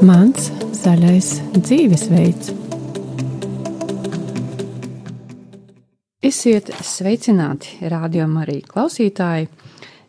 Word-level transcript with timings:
Mans 0.00 0.46
zaļais 0.80 1.26
dzīvesveids. 1.58 2.54
Esiet 6.24 6.70
sveicināti, 6.80 7.74
rādījumā 7.84 8.46
arī 8.46 8.54
klausītāji. 8.64 9.50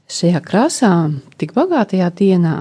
Šajā 0.08 0.40
krāsā, 0.46 0.92
tik 1.36 1.52
bagātajā 1.58 2.08
dienā, 2.16 2.54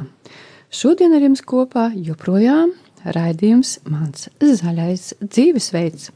šodien 0.75 1.15
ar 1.15 1.23
jums 1.29 1.45
kopā 1.47 1.93
joprojām 1.95 2.75
raidījums 3.07 3.77
Mans 3.87 4.27
zaļais 4.41 5.13
dzīvesveids. 5.23 6.11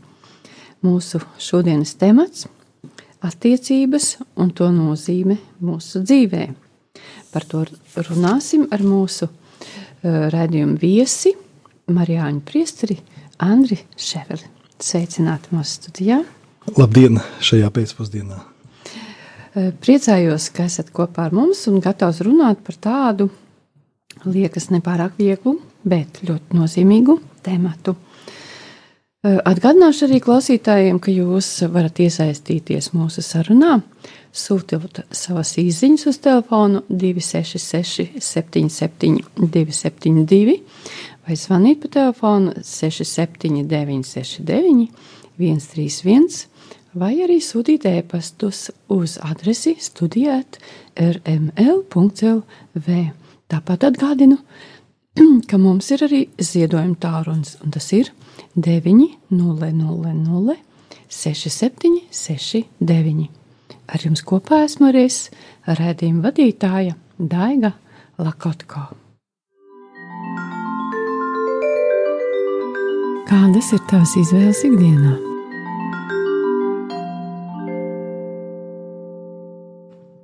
Mūsu 0.83 1.23
šodienas 1.38 1.95
temats- 1.95 2.48
attiecības 3.30 4.16
un 4.34 4.51
to 4.51 4.73
nozīme 4.74 5.38
mūsu 5.62 6.02
dzīvē. 6.02 6.51
Par 7.30 7.45
to 7.46 7.65
runāsim 7.95 8.66
ar 8.73 8.83
mūsu 8.83 9.30
raidījuma 10.04 10.78
viesi 10.80 11.34
Marijāņu 11.92 12.42
priesteri 12.48 12.96
Andri 13.44 13.78
Ševeli. 13.96 14.50
Sveicināti 14.80 15.52
mūsu 15.54 15.78
studijā. 15.78 16.18
Labdien 16.77 17.20
šajā 17.44 17.70
pēcpusdienā. 17.72 18.40
Priecājos, 19.54 20.48
ka 20.50 20.66
esat 20.66 20.90
kopā 20.94 21.28
ar 21.28 21.36
mums 21.36 21.60
un 21.70 21.78
gatavs 21.82 22.18
runāt 22.27 22.64
par 22.66 22.78
tādu, 22.82 23.28
liekas, 24.27 24.70
nepārāk 24.74 25.14
vieglu, 25.20 25.58
bet 25.86 26.24
ļoti 26.27 26.58
nozīmīgu 26.58 27.20
tematu. 27.46 27.94
Atgādināšu 29.24 30.05
arī 30.05 30.19
klausītājiem, 30.20 30.98
ka 31.01 31.09
jūs 31.09 31.46
varat 31.73 31.96
iesaistīties 32.05 32.91
mūsu 32.92 33.23
sarunā, 33.24 33.78
sūtot 34.37 35.00
savas 35.16 35.55
īsiņas 35.62 36.02
uz 36.10 36.19
telefonu 36.20 36.83
266, 36.91 38.19
77, 38.20 39.23
272 39.41 40.58
vai 41.25 41.36
zvanīt 41.41 41.80
pa 41.80 41.89
telefonu 41.95 42.52
679, 42.61 44.05
69, 44.11 44.91
131 45.41 46.45
vai 47.00 47.14
arī 47.25 47.39
sūtīt 47.41 47.86
ēpastus 47.89 48.67
uz 48.92 49.17
adresi 49.25 49.72
studijāt 49.80 50.61
rml.lv. 51.00 52.98
Tāpat 53.48 53.89
atgādinu, 53.89 54.36
ka 55.48 55.56
mums 55.64 55.89
ir 55.97 56.05
arī 56.11 56.20
ziedojuma 56.36 57.00
tālrunis, 57.00 57.56
un 57.64 57.72
tas 57.72 57.89
ir 57.97 58.12
900 58.56 60.56
6769. 61.08 63.30
Ar 63.84 64.00
jums 64.00 64.22
kopā 64.24 64.64
esmu 64.64 64.86
arī 64.91 65.06
redzējuma 65.66 66.22
vadītāja 66.24 66.94
Daiga 67.19 67.72
Lakotko. 68.19 68.80
Kādas 73.28 73.72
ir 73.74 73.80
tavas 73.91 74.16
izvēles 74.20 74.64
ikdienā? 74.68 75.14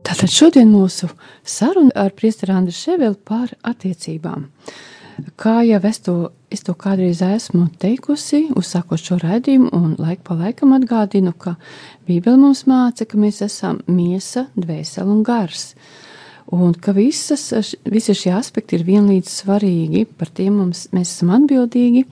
Tātad 0.06 0.31
šodien 0.34 0.69
mūsu 0.72 1.06
saruna 1.47 1.91
ar 1.97 2.11
priesteri 2.17 2.53
Andru 2.53 2.75
Ševeli 2.77 3.17
par 3.25 3.48
attiecībām. 3.67 4.41
Kā 5.41 5.62
jau 5.67 5.81
es 5.89 5.98
to, 6.05 6.15
es 6.51 6.65
to 6.67 6.75
kādreiz 6.75 7.23
esmu 7.25 7.69
teikusi, 7.81 8.48
uzsākot 8.59 9.01
šo 9.01 9.20
raidījumu, 9.23 9.70
un 9.77 9.95
laik 10.01 10.25
pa 10.27 10.37
laikam 10.39 10.75
atgādinu, 10.77 11.33
ka 11.39 11.55
Bībele 12.09 12.41
mums 12.41 12.65
māca, 12.70 13.06
ka 13.06 13.19
mēs 13.20 13.41
esam 13.47 13.81
miesa, 13.91 14.48
dvēsele 14.59 15.15
un 15.15 15.23
gars. 15.27 15.71
Un 16.51 16.75
ka 16.75 16.93
visas, 16.97 17.47
visi 17.87 18.17
šie 18.19 18.33
aspekti 18.34 18.78
ir 18.78 18.87
vienlīdz 18.89 19.31
svarīgi, 19.45 20.05
par 20.19 20.33
tiem 20.34 20.59
mums, 20.59 20.89
mēs 20.95 21.15
esam 21.15 21.31
atbildīgi 21.37 22.05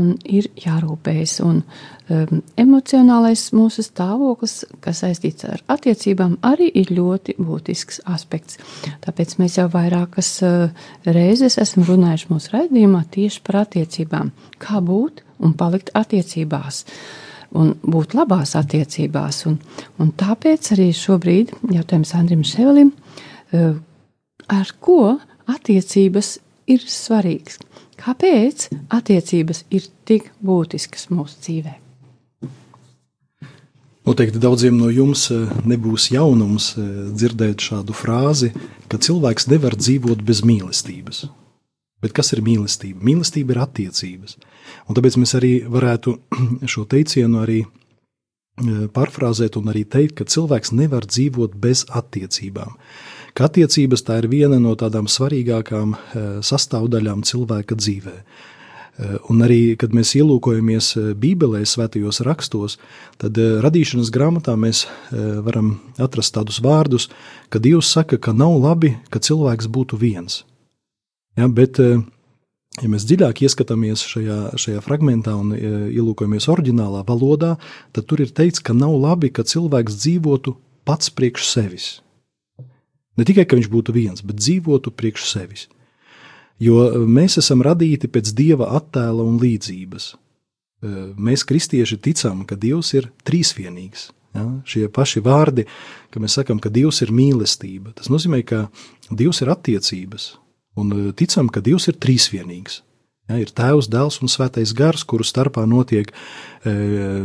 un 0.00 0.16
ir 0.26 0.50
jārūpējas. 0.58 1.38
Un, 1.46 1.62
um, 2.10 2.40
emocionālais 2.60 3.46
mūsu 3.56 3.84
stāvoklis, 3.84 4.64
kas 4.84 5.02
saistīts 5.04 5.46
ar 5.48 5.62
attiecībām, 5.70 6.36
arī 6.46 6.68
ir 6.82 6.92
ļoti 6.94 7.36
būtisks 7.40 8.02
aspekts. 8.10 8.60
Tāpēc 9.04 9.36
mēs 9.40 9.58
jau 9.60 9.66
vairākas 9.72 10.30
uh, 10.46 10.84
reizes 11.06 11.58
esam 11.62 11.86
runājuši 11.88 12.30
mūsu 12.30 12.54
raidījumā 12.54 13.04
tieši 13.14 13.42
par 13.46 13.62
attiecībām. 13.64 14.32
Kā 14.62 14.82
būt 14.84 15.24
un 15.40 15.56
palikt 15.58 15.92
attiecībās. 15.98 16.84
Un 17.58 17.72
būt 17.82 18.14
labās 18.14 18.54
attiecībās. 18.58 19.42
Un, 19.50 19.56
un 19.98 20.12
tāpēc 20.14 20.72
arī 20.76 20.90
šobrīd 20.94 21.56
jautājums 21.74 22.14
Andrim 22.14 22.44
Ševelim, 22.46 22.92
uh, 22.94 23.74
ar 24.50 24.72
ko 24.78 25.16
attiecības 25.50 26.36
ir 26.70 26.86
svarīgas? 26.86 27.58
Kāpēc 28.00 28.70
attiecības 28.96 29.66
ir 29.76 29.90
tik 30.08 30.30
būtiskas 30.40 31.10
mūsu 31.12 31.42
dzīvē? 31.44 31.89
Noteikti 34.08 34.40
daudziem 34.40 34.78
no 34.80 34.88
jums 34.88 35.26
eh, 35.34 35.50
nebūs 35.68 36.08
jaunums 36.14 36.72
eh, 36.80 36.86
dzirdēt 37.12 37.60
šādu 37.60 37.96
frāzi, 37.96 38.48
ka 38.88 38.96
cilvēks 38.96 39.50
nevar 39.52 39.76
dzīvot 39.76 40.22
bez 40.24 40.40
mīlestības. 40.46 41.26
Bet 42.00 42.14
kas 42.16 42.32
ir 42.32 42.40
mīlestība? 42.40 43.02
Mīlestība 43.04 43.52
ir 43.52 43.60
attiecības. 43.66 44.38
Un 44.88 44.96
tāpēc 44.96 45.18
mēs 45.20 45.36
arī 45.36 45.52
varētu 45.68 46.16
šo 46.72 46.86
teicienu 46.88 47.42
arī 47.42 47.60
eh, 47.60 48.86
pārfrāzēt 48.96 49.60
un 49.60 49.68
arī 49.74 49.84
teikt, 49.84 50.16
ka 50.16 50.28
cilvēks 50.32 50.72
nevar 50.80 51.08
dzīvot 51.08 51.60
bez 51.60 51.84
attiecībām 51.88 52.76
ka 53.36 53.46
attiecības 53.46 54.02
tā 54.02 54.16
ir 54.18 54.26
viena 54.26 54.56
no 54.58 54.72
tādām 54.74 55.06
svarīgākām 55.06 55.92
sastāvdaļām 56.42 57.20
cilvēka 57.28 57.76
dzīvē. 57.78 58.16
Eh, 58.98 59.16
un 59.32 59.42
arī, 59.46 59.76
kad 59.80 59.94
mēs 59.96 60.14
ielūkojamies 60.18 60.90
eh, 60.98 61.08
Bībelē, 61.18 61.62
svētajos 61.68 62.22
rakstos, 62.26 62.78
tad 63.22 63.38
radīšanas 63.38 64.12
grāmatā 64.14 64.56
mēs 64.58 64.86
varam 65.10 65.74
atrast 66.00 66.34
tādus 66.34 66.60
vārdus, 66.64 67.08
ka 67.52 67.60
Dievs 67.62 67.90
saka, 67.92 68.18
ka 68.18 68.32
nav 68.36 68.56
labi, 68.60 68.94
ka 69.10 69.20
cilvēks 69.22 69.68
būtu 69.70 69.98
viens. 70.00 70.44
Ja, 71.38 71.46
bet, 71.48 71.78
ja 71.78 72.88
mēs 72.90 73.06
dziļāk 73.06 73.44
ieskatāmies 73.46 74.02
šajā, 74.08 74.38
šajā 74.60 74.82
fragmentā 74.84 75.36
un 75.38 75.52
ielūkojamies 75.54 76.48
oriģinālā 76.52 77.04
valodā, 77.08 77.54
tad 77.92 78.08
tur 78.10 78.24
ir 78.24 78.32
teikts, 78.34 78.62
ka 78.64 78.76
nav 78.76 78.96
labi, 78.98 79.30
ka 79.30 79.46
cilvēks 79.46 80.00
dzīvotu 80.02 80.56
pats 80.88 81.12
priekš 81.14 81.46
sevis. 81.46 81.90
Ne 83.20 83.26
tikai, 83.28 83.44
ka 83.44 83.58
viņš 83.58 83.68
būtu 83.68 83.92
viens, 83.94 84.22
bet 84.24 84.40
dzīvotu 84.40 84.92
priekš 84.96 85.26
sevis. 85.28 85.66
Jo 86.60 86.84
e, 86.86 87.04
mēs 87.08 87.38
esam 87.40 87.64
radīti 87.64 88.10
pēc 88.12 88.34
dieva 88.36 88.70
attēla 88.78 89.24
un 89.24 89.38
līdzības. 89.40 90.10
E, 90.12 90.92
mēs, 91.16 91.44
kristieši, 91.48 92.00
ticam, 92.04 92.44
ka 92.48 92.58
Dievs 92.60 92.92
ir 92.98 93.10
trīsvienīgs. 93.28 94.10
Ja? 94.36 94.44
Šie 94.68 94.86
paši 94.92 95.22
vārdi, 95.24 95.66
ka 96.12 96.22
mēs 96.22 96.36
sakām, 96.38 96.60
ka 96.62 96.72
Dievs 96.72 97.02
ir 97.04 97.14
mīlestība, 97.16 97.94
tas 97.96 98.12
nozīmē, 98.12 98.44
ka 98.46 98.66
Dievs 99.10 99.42
ir 99.42 99.50
attiecības, 99.56 100.30
un 100.78 100.94
e, 100.94 101.08
ticam, 101.16 101.50
ka 101.52 101.64
Dievs 101.64 101.90
ir 101.90 101.98
trīsvienīgs. 102.02 102.82
Ja, 103.30 103.38
ir 103.38 103.52
tēvs, 103.54 103.86
dēls 103.86 104.18
un 104.24 104.30
svētais 104.30 104.72
gars, 104.74 105.04
kuru 105.06 105.22
starpā 105.22 105.62
notiek 105.70 106.08
e, 106.10 106.72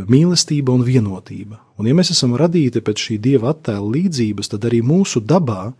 mīlestība 0.06 0.70
un 0.70 0.84
vienotība. 0.86 1.58
Un, 1.80 1.88
ja 1.90 1.96
mēs 1.98 2.12
esam 2.14 2.36
radīti 2.38 2.82
pēc 2.84 3.08
šī 3.08 3.16
dieva 3.24 3.50
attēla 3.50 3.90
līdzības, 3.96 4.52
tad 4.52 4.68
arī 4.68 4.84
mūsu 4.86 5.18
dabā 5.18 5.72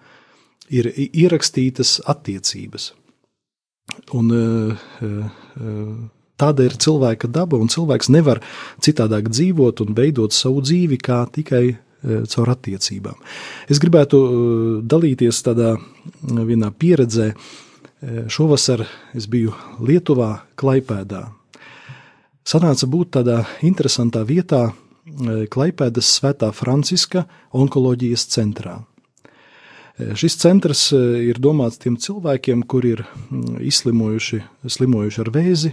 ir 0.67 0.91
ierakstītas 0.91 2.01
attiecības. 2.11 2.91
Un, 4.15 4.31
e, 4.35 4.77
e, 5.07 5.11
tāda 6.39 6.67
ir 6.67 6.77
cilvēka 6.83 7.31
daba, 7.33 7.59
un 7.59 7.71
cilvēks 7.73 8.11
nevar 8.13 8.43
citādāk 8.83 9.31
dzīvot 9.31 9.83
un 9.85 9.95
veidot 9.97 10.35
savu 10.35 10.63
dzīvi 10.65 10.99
kā 11.03 11.25
tikai 11.33 11.79
caur 12.07 12.51
attiecībām. 12.53 13.17
Es 13.73 13.81
gribētu 13.83 14.19
dalīties 14.87 15.41
tādā 15.43 15.73
vienā 16.23 16.69
pieredzē, 16.71 17.33
Šovasar 18.31 18.85
es 19.17 19.27
biju 19.27 19.55
Lietuvā, 19.83 20.29
Klaipēdā. 20.61 21.25
Sanāca 22.47 22.87
būt 22.87 23.17
tādā 23.17 23.41
interesantā 23.67 24.23
vietā, 24.29 24.69
Klaipēdas 25.51 26.13
Svētā 26.19 26.53
Franciska 26.55 27.25
onkoloģijas 27.57 28.27
centrā. 28.37 28.77
Šis 29.97 30.35
centrs 30.37 30.91
ir 30.93 31.39
domāts 31.41 31.81
tiem 31.81 31.95
cilvēkiem, 31.97 32.67
kuri 32.69 32.97
ir 32.99 33.05
izslimojuši, 33.65 34.43
slimojuši 34.69 35.23
ar 35.23 35.31
vēzi, 35.33 35.71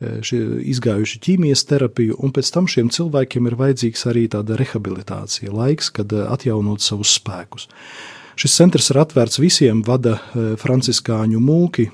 izgājuši 0.00 1.20
ķīmijas 1.26 1.66
terapiju, 1.68 2.16
un 2.24 2.32
pēc 2.32 2.48
tam 2.54 2.70
šiem 2.70 2.88
cilvēkiem 2.88 3.50
ir 3.50 3.58
vajadzīgs 3.60 4.06
arī 4.08 4.24
tāda 4.32 4.56
rehabilitācija, 4.56 5.52
laiks, 5.52 5.90
kad 5.92 6.12
atjaunot 6.12 6.80
savus 6.80 7.12
spēkus. 7.18 7.68
Šis 8.40 8.56
centrs 8.56 8.88
ir 8.88 9.00
atvērts 9.02 9.36
visiem, 9.42 9.82
vada 9.84 10.16
e, 10.16 10.54
franciskāņu 10.60 11.42
mūki. 11.44 11.90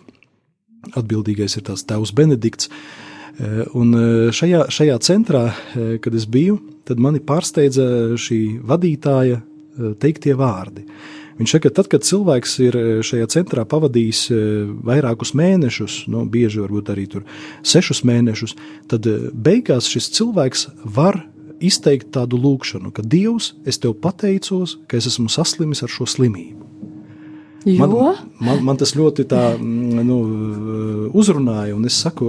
Atbildīgais 0.95 1.59
ir 1.59 1.65
tās 1.67 1.83
tēvs 1.89 2.13
Benedikts. 2.15 2.71
E, 2.71 3.65
un 3.75 3.91
e, 3.91 4.05
šajā, 4.31 4.69
šajā 4.71 5.01
centrā, 5.03 5.49
kad 5.75 6.15
es 6.15 6.29
biju, 6.31 6.61
tad 6.87 7.03
mani 7.03 7.19
pārsteidza 7.19 8.15
šī 8.23 8.41
vadītāja 8.63 9.41
teiktie 10.01 10.37
vārdi. 10.39 10.87
Viņš 11.37 11.53
saka, 11.53 11.69
ka 11.69 11.77
tad, 11.77 11.89
kad 11.93 12.07
cilvēks 12.07 12.53
ir 12.65 12.79
šajā 13.05 13.29
centrā 13.33 13.67
pavadījis 13.69 14.23
vairākus 14.87 15.35
mēnešus, 15.37 16.05
nu, 16.13 16.25
bieži 16.33 16.63
varbūt 16.65 16.93
arī 16.95 17.07
tur 17.13 17.27
sešus 17.67 18.03
mēnešus, 18.09 18.57
tad 18.89 19.09
beigās 19.37 19.91
šis 19.93 20.09
cilvēks 20.17 20.69
var 20.97 21.21
izteikt 21.61 22.13
tādu 22.17 22.41
lūkšanu, 22.41 22.93
ka 22.93 23.05
Dievs, 23.05 23.55
es 23.69 23.81
tev 23.81 23.97
pateicos, 24.01 24.79
ka 24.89 25.01
es 25.01 25.09
esmu 25.13 25.29
saslimis 25.33 25.85
ar 25.85 25.93
šo 25.93 26.09
slimību. 26.09 26.66
Man, 27.67 27.95
man, 28.39 28.61
man 28.63 28.77
tas 28.79 28.93
ļoti 28.95 29.25
tā, 29.27 29.41
mm, 29.59 30.03
nu, 30.07 30.17
uzrunāja, 31.19 31.75
un 31.75 31.89
es 31.89 31.97
saku, 31.99 32.29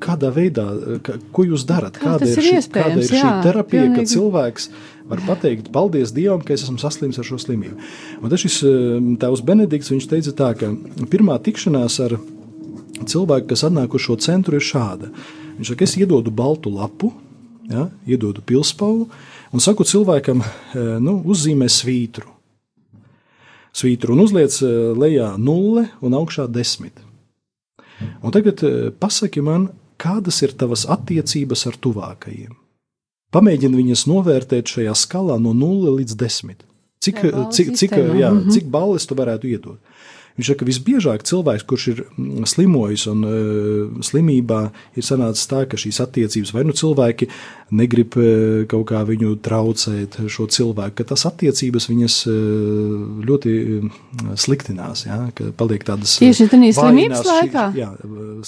kādā 0.00 0.30
veidā, 0.32 0.64
ka, 1.04 1.18
ko 1.36 1.44
jūs 1.44 1.66
darat? 1.68 1.98
Kā 2.00 2.14
kāda 2.14 2.28
ir, 2.30 2.40
šī, 2.40 2.62
kāda 2.72 2.96
ir 2.96 3.04
jā, 3.04 3.20
šī 3.20 3.32
terapija, 3.44 3.82
pilnīgi. 3.84 3.98
kad 3.98 4.12
cilvēks 4.14 4.70
var 5.10 5.22
pateikt, 5.26 5.68
paldies 5.74 6.14
Dievam, 6.16 6.40
ka 6.40 6.56
es 6.56 6.64
esmu 6.64 6.80
saslims 6.80 7.20
ar 7.20 7.28
šo 7.28 7.36
slimību. 7.42 7.76
Un 8.22 8.32
tas 8.32 8.40
šis 8.40 8.56
mm, 8.64 9.20
tēvs 9.20 9.44
Benedikts, 9.44 9.92
viņš 9.92 10.08
teica 10.14 10.34
tā, 10.40 10.50
ka 10.56 10.72
pirmā 11.12 11.36
tikšanās 11.44 12.00
ar 12.06 12.16
cilvēku, 13.04 13.50
kas 13.52 13.66
atnāk 13.68 14.00
uz 14.00 14.08
šo 14.08 14.16
centru, 14.24 14.56
ir 14.56 14.64
šāda. 14.64 15.12
Viņš 15.58 15.74
saka, 15.74 15.84
es 15.84 15.98
iedodu 16.00 16.32
baltu 16.32 16.72
lapu, 16.72 17.12
ja, 17.68 17.90
iedodu 18.08 18.40
pilspaulu 18.48 19.10
un 19.52 19.60
saku 19.60 19.84
cilvēkam, 19.84 20.40
eh, 20.40 20.92
nu, 21.04 21.20
uzzīmē 21.28 21.68
svītru 21.68 22.39
svītru 23.76 24.16
un 24.16 24.24
uzliec 24.24 24.56
eh, 24.62 24.72
lejā 24.96 25.34
nulle 25.38 25.88
un 26.00 26.16
augšā 26.18 26.48
desmit. 26.50 26.96
Un 28.24 28.34
tagad 28.34 28.64
eh, 28.64 28.90
pasaki 28.90 29.44
man, 29.44 29.70
kādas 30.00 30.40
ir 30.44 30.56
tavas 30.56 30.86
attiecības 30.88 31.66
ar 31.68 31.78
tuvākajiem. 31.84 32.56
Pamēģini 33.30 33.78
viņas 33.78 34.08
novērtēt 34.10 34.72
šajā 34.72 34.94
skalā 34.98 35.36
no 35.38 35.52
0 35.54 35.92
līdz 36.00 36.16
10. 36.18 36.64
Cik, 37.00 37.20
cik, 37.54 37.76
cik, 37.78 37.94
jā, 37.96 38.28
mhm. 38.28 38.50
cik 38.52 38.66
balles 38.72 39.06
tu 39.08 39.16
varētu 39.16 39.48
iedot? 39.48 39.78
Viņš 40.38 40.48
saka, 40.48 40.62
ka 40.62 40.68
visbiežāk 40.68 41.24
cilvēks, 41.28 41.64
kurš 41.68 41.86
ir 41.90 41.98
mm, 42.06 42.46
slimojis 42.48 43.06
un 43.10 43.24
uh, 43.26 44.02
slimībā, 44.04 44.60
ir 44.96 45.04
sanācis 45.04 45.48
tā, 45.50 45.66
ka 45.68 45.76
šīs 45.80 46.00
attiecības 46.00 46.54
vai 46.56 46.64
nu 46.64 46.72
cilvēki 46.76 47.28
negrib 47.76 48.16
uh, 48.18 48.62
kaut 48.70 48.86
kā 48.90 49.02
viņu 49.06 49.36
traucēt, 49.44 50.18
šo 50.30 50.46
cilvēku, 50.50 50.96
ka 51.00 51.06
tas 51.12 51.26
attiecības 51.28 51.88
viņas 51.90 52.16
uh, 52.30 52.36
ļoti 53.26 53.54
sliktinās, 54.40 55.04
ja, 55.06 55.18
ka 55.36 55.50
paliek 55.58 55.84
tādas 55.86 56.16
tieši 56.20 56.48
tādā 56.50 56.70
slimības 56.76 57.24
laikā. 57.26 57.66
Šī, 57.74 57.82
jā, 57.82 57.90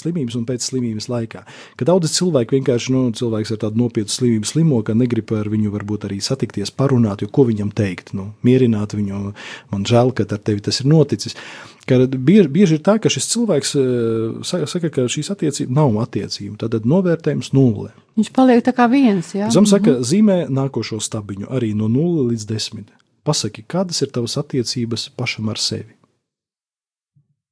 slimības 0.00 0.38
un 0.38 0.46
pēc 0.48 0.68
slimības 0.68 1.08
laikā. 1.12 1.44
Ka 1.78 1.88
daudz 1.88 2.12
cilvēku 2.16 2.58
vienkārši, 2.58 2.94
nu, 2.94 3.04
cilvēks 3.16 3.54
ar 3.54 3.62
tādu 3.66 3.82
nopietnu 3.84 4.16
slimību 4.16 4.48
slimo, 4.48 4.80
ka 4.86 4.96
negrib 4.98 5.32
ar 5.36 5.50
viņu 5.52 5.74
varbūt 5.74 6.08
arī 6.08 6.20
satikties, 6.24 6.74
parunāt, 6.74 7.24
jo 7.24 7.30
ko 7.32 7.46
viņam 7.48 7.72
teikt, 7.76 8.14
nu, 8.18 8.32
mierināt 8.46 8.96
viņu, 8.98 9.34
man 9.72 9.86
žēl, 9.88 10.14
ka 10.16 10.26
ar 10.28 10.42
tevi 10.42 10.64
tas 10.64 10.82
ir 10.82 10.90
noticis. 10.92 11.38
Ka 11.86 11.98
bieži, 12.06 12.46
bieži 12.48 12.76
ir 12.78 12.82
tā, 12.86 12.94
ka 13.02 13.10
šis 13.10 13.26
cilvēks 13.32 13.72
uh, 13.74 14.42
saka, 14.46 14.90
ka 14.92 15.08
šīs 15.10 15.32
attiecības 15.34 15.74
nav 15.74 15.96
attiecību. 16.04 16.54
Tad 16.60 16.86
novērtējums 16.86 17.50
nulle. 17.56 17.90
Viņš 18.18 18.30
paliek 18.36 18.62
tā 18.62 18.74
kā 18.76 18.86
viens. 18.92 19.32
Ja? 19.34 19.50
Zem 19.50 19.66
saka, 19.66 19.96
-hmm. 19.96 20.06
zīmē 20.06 20.36
nākošo 20.46 21.00
stabiņu 21.02 21.50
arī 21.50 21.72
no 21.74 21.88
0 21.90 22.28
līdz 22.30 22.46
10. 22.46 22.94
Pasaki, 23.24 23.64
kādas 23.66 24.02
ir 24.02 24.10
tavas 24.14 24.36
attiecības 24.38 25.10
pašam 25.16 25.48
ar 25.48 25.58
sevi? 25.58 25.94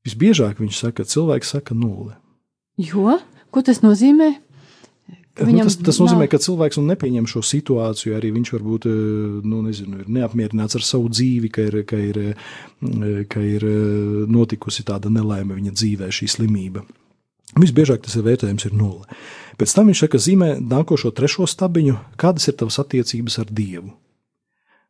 Visbiežāk 0.06 0.62
viņš 0.62 0.76
saka, 0.78 1.04
cilvēks 1.04 1.50
saka 1.56 1.74
nulle. 1.74 2.16
Jo? 2.78 3.18
Ko 3.50 3.62
tas 3.62 3.82
nozīmē? 3.82 4.34
Nu, 5.38 5.62
tas, 5.62 5.76
tas 5.78 5.98
nozīmē, 6.02 6.26
nav. 6.26 6.30
ka 6.32 6.40
cilvēks 6.42 6.80
nu, 6.80 6.88
nepieņem 6.90 7.28
šo 7.30 7.40
situāciju. 7.46 8.16
Arī 8.18 8.32
viņš 8.34 8.50
varbūt 8.56 8.86
eh, 8.90 8.96
nu, 9.46 9.60
nezinu, 9.64 10.02
ir 10.02 10.10
neapmierināts 10.18 10.76
ar 10.76 10.84
savu 10.84 11.10
dzīvi, 11.12 11.52
ka 11.54 11.66
ir, 11.68 11.76
ka, 11.88 12.00
ir, 12.02 12.18
eh, 12.32 13.22
ka 13.30 13.44
ir 13.44 13.64
eh, 13.68 14.26
notikusi 14.30 14.84
tāda 14.88 15.12
nelaime 15.12 15.56
viņa 15.56 15.72
dzīvē, 15.76 16.10
šī 16.12 16.28
slimība. 16.34 16.82
Visbiežāk 17.58 18.02
tas 18.04 18.18
ir 18.18 18.26
vērtējums 18.26 18.66
ir 18.68 18.76
nulle. 18.78 19.06
Pēc 19.58 19.72
tam 19.76 19.90
viņš 19.90 20.04
saka, 20.04 20.20
zīmē 20.22 20.52
nākošo 20.60 21.12
trešo 21.14 21.46
stabiņu, 21.50 21.96
kādas 22.20 22.50
ir 22.50 22.58
tavas 22.58 22.78
attiecības 22.82 23.40
ar 23.42 23.50
Dievu. 23.50 23.90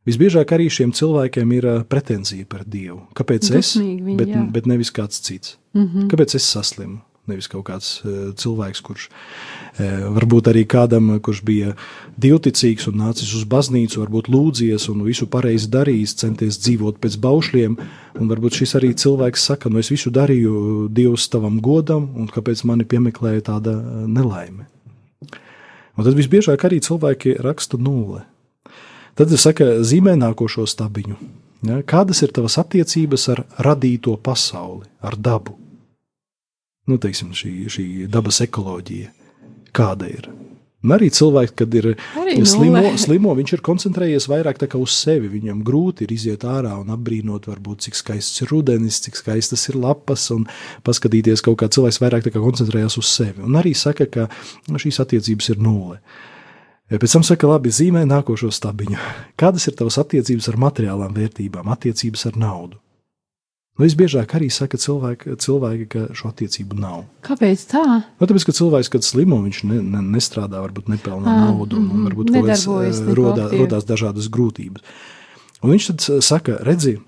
Visbiežāk 0.08 0.52
arī 0.56 0.70
šiem 0.72 0.92
cilvēkiem 0.96 1.54
ir 1.56 1.68
pretenzija 1.88 2.48
par 2.48 2.64
Dievu. 2.64 3.02
Kāpēc 3.16 3.50
Dusmīgi 3.52 3.60
es, 3.60 3.72
viņi, 3.76 4.16
bet, 4.16 4.32
jā. 4.32 4.44
bet 4.56 4.68
nevis 4.68 4.92
kāds 4.96 5.20
cits? 5.20 5.58
Mm 5.76 5.86
-hmm. 5.86 6.10
Kāpēc 6.12 6.36
es 6.36 6.48
saslimu? 6.48 7.00
Nevis 7.28 7.48
kaut 7.48 7.68
kāds 7.68 8.00
cilvēks, 8.40 8.80
kurš 8.82 9.08
uh, 9.08 9.14
varbūt 9.78 10.50
arī 10.50 10.64
kādam, 10.68 11.12
kurš 11.22 11.42
bija 11.46 11.74
divticīgs 12.20 12.88
un 12.90 12.98
nācis 13.00 13.30
uz 13.36 13.44
baznīcu, 13.48 14.00
varbūt 14.02 14.30
lūdzies 14.32 14.88
un 14.92 15.04
visu 15.06 15.28
pareizi 15.30 15.70
darījis, 15.70 16.16
centies 16.20 16.58
dzīvot 16.64 16.98
pēc 17.00 17.18
baušļiem. 17.22 17.76
Un 18.20 18.32
varbūt 18.32 18.60
šis 18.60 18.74
arī 18.80 18.92
cilvēks 18.98 19.46
saka, 19.52 19.70
nu 19.70 19.80
es 19.80 19.90
visu 19.92 20.10
darīju 20.10 20.88
Dievs 20.92 21.28
tavam 21.30 21.60
godam, 21.62 22.10
un 22.16 22.28
kāpēc 22.30 22.64
mani 22.68 22.84
piemeklēja 22.88 23.46
tāda 23.52 23.76
eh, 23.78 24.02
nelaime. 24.10 24.66
Un 25.96 26.06
tad 26.06 26.16
visbiežāk 26.16 26.64
arī 26.66 26.80
cilvēki 26.82 27.38
raksta 27.44 27.78
nulle. 27.78 28.24
Tad 29.18 29.32
es 29.34 29.44
saku, 29.44 29.82
zīmē 29.84 30.16
nākošo 30.18 30.64
stabiņu. 30.70 31.16
Ja? 31.68 31.80
Kādas 31.84 32.22
ir 32.24 32.32
tavas 32.32 32.56
attiecības 32.62 33.26
ar 33.34 33.44
radīto 33.60 34.16
pasauli, 34.16 34.88
ar 35.04 35.18
dabu? 35.20 35.58
nu, 36.90 36.98
teiksim, 36.98 37.32
šī, 37.36 37.52
šī 37.70 37.86
dabas 38.10 38.40
ekoloģija, 38.44 39.10
kāda 39.76 40.10
ir. 40.10 40.30
Un 40.80 40.94
arī 40.96 41.10
cilvēki, 41.12 41.52
kad 41.60 41.74
ir 41.76 41.90
arī 42.16 42.38
slimo, 42.48 42.80
slimo, 42.96 43.34
viņš 43.36 43.50
ir 43.52 43.62
koncentrējies 43.66 44.26
vairāk 44.32 44.62
uz 44.78 44.94
sevi. 44.96 45.28
Viņam 45.28 45.60
grūti 45.64 46.06
ir 46.06 46.14
iziet 46.14 46.46
ārā 46.48 46.72
un 46.80 46.88
apbrīnot, 46.94 47.50
varbūt, 47.50 47.84
cik 47.84 47.98
skaists 47.98 48.40
ir 48.40 48.48
rudenis, 48.48 49.02
cik 49.04 49.20
skaistas 49.20 49.66
ir 49.68 49.76
lapas, 49.76 50.30
un 50.32 50.46
paskatīties 50.86 51.44
kaut 51.44 51.60
kā 51.60 51.68
cilvēks 51.68 52.00
vairāk 52.00 52.30
koncentrējas 52.32 52.96
uz 52.96 53.12
sevi. 53.12 53.44
Un 53.44 53.60
arī 53.60 53.74
saka, 53.76 54.08
ka 54.08 54.30
šīs 54.72 55.02
attiecības 55.04 55.52
ir 55.52 55.60
nulle. 55.60 56.00
Pēc 56.90 57.12
tam 57.12 57.28
saka, 57.28 57.46
labi, 57.46 57.68
zīmē 57.68 58.06
nākošo 58.08 58.48
stabiņu. 58.48 58.96
Kādas 59.40 59.68
ir 59.68 59.76
tavas 59.76 60.00
attiecības 60.00 60.48
ar 60.48 60.62
materiālām 60.64 61.12
vērtībām, 61.12 61.68
attiecības 61.76 62.30
ar 62.32 62.40
naudu? 62.40 62.80
Nu, 63.80 63.86
visbiežāk 63.88 64.34
arī 64.36 64.50
saka 64.52 64.76
cilvēki, 64.76 65.38
cilvēki, 65.40 65.84
ka 65.88 66.00
šo 66.12 66.28
attiecību 66.28 66.76
nav. 66.76 67.06
Kāpēc 67.24 67.62
tā? 67.70 67.84
Nu, 68.20 68.26
tāpēc, 68.28 68.44
ka 68.44 68.52
cilvēks, 68.58 68.90
kad 68.92 69.06
slimo, 69.06 69.38
viņš 69.40 69.60
ne, 69.70 69.78
ne, 69.80 70.02
nestrādā, 70.18 70.60
varbūt 70.60 70.90
nepelnā 70.92 71.24
à, 71.24 71.46
naudu, 71.46 71.78
un, 71.80 71.86
un 71.96 72.02
varbūt 72.10 72.32
nedarbojas, 72.34 73.00
rodā, 73.16 73.46
rodās 73.54 73.86
dažādas 73.88 74.28
grūtības. 74.34 74.84
Un 75.64 75.72
viņš 75.72 75.86
tad 75.94 76.04
saka, 76.26 76.58
redzi, 76.68 76.98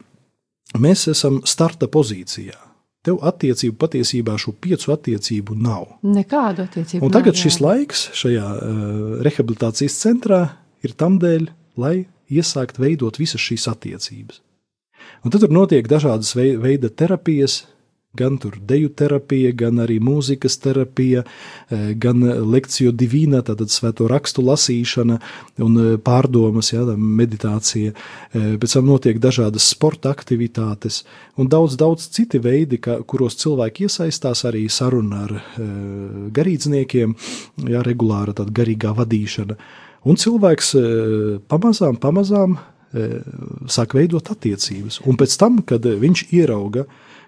mēs 0.80 1.04
esam 1.12 1.42
starta 1.44 1.90
pozīcijā. 1.92 2.56
Tev 3.04 3.18
attiecību 3.28 3.76
patiesībā 3.76 4.38
šo 4.40 4.54
piecu 4.56 4.94
attiecību 4.94 5.58
nav. 5.61 5.99
Nekādu 6.06 6.64
attiecību. 6.64 7.02
Un 7.04 7.12
tagad 7.12 7.35
nav, 7.35 7.42
šis 7.42 7.61
laiks 7.61 8.06
šajā 8.16 8.47
uh, 8.47 9.02
rehabilitācijas 9.28 9.99
centrā 10.06 10.40
ir 10.80 10.97
tam 10.97 11.20
dēļ, 11.20 11.50
lai 11.85 11.97
iesākt 12.32 12.80
veidot 12.80 13.20
visas 13.20 13.44
šīs 13.44 13.68
attiecības. 13.75 14.40
Un 15.23 15.31
tad 15.31 15.45
tur 15.45 15.52
notiek 15.55 15.87
dažādas 15.87 16.35
veida 16.35 16.91
terapijas, 16.91 17.62
gan 18.12 18.37
tur 18.38 18.59
deju 18.61 18.91
terapija, 18.93 19.52
gan 19.57 19.81
arī 19.81 19.97
mūzikas 20.02 20.59
terapija, 20.61 21.23
e, 21.71 21.95
gan 21.97 22.21
lekciju 22.52 22.93
divīna, 22.93 23.41
tātad 23.47 23.73
svēto 23.73 24.09
rakstu 24.11 24.45
lasīšana 24.45 25.19
un 25.64 25.79
e, 25.81 25.85
pārdomas, 26.02 26.73
jā, 26.75 26.83
meditācija. 26.97 27.93
E, 27.93 28.43
pēc 28.61 28.76
tam 28.76 28.91
notiek 28.91 29.21
dažādas 29.23 29.71
sporta 29.73 30.12
aktivitātes 30.12 31.02
un 31.41 31.49
daudz, 31.52 31.79
daudz 31.81 32.11
citi 32.12 32.43
veidi, 32.43 32.81
ka, 32.83 32.99
kuros 33.09 33.38
cilvēki 33.41 33.88
iesaistās 33.88 34.45
arī 34.49 34.67
saruna 34.69 35.23
ar 35.29 35.38
garīdzniekiem, 36.37 37.17
jā, 37.71 37.87
regulāra 37.87 38.37
tāda 38.37 38.52
garīgā 38.61 38.93
vadīšana. 38.99 39.57
Un 40.02 40.19
cilvēks 40.19 40.75
pamazām, 41.49 41.97
pamazām 42.02 42.59
sāk 43.72 43.96
veidot 43.96 44.30
attiecības. 44.34 45.00
Un 45.08 45.18
pēc 45.20 45.37
tam, 45.40 45.62
kad 45.66 45.87
viņš 45.87 46.26
ierauga, 46.32 46.87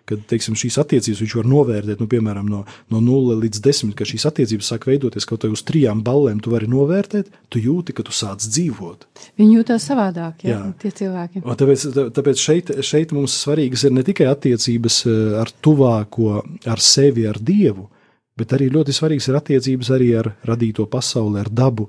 kad 0.08 0.20
teiksim, 0.28 0.56
šīs 0.58 0.76
attiecības 0.82 1.22
viņš 1.22 1.34
var 1.38 1.46
novērtēt, 1.48 2.00
nu, 2.02 2.06
piemēram, 2.10 2.48
no, 2.50 2.60
no 2.92 3.00
0 3.00 3.38
līdz 3.40 3.60
10, 3.64 3.94
ka 3.96 4.06
šīs 4.08 4.26
attiecības 4.28 4.68
sāk 4.74 4.84
veidoties 4.88 5.24
kaut 5.28 5.44
kā 5.44 5.50
uz 5.52 5.64
trijām 5.64 6.02
ballēm, 6.04 6.42
tu 6.44 6.52
vari 6.52 6.68
novērtēt, 6.70 7.30
tu 7.52 7.62
jūti, 7.62 7.96
ka 7.96 8.04
tu 8.04 8.12
sāc 8.12 8.44
dzīvot. 8.44 9.06
Viņi 9.40 9.56
jūtas 9.58 9.88
savādāk, 9.88 10.44
ja, 10.44 10.58
jā, 10.58 10.60
tie 10.82 10.92
cilvēki. 11.00 11.44
Un 11.44 11.60
tāpēc 11.60 11.86
tāpēc 12.20 12.44
šeit, 12.44 12.74
šeit 12.84 13.16
mums 13.16 13.38
svarīgas 13.46 13.86
ir 13.88 13.96
ne 13.96 14.04
tikai 14.04 14.28
attiecības 14.28 15.00
ar 15.40 15.52
tuvāko, 15.64 16.36
ar 16.68 16.84
sevi, 16.84 17.24
ar 17.30 17.40
Dievu, 17.40 17.88
bet 18.36 18.52
arī 18.56 18.68
ļoti 18.74 18.92
svarīgas 18.92 19.30
ir 19.30 19.40
attiecības 19.40 19.94
arī 19.96 20.12
ar 20.20 20.34
radīto 20.44 20.84
pasauli, 20.90 21.40
ar 21.40 21.48
dabu. 21.48 21.88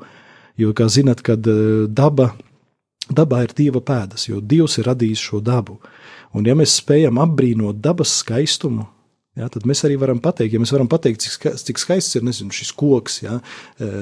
Jo, 0.55 0.71
kā 0.71 0.87
zinat, 0.87 1.19
kad 1.19 1.43
daba 1.91 2.29
Dabā 3.05 3.43
ir 3.45 3.53
dieva 3.53 3.81
pēdas, 3.85 4.25
jo 4.29 4.41
Dievs 4.41 4.79
ir 4.81 4.89
radījis 4.89 5.21
šo 5.27 5.41
dabu. 5.45 5.77
Un, 6.33 6.47
ja 6.47 6.55
mēs 6.57 6.79
spējam 6.81 7.19
apbrīnot 7.21 7.77
dabas 7.83 8.17
skaistumu, 8.23 8.87
Ja, 9.35 9.49
tad 9.51 9.65
mēs 9.67 9.81
arī 9.83 9.97
varam 9.99 10.21
pateikt, 10.23 10.53
ja 10.55 10.61
mēs 10.63 10.71
varam 10.71 10.87
pateikt, 10.87 11.25
cik, 11.25 11.49
cik 11.59 11.79
skaists 11.81 12.15
ir 12.15 12.23
nezinu, 12.23 12.55
šis 12.55 12.69
koks. 12.79 13.17
Ja, 13.25 13.41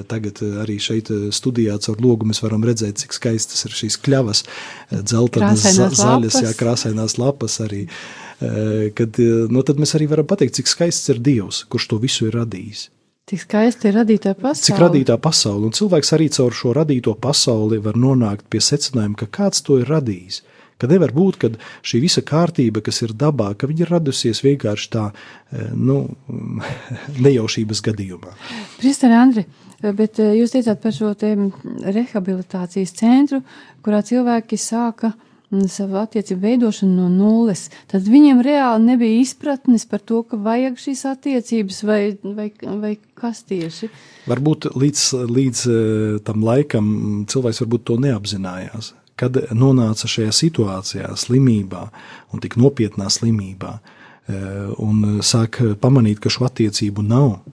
tagad 0.09 0.37
arī 0.61 0.75
šeit 0.81 1.09
studijā 1.33 1.79
caur 1.81 2.03
logu 2.05 2.27
mēs 2.29 2.43
varam 2.43 2.61
redzēt, 2.65 3.01
cik 3.01 3.17
skaistas 3.17 3.65
ir 3.65 3.73
šīs 3.73 3.97
kļavas, 4.05 4.43
dzeltenas, 4.93 5.65
zaļas, 5.97 6.37
jā, 6.45 6.53
krāsainās 6.59 7.17
lapas 7.17 7.57
arī. 7.65 7.87
Kad, 8.93 9.17
no 9.49 9.65
tad 9.65 9.81
mēs 9.81 9.95
arī 9.97 10.11
varam 10.11 10.29
pateikt, 10.29 10.59
cik 10.59 10.69
skaists 10.69 11.09
ir 11.15 11.23
Dievs, 11.25 11.63
kurš 11.65 11.89
to 11.89 12.01
visu 12.03 12.29
ir 12.29 12.37
radījis. 12.37 12.91
Cik 13.23 13.39
skaisti 13.39 13.87
ir 13.87 13.95
radītā 13.95 14.33
pasaule. 14.35 14.65
Cik 14.65 14.79
radītā 14.81 15.15
pasaule, 15.23 15.69
un 15.69 15.75
cilvēks 15.75 16.09
arī 16.17 16.25
caur 16.35 16.55
šo 16.59 16.73
radīto 16.75 17.13
pasauli 17.23 17.79
var 17.85 17.95
nonākt 17.95 18.49
pie 18.51 18.59
secinājuma, 18.59 19.15
ka 19.21 19.29
kāds 19.37 19.63
to 19.63 19.77
ir 19.79 19.87
radījis. 19.87 20.41
Ka 20.81 20.89
nevar 20.91 21.13
būt, 21.15 21.37
ka 21.39 21.49
šī 21.87 22.01
visa 22.03 22.19
kārtība, 22.27 22.83
kas 22.83 22.99
ir 23.05 23.13
dabā, 23.15 23.53
ka 23.55 23.69
viņa 23.69 23.85
ir 23.85 23.93
radusies 23.95 24.43
vienkārši 24.43 24.89
tā, 24.91 25.05
e, 25.55 25.69
nu, 25.71 26.01
nejaušības 27.25 27.83
gadījumā. 27.87 28.35
Pristēn, 28.81 29.15
Andri, 29.15 29.45
bet 29.79 30.19
e, 30.19 30.33
jūs 30.41 30.57
teicāt 30.57 30.83
par 30.83 30.97
šo 30.97 31.13
rehabilitācijas 31.15 32.97
centru, 32.99 33.39
kurā 33.85 34.03
cilvēki 34.03 34.59
sāka 34.59 35.13
uh, 35.13 35.29
savu 35.71 35.97
attiecību 36.01 36.41
veidošanu 36.41 36.95
no 36.95 37.09
nulles, 37.11 37.67
tad 37.91 38.07
viņiem 38.09 38.41
reāli 38.45 38.89
nebija 38.89 39.21
izpratnes 39.21 39.85
par 39.89 40.01
to, 40.01 40.23
ka 40.27 40.39
vajag 40.41 40.79
šīs 40.81 41.05
attiecības 41.11 41.81
vai, 41.87 42.01
vai, 42.23 42.49
vai 42.81 42.93
kas 43.19 43.43
tieši. 43.49 43.89
Varbūt 44.29 44.71
līdz, 44.79 45.05
līdz 45.29 45.63
eh, 45.69 46.19
tam 46.27 46.45
laikam 46.47 46.91
cilvēks 47.29 47.63
varbūt 47.65 47.87
to 47.89 47.99
neapzinājās. 48.03 48.93
Kad 49.19 49.37
nonāca 49.53 50.09
šajā 50.09 50.31
situācijā, 50.33 51.11
slimībā 51.21 51.83
un 52.33 52.41
tik 52.41 52.57
nopietnā 52.57 53.11
slimībā, 53.13 53.75
eh, 53.77 54.71
un 54.81 55.19
sāk 55.21 55.61
pamanīt, 55.81 56.23
ka 56.23 56.33
šo 56.33 56.49
attiecību 56.49 57.05
nav, 57.05 57.43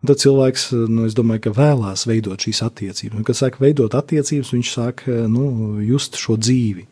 Tad 0.00 0.16
cilvēks, 0.16 0.62
nu, 0.88 1.02
es 1.04 1.12
domāju, 1.12 1.42
ka 1.44 1.50
vēlās 1.52 2.06
veidot 2.08 2.40
šīs 2.40 2.62
attiecības. 2.64 3.18
Un, 3.18 3.24
kad 3.28 3.36
sāk 3.36 3.58
veidot 3.60 3.92
attiecības, 3.92 4.54
viņš 4.54 4.70
sāk 4.72 5.02
nu, 5.28 5.42
just 5.84 6.16
šo 6.16 6.38
dzīvi. 6.40 6.86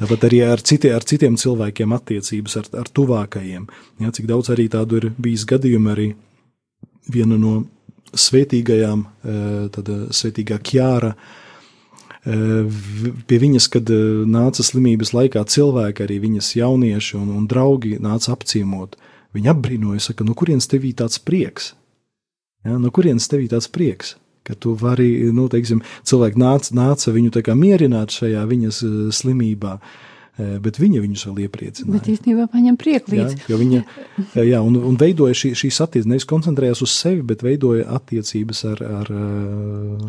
Tāpat 0.00 0.22
arī 0.30 0.40
ar, 0.46 0.62
citi, 0.64 0.88
ar 0.96 1.04
citiem 1.04 1.36
cilvēkiem 1.36 1.92
attiecības, 1.92 2.56
ar, 2.56 2.68
ar 2.80 2.88
tuvākajiem. 2.96 3.66
Ja, 4.00 4.12
cik 4.16 4.30
daudz 4.30 4.48
arī 4.54 4.64
tādu 4.72 4.96
ir 4.96 5.10
bijis 5.20 5.44
gadījumu, 5.48 5.92
arī 5.92 6.06
viena 7.12 7.36
no 7.40 7.58
svētīgajām, 8.16 9.04
eh, 9.04 9.66
tad 9.74 9.90
eh, 9.92 10.06
svētīgā 10.16 10.56
ķāra. 10.70 11.12
Eh, 12.20 12.80
pie 13.28 13.40
viņas, 13.44 13.68
kad 13.72 13.92
nāca 14.28 14.64
slimības 14.64 15.12
laikā 15.16 15.44
cilvēki, 15.44 16.06
arī 16.06 16.18
viņas 16.24 16.54
jaunieši 16.56 17.18
un, 17.20 17.28
un 17.36 17.44
draugi 17.50 17.98
nāca 18.00 18.32
apciemot, 18.32 18.96
viņi 19.36 19.52
apbrīnoja, 19.52 20.08
saka, 20.08 20.24
no 20.24 20.36
kurienes 20.36 20.68
tevī 20.70 20.94
tāds 20.96 21.20
prieks? 21.20 21.74
Ja, 22.64 22.76
no 22.80 22.88
kurienes 22.92 23.28
tevī 23.28 23.48
tāds 23.52 23.68
prieks? 23.72 24.16
Ka 24.46 24.56
tu 24.58 24.74
vari, 24.78 25.10
nu, 25.34 25.48
teiksim, 25.52 25.82
cilvēki 26.08 26.40
nāca, 26.40 26.74
nāca 26.76 27.12
viņu 27.14 27.34
tā 27.36 27.44
kā 27.46 27.56
mierināt 27.58 28.14
šajā 28.16 28.44
viņas 28.50 28.84
eh, 28.86 28.94
slimībā. 29.14 29.76
Eh, 29.78 30.09
bet 30.64 30.78
viņa 30.80 31.02
viņus 31.04 31.24
vēl 31.28 31.42
iepriecināja. 31.46 31.92
Bet 31.96 32.08
īstenībā 32.12 32.46
paņem 32.52 32.76
prieku 32.80 33.14
līdzi. 33.14 33.38
Jā, 33.50 33.58
viņa, 33.60 33.80
eh, 34.34 34.42
jā 34.50 34.60
un, 34.64 34.76
un 34.90 34.98
veidoja 35.00 35.36
šī, 35.36 35.52
šīs 35.58 35.80
attiecības, 35.84 36.10
nevis 36.10 36.28
koncentrējās 36.30 36.82
uz 36.86 36.94
sevi, 36.94 37.22
bet 37.30 37.44
veidoja 37.46 37.86
attiecības 37.96 38.62
ar, 38.72 38.82
ar, 39.00 39.10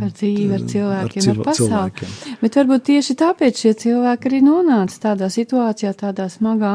ar 0.01 0.13
dzīvi, 0.15 0.50
ar 0.57 0.65
cilvēkiem, 0.73 1.27
ar, 1.27 1.38
ar 1.38 1.43
pasauli. 1.50 1.71
Cilvēkiem. 1.71 2.15
Bet 2.41 2.59
varbūt 2.59 2.88
tieši 2.91 3.17
tāpēc 3.21 3.63
šie 3.65 3.73
cilvēki 3.85 4.31
arī 4.31 4.41
nonāca 4.45 5.00
tādā 5.09 5.31
situācijā, 5.33 5.93
tādā 5.97 6.27
smagā, 6.31 6.73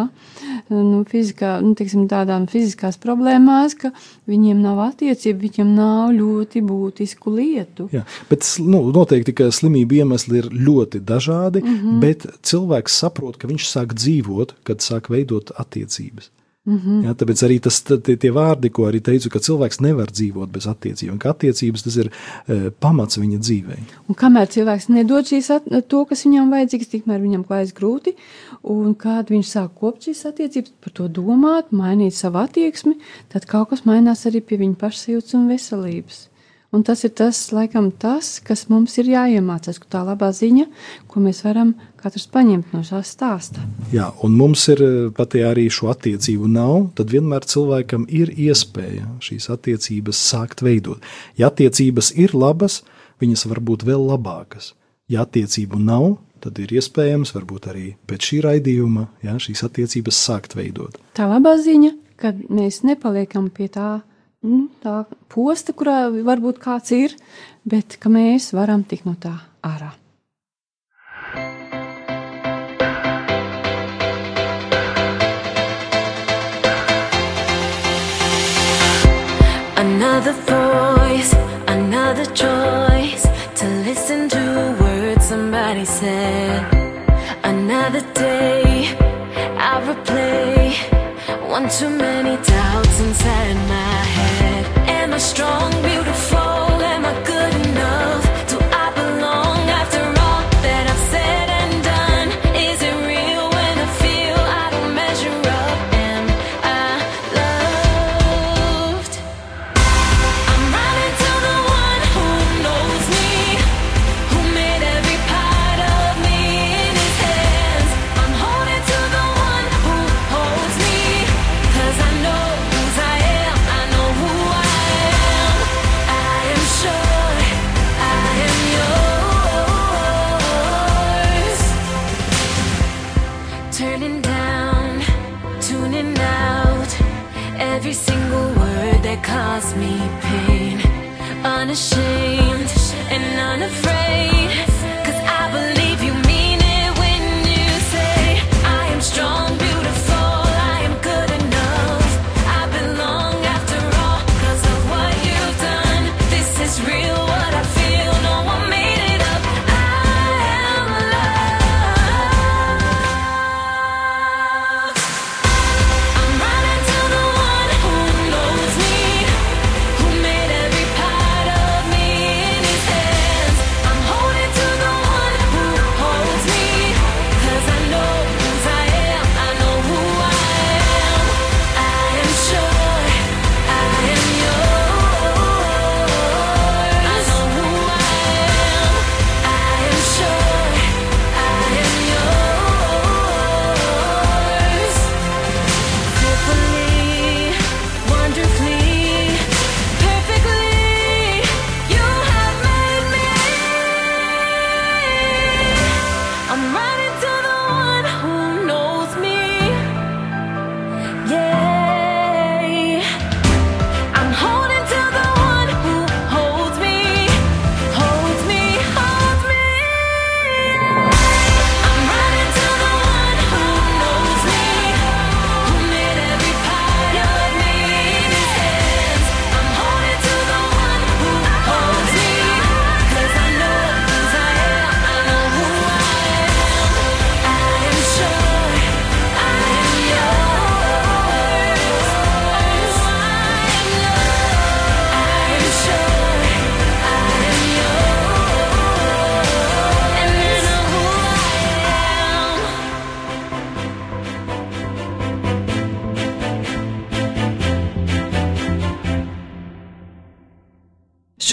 nu, 0.72 1.02
fizikā, 1.08 1.56
nu, 1.64 1.74
teiksim, 1.78 2.06
tādām 2.10 2.46
fiziskās 2.50 2.98
problēmās, 3.02 3.76
ka 3.78 3.92
viņiem 4.30 4.60
nav 4.62 4.82
attiecību, 4.88 5.46
viņiem 5.46 5.72
nav 5.76 6.14
ļoti 6.16 6.62
būtisku 6.66 7.34
lietu. 7.36 7.88
Jā, 7.94 8.04
bet, 8.30 8.46
nu, 8.62 8.82
noteikti, 8.94 9.34
ka 9.36 9.50
slimību 9.54 10.00
iemesli 10.00 10.40
ir 10.42 10.50
ļoti 10.50 11.02
dažādi, 11.06 11.62
mm 11.62 11.76
-hmm. 11.76 12.00
bet 12.02 12.26
cilvēks 12.46 13.00
saprot, 13.02 13.38
ka 13.40 13.45
viņš 13.48 13.68
sāk 13.70 13.94
dzīvot, 13.96 14.56
kad 14.66 14.84
sāk 14.84 15.10
veidot 15.12 15.54
attiecības. 15.56 16.32
Mm 16.66 16.78
-hmm. 16.78 17.04
ja, 17.04 17.12
tāpēc 17.14 17.42
arī 17.46 17.60
tas, 17.62 17.76
tie, 17.82 18.16
tie 18.16 18.30
vārdi, 18.34 18.72
ko 18.74 18.88
arī 18.88 18.98
teicu, 19.00 19.30
ka 19.30 19.38
cilvēks 19.38 19.78
nevar 19.80 20.10
dzīvot 20.10 20.50
bez 20.50 20.66
attiecībām, 20.66 21.18
ka 21.18 21.30
attiecības 21.30 21.82
tas 21.82 21.96
ir 21.96 22.10
e, 22.10 22.70
pamats 22.70 23.18
viņa 23.22 23.38
dzīvē. 23.38 23.76
Un 24.08 24.14
kamēr 24.18 24.50
cilvēks 24.50 24.88
nedod 24.88 25.30
šīs 25.30 25.50
at, 25.54 25.62
to, 25.88 26.04
kas 26.04 26.24
viņam 26.26 26.50
vajadzīgs, 26.50 26.90
tikmēr 26.90 27.22
viņam 27.22 27.44
klājas 27.46 27.72
grūti, 27.74 28.16
un 28.62 28.94
kad 28.94 29.30
viņš 29.30 29.46
sāk 29.46 29.78
kopt 29.78 30.08
šīs 30.08 30.26
attiecības, 30.26 30.72
par 30.80 30.92
to 30.92 31.08
domāt, 31.08 31.70
mainīt 31.70 32.14
savu 32.14 32.38
attieksmi, 32.38 32.98
tad 33.28 33.46
kaut 33.46 33.68
kas 33.70 33.84
mainās 33.84 34.26
arī 34.26 34.40
pie 34.40 34.58
viņa 34.58 34.74
pašsajūtas 34.74 35.34
un 35.38 35.46
veselības. 35.48 36.28
Un 36.74 36.82
tas 36.82 37.04
ir 37.06 37.12
tas, 37.14 37.38
laikam, 37.54 37.92
tas, 37.94 38.36
kas 38.44 38.66
mums 38.68 38.96
ir 38.98 39.06
jāiemācās, 39.12 39.78
tā 39.92 40.02
labā 40.04 40.32
ziņa, 40.34 40.66
ko 41.06 41.22
mēs 41.22 41.44
varam 41.46 41.74
katrs 42.00 42.26
paņemt 42.32 42.74
no 42.74 42.82
šā 42.86 43.00
stāsta. 43.06 43.62
Jā, 43.94 44.08
un 44.26 44.34
mums 44.38 44.66
ir 44.74 44.82
eh, 44.82 44.96
pat 45.14 45.36
ja 45.38 45.52
arī 45.54 45.68
šo 45.72 45.92
attiecību 45.92 46.50
nav, 46.50 46.90
tad 46.98 47.14
vienmēr 47.14 47.46
cilvēkam 47.46 48.08
ir 48.10 48.32
iespēja 48.34 49.06
šīs 49.22 49.46
attiecības 49.54 50.20
sākt 50.32 50.64
veidot. 50.66 51.04
Ja 51.38 51.52
attiecības 51.52 52.10
ir 52.18 52.34
labas, 52.34 52.82
viņas 53.22 53.46
var 53.52 53.62
būt 53.62 53.86
vēl 53.86 54.02
labākas. 54.10 54.74
Ja 55.08 55.22
attiecību 55.22 55.78
nav, 55.78 56.16
tad 56.42 56.58
ir 56.62 56.74
iespējams, 56.76 57.32
varbūt 57.36 57.70
arī 57.70 57.86
pēc 58.10 58.30
šī 58.30 58.42
raidījuma, 58.46 59.06
ja, 59.24 59.38
šīs 59.42 59.62
attiecības 59.68 60.18
sākt 60.28 60.58
veidot. 60.58 60.98
Tā 61.16 61.30
labā 61.30 61.54
ziņa, 61.62 61.94
ka 62.20 62.34
mēs 62.50 62.82
nepaliekam 62.86 63.48
pie 63.54 63.70
tā 63.72 64.00
nu, 64.46 64.66
tā 64.82 65.04
posta, 65.32 65.74
kurā 65.76 66.06
varbūt 66.10 66.60
kāds 66.62 66.94
ir, 66.96 67.14
bet 67.66 67.98
ka 68.00 68.12
mēs 68.12 68.52
varam 68.56 68.84
tikt 68.86 69.06
no 69.08 69.16
tā 69.20 69.34
ārā. 69.66 69.92
Another 79.76 80.32
voice, 80.46 81.32
another 81.68 82.26
choice 82.34 83.26
to 83.54 83.66
listen 83.84 84.28
to 84.28 84.76
words 84.80 85.26
somebody 85.26 85.84
said. 85.84 86.64
Another 87.44 88.00
day, 88.14 88.96
I 89.58 89.80
replay 89.86 90.96
one 91.48 91.68
too 91.68 91.90
many 91.90 92.36
doubts 92.42 93.00
inside 93.00 93.56
I 93.56 93.65
strong, 95.26 95.65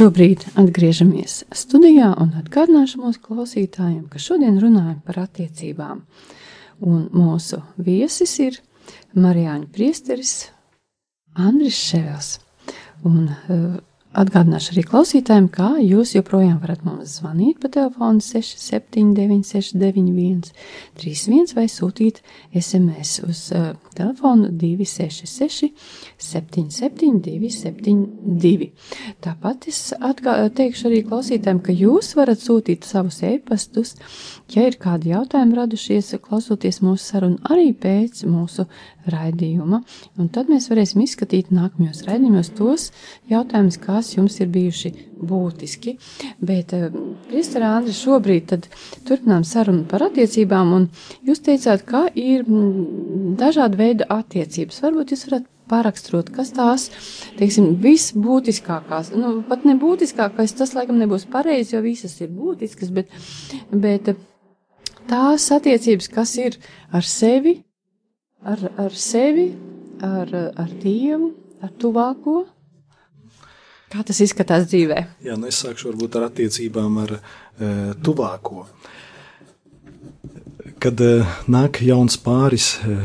Šobrīd 0.03 0.41
atgriežamies 0.60 1.45
studijā 1.55 2.10
un 2.19 2.33
atgādināšu 2.36 2.98
mūsu 3.00 3.22
klausītājiem, 3.24 4.10
ka 4.12 4.19
šodien 4.19 4.57
runājam 4.60 4.98
par 5.05 5.22
attiecībām. 5.22 6.01
Un 6.83 7.05
mūsu 7.15 7.62
viesis 7.79 8.33
ir 8.43 8.57
Marijāņa 9.15 9.69
Priesteris 9.72 10.33
Andris 11.39 11.79
Ševels. 11.79 12.33
Un, 13.07 13.29
uh, 13.31 13.79
Atgādināšu 14.13 14.75
arī 14.75 14.84
klausītājiem, 14.86 15.48
kā 15.50 15.72
jūs 15.82 16.12
joprojām 16.13 16.60
varat 16.62 16.84
mums 16.86 17.15
zvanīt 17.17 17.58
pa 17.63 17.72
telefonu 17.74 18.22
679, 18.22 19.41
691, 19.50 20.51
31 21.01 21.55
vai 21.58 21.63
sūtīt 21.72 22.20
SMS 22.53 23.15
uz 23.25 23.41
uh, 23.58 23.72
telefonu 23.98 24.51
266, 24.53 25.72
77, 26.22 27.24
272. 27.25 28.70
Tāpat 29.25 29.67
es 29.72 29.82
atgā, 29.98 30.38
teikšu 30.62 30.91
arī 30.91 31.01
klausītājiem, 31.10 31.63
ka 31.65 31.74
jūs 31.74 32.13
varat 32.20 32.43
sūtīt 32.43 32.86
savus 32.86 33.17
e-pastus, 33.25 33.96
ja 34.53 34.67
ir 34.70 34.77
kādi 34.82 35.15
jautājumi 35.15 35.58
radušies, 35.58 36.13
klausoties 36.22 36.84
mūsu 36.86 37.15
sarunu 37.15 37.41
arī 37.50 37.72
pēc 37.74 38.27
mūsu 38.29 38.67
raidījuma, 39.10 39.82
un 40.22 40.29
tad 40.32 40.53
mēs 40.53 40.70
varēsim 40.72 41.01
izskatīt 41.03 41.50
nākamajos 41.53 42.05
raidījumos 42.08 42.53
tos 42.55 42.89
jautājumus, 43.32 43.82
kas 43.82 44.02
jums 44.12 44.39
ir 44.43 44.51
bijuši 44.53 44.91
būtiski. 45.24 45.95
Bet, 46.43 46.74
eh, 46.74 46.89
Kristāna 47.29 47.77
Andri, 47.77 47.95
šobrīd 47.95 48.53
turpinām 49.07 49.45
sarunu 49.48 49.88
par 49.89 50.05
attiecībām, 50.10 50.75
un 50.77 50.89
jūs 51.25 51.43
teicāt, 51.45 51.86
ka 51.88 52.05
ir 52.13 52.43
mm, 52.43 53.36
dažādi 53.39 53.79
veidi 53.79 54.10
attiecības. 54.10 54.83
Varbūt 54.83 55.15
jūs 55.15 55.27
varat 55.29 55.50
pāraksturot, 55.72 56.29
kas 56.36 56.51
tās, 56.55 56.89
teiksim, 57.39 57.73
visbūtiskākās, 57.84 59.13
nu, 59.15 59.38
pat 59.47 59.63
nebūtiskākais, 59.67 60.56
tas 60.60 60.75
laikam 60.75 60.99
nebūs 60.99 61.25
pareizi, 61.32 61.78
jo 61.78 61.84
visas 61.86 62.17
ir 62.21 62.34
būtiskas, 62.36 62.91
bet, 62.93 63.13
bet 63.71 64.12
tās 65.10 65.47
attiecības, 65.56 66.10
kas 66.13 66.36
ir 66.41 66.60
ar 66.91 67.08
sevi, 67.08 67.62
ar, 68.43 68.60
ar 68.86 68.97
sevi, 68.97 69.54
ar, 70.04 70.36
ar 70.60 70.75
Dievu, 70.84 71.32
ar 71.63 71.71
tuvāko. 71.80 72.43
Kā 73.93 74.01
tas 74.01 74.17
izskatās 74.25 74.63
dzīvē? 74.71 74.95
Jā, 75.21 75.36
nu 75.38 75.51
es 75.51 75.60
sākšu 75.62 75.91
varbūt 75.91 76.15
ar 76.17 76.23
attiecībām 76.32 76.95
ar 77.03 77.12
e, 77.13 77.19
tuvāko. 78.01 78.63
Kad 80.82 81.03
e, 81.06 81.12
nāk 81.53 81.77
jauns 81.86 82.17
pāris 82.17 82.71
e, 82.82 82.95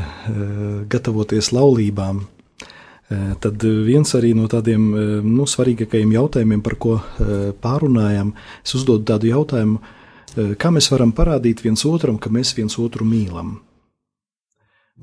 gatavoties 0.88 1.50
laulībām, 1.52 2.22
e, 2.24 3.20
tad 3.44 3.68
viens 3.84 4.14
arī 4.16 4.32
no 4.38 4.48
tādiem 4.48 4.88
e, 4.88 5.04
nu, 5.28 5.44
svarīgākajiem 5.44 6.16
jautājumiem, 6.16 6.64
par 6.64 6.78
ko 6.80 6.96
e, 6.96 7.38
pārunājam, 7.60 8.32
es 8.64 8.78
uzdodu 8.80 9.10
tādu 9.12 9.28
jautājumu, 9.34 9.82
e, 9.84 10.50
kā 10.56 10.72
mēs 10.72 10.88
varam 10.94 11.12
parādīt 11.12 11.60
viens 11.68 11.84
otram, 11.84 12.16
ka 12.16 12.32
mēs 12.32 12.56
viens 12.56 12.80
otru 12.80 13.04
mīlam. 13.04 13.58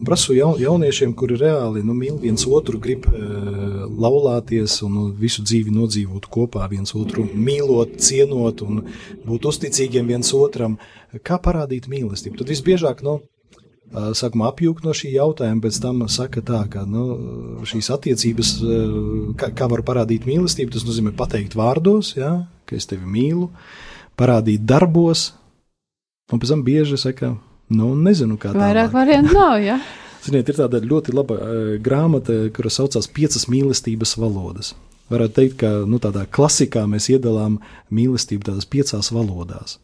Prasu 0.04 0.34
jaun, 0.36 0.58
jauniešiem, 0.60 1.14
kuri 1.16 1.38
reāli 1.40 1.80
nu, 1.86 1.94
mīl 1.96 2.18
viens 2.20 2.44
otru, 2.52 2.82
grib 2.84 3.06
uh, 3.08 3.86
laulāties 3.88 4.82
un 4.84 4.92
nu, 4.92 5.04
visu 5.16 5.44
dzīvi 5.46 5.72
nodzīvot 5.72 6.28
kopā, 6.32 6.66
viens 6.68 6.92
otru 7.00 7.24
mīlot, 7.32 7.94
cienot 8.04 8.60
un 8.66 8.82
būt 9.24 9.48
uzticīgiem 9.48 10.12
viens 10.12 10.34
otram. 10.36 10.76
Kā 11.24 11.40
parādīt 11.40 11.88
mīlestību? 11.88 12.36
Tad 12.42 12.52
visbiežāk, 12.52 13.06
nu, 13.08 13.22
uh, 13.22 14.12
sākumā 14.20 14.52
apjūgt 14.52 14.84
no 14.84 14.92
šī 14.92 15.14
jautājuma, 15.16 15.64
pēc 15.64 15.80
tam 15.88 16.04
saka 16.12 16.44
tā, 16.44 16.66
ka 16.76 16.84
nu, 16.84 17.08
šīs 17.64 17.94
attiecības, 17.96 18.54
uh, 18.68 19.02
kā, 19.40 19.54
kā 19.56 19.72
var 19.72 19.86
parādīt 19.88 20.28
mīlestību, 20.28 20.76
tas 20.76 20.84
nozīmē 20.84 21.16
pateikt 21.16 21.56
vārdos, 21.56 22.18
ja, 22.20 22.42
ka 22.68 22.76
es 22.76 22.92
tevi 22.92 23.08
mīlu, 23.08 23.48
parādīt 24.20 24.68
darbos, 24.68 25.30
un 26.36 26.44
pēc 26.44 26.52
tam 26.52 26.68
bieži 26.68 27.00
saka, 27.00 27.38
Nu, 27.74 27.94
nezinu, 27.98 28.38
kā 28.38 28.52
tā. 28.54 28.60
Vairāk 28.62 28.92
variantu 28.94 29.38
nav, 29.38 29.58
jā. 29.64 29.78
Ja? 29.78 30.02
Ziniet, 30.26 30.50
ir 30.50 30.58
tāda 30.58 30.82
ļoti 30.82 31.14
laba 31.14 31.38
uh, 31.38 31.72
grāmata, 31.82 32.48
kura 32.54 32.72
saucās 32.74 33.08
Piecas 33.14 33.46
mīlestības 33.52 34.16
valodas. 34.18 34.74
Varētu 35.14 35.36
teikt, 35.38 35.58
ka 35.62 35.70
nu, 35.86 36.00
tādā 36.02 36.24
klasikā 36.26 36.86
mēs 36.90 37.12
iedalām 37.14 37.60
mīlestību 37.94 38.48
tādās 38.48 38.66
piecās 38.66 39.12
valodās. 39.14 39.78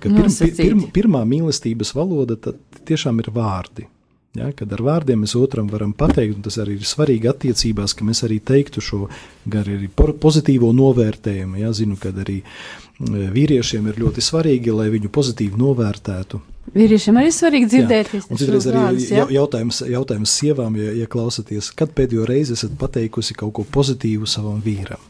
Pirm, 0.00 0.28
pirm, 0.56 0.82
pirmā 0.92 1.22
mīlestības 1.28 1.94
valoda 1.96 2.36
tiešām 2.88 3.20
ir 3.20 3.32
vārdi. 3.32 3.86
Ja, 4.36 4.52
kad 4.54 4.70
ar 4.70 4.82
vārdiem 4.86 5.24
mēs 5.24 5.32
otram 5.34 5.66
varam 5.72 5.90
pateikt, 5.96 6.36
un 6.38 6.44
tas 6.44 6.60
arī 6.62 6.76
ir 6.78 6.86
svarīgi 6.86 7.26
attiecībās, 7.32 7.96
ka 7.98 8.04
mēs 8.06 8.22
arī 8.28 8.38
teiktu 8.46 8.82
šo 8.84 9.00
arī 9.58 9.88
pozitīvo 9.96 10.70
novērtējumu. 10.76 11.58
Ja, 11.58 11.72
zinu, 11.74 11.96
ka 11.98 12.12
arī 12.12 12.38
vīriešiem 13.00 13.88
ir 13.90 13.98
ļoti 14.04 14.22
svarīgi, 14.22 14.76
lai 14.76 14.86
viņu 14.92 15.10
pozitīvi 15.10 15.58
novērtētu. 15.58 16.40
Vīriešiem 16.70 17.16
arī 17.18 17.30
svarīgi 17.34 17.66
dzirdēt, 17.72 18.10
un 18.30 18.38
citreiz 18.38 18.66
arī 18.70 18.82
vārdus, 18.84 19.06
ja? 19.10 19.24
jautājums, 19.34 19.80
jautājums 19.90 20.34
sievām, 20.38 20.76
ja, 20.78 20.92
ja 21.00 21.08
klausaties, 21.10 21.72
kad 21.74 21.90
pēdējo 21.96 22.26
reizi 22.28 22.54
esat 22.54 22.76
pateikusi 22.78 23.34
kaut 23.38 23.56
ko 23.56 23.64
pozitīvu 23.74 24.28
savam 24.30 24.60
vīram? 24.62 25.00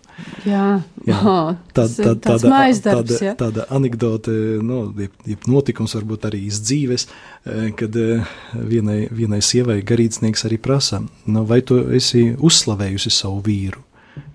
Jā, 0.44 0.80
jā. 1.08 1.18
Oh, 1.20 1.50
tā, 1.76 1.84
tā, 1.88 2.14
tāda, 2.20 2.50
tāda, 2.84 3.18
ja? 3.24 3.34
tāda 3.38 3.66
anekdote, 3.72 4.32
nu, 4.64 4.82
jeb, 4.96 5.46
notikums 5.50 5.94
varbūt 5.96 6.26
arī 6.30 6.42
iz 6.48 6.60
dzīves, 6.64 7.06
eh, 7.08 7.68
kad 7.76 7.96
eh, 7.96 8.32
vienai, 8.54 9.02
vienai 9.12 9.40
sievai 9.44 9.80
garīdznieks 9.86 10.46
arī 10.48 10.60
prasa, 10.62 11.02
nu, 11.26 11.44
vai 11.48 11.60
tu 11.66 11.80
esi 11.96 12.30
uzslavējusi 12.36 13.12
savu 13.20 13.40
vīru? 13.46 13.84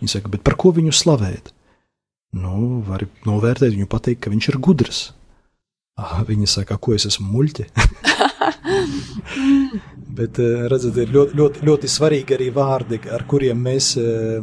Viņa 0.01 0.17
saka, 0.17 0.31
bet 0.33 0.45
par 0.45 0.57
ko 0.61 0.73
viņu 0.75 0.93
slavēt? 0.95 1.53
Nu, 2.35 2.81
vari 2.85 3.07
novērtēt 3.27 3.75
viņu, 3.75 3.89
pateikt, 3.91 4.25
ka 4.25 4.33
viņš 4.33 4.51
ir 4.51 4.61
gudrs. 4.63 5.05
Ah, 5.95 6.19
viņa 6.27 6.47
saka, 6.51 6.75
ko 6.75 6.91
es 6.97 7.05
esmu 7.07 7.29
muļķi. 7.31 7.69
Bet, 10.15 10.39
eh, 10.39 10.67
redzat, 10.71 10.95
ir 11.01 11.09
ļoti, 11.11 11.35
ļoti, 11.35 11.61
ļoti 11.67 11.89
svarīgi 11.91 12.35
arī 12.37 12.47
vārdi, 12.55 13.01
ar 13.11 13.25
kuriem 13.27 13.59
mēs 13.65 13.89
eh, 13.99 14.37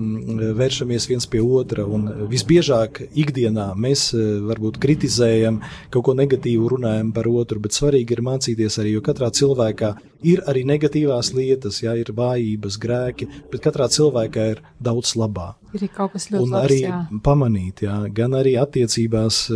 vēršamies 0.59 1.07
viens 1.09 1.27
pie 1.33 1.41
otra. 1.41 1.87
Un 1.89 2.05
visbiežāk 2.29 3.01
ikdienā 3.09 3.71
mēs 3.81 4.11
eh, 4.13 4.27
varbūt 4.51 4.81
kritizējam, 4.83 5.63
kaut 5.95 6.11
ko 6.11 6.17
negatīvu 6.19 6.75
runājam 6.75 7.15
par 7.17 7.31
otru, 7.31 7.63
bet 7.65 7.79
svarīgi 7.79 8.19
ir 8.19 8.25
mācīties 8.27 8.81
arī, 8.83 8.99
jo 8.99 9.05
katrā 9.07 9.31
cilvēkā 9.33 9.95
ir 10.29 10.45
arī 10.47 10.67
negatīvās 10.69 11.33
lietas, 11.35 11.81
jā, 11.83 11.97
ir 11.99 12.13
vājības, 12.15 12.77
grēki, 12.83 13.31
bet 13.51 13.65
katrā 13.65 13.89
cilvēkā 13.91 14.47
ir 14.53 14.63
daudz 14.79 15.17
labā. 15.19 15.55
Ir 15.73 15.89
kaut 15.89 16.13
kas 16.13 16.29
ļoti 16.29 16.45
un 16.45 16.53
labs, 16.53 16.67
arī 16.69 16.79
jā. 16.83 16.99
pamanīt, 17.25 17.87
jā, 17.87 17.97
gan 18.13 18.37
arī 18.37 18.53
attiecībās 18.61 19.47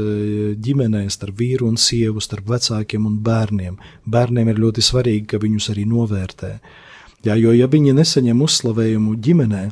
ģimenē 0.64 1.04
starp 1.12 1.38
vīru 1.38 1.68
un 1.68 1.76
sievu, 1.78 2.24
starp 2.24 2.48
vecākiem 2.56 3.04
un 3.06 3.20
bērniem. 3.22 3.76
Bērniem 4.08 4.50
ir 4.50 4.62
ļoti 4.64 4.82
svarīgi, 4.82 5.26
ka 5.34 5.42
viņus 5.44 5.70
arī 5.76 5.84
novērtē. 5.86 6.05
Jā, 7.26 7.34
jo 7.40 7.52
ja 7.56 7.66
viņi 7.70 7.96
nesaņem 7.96 8.42
uzslavējumu 8.46 9.16
ģimenē, 9.22 9.62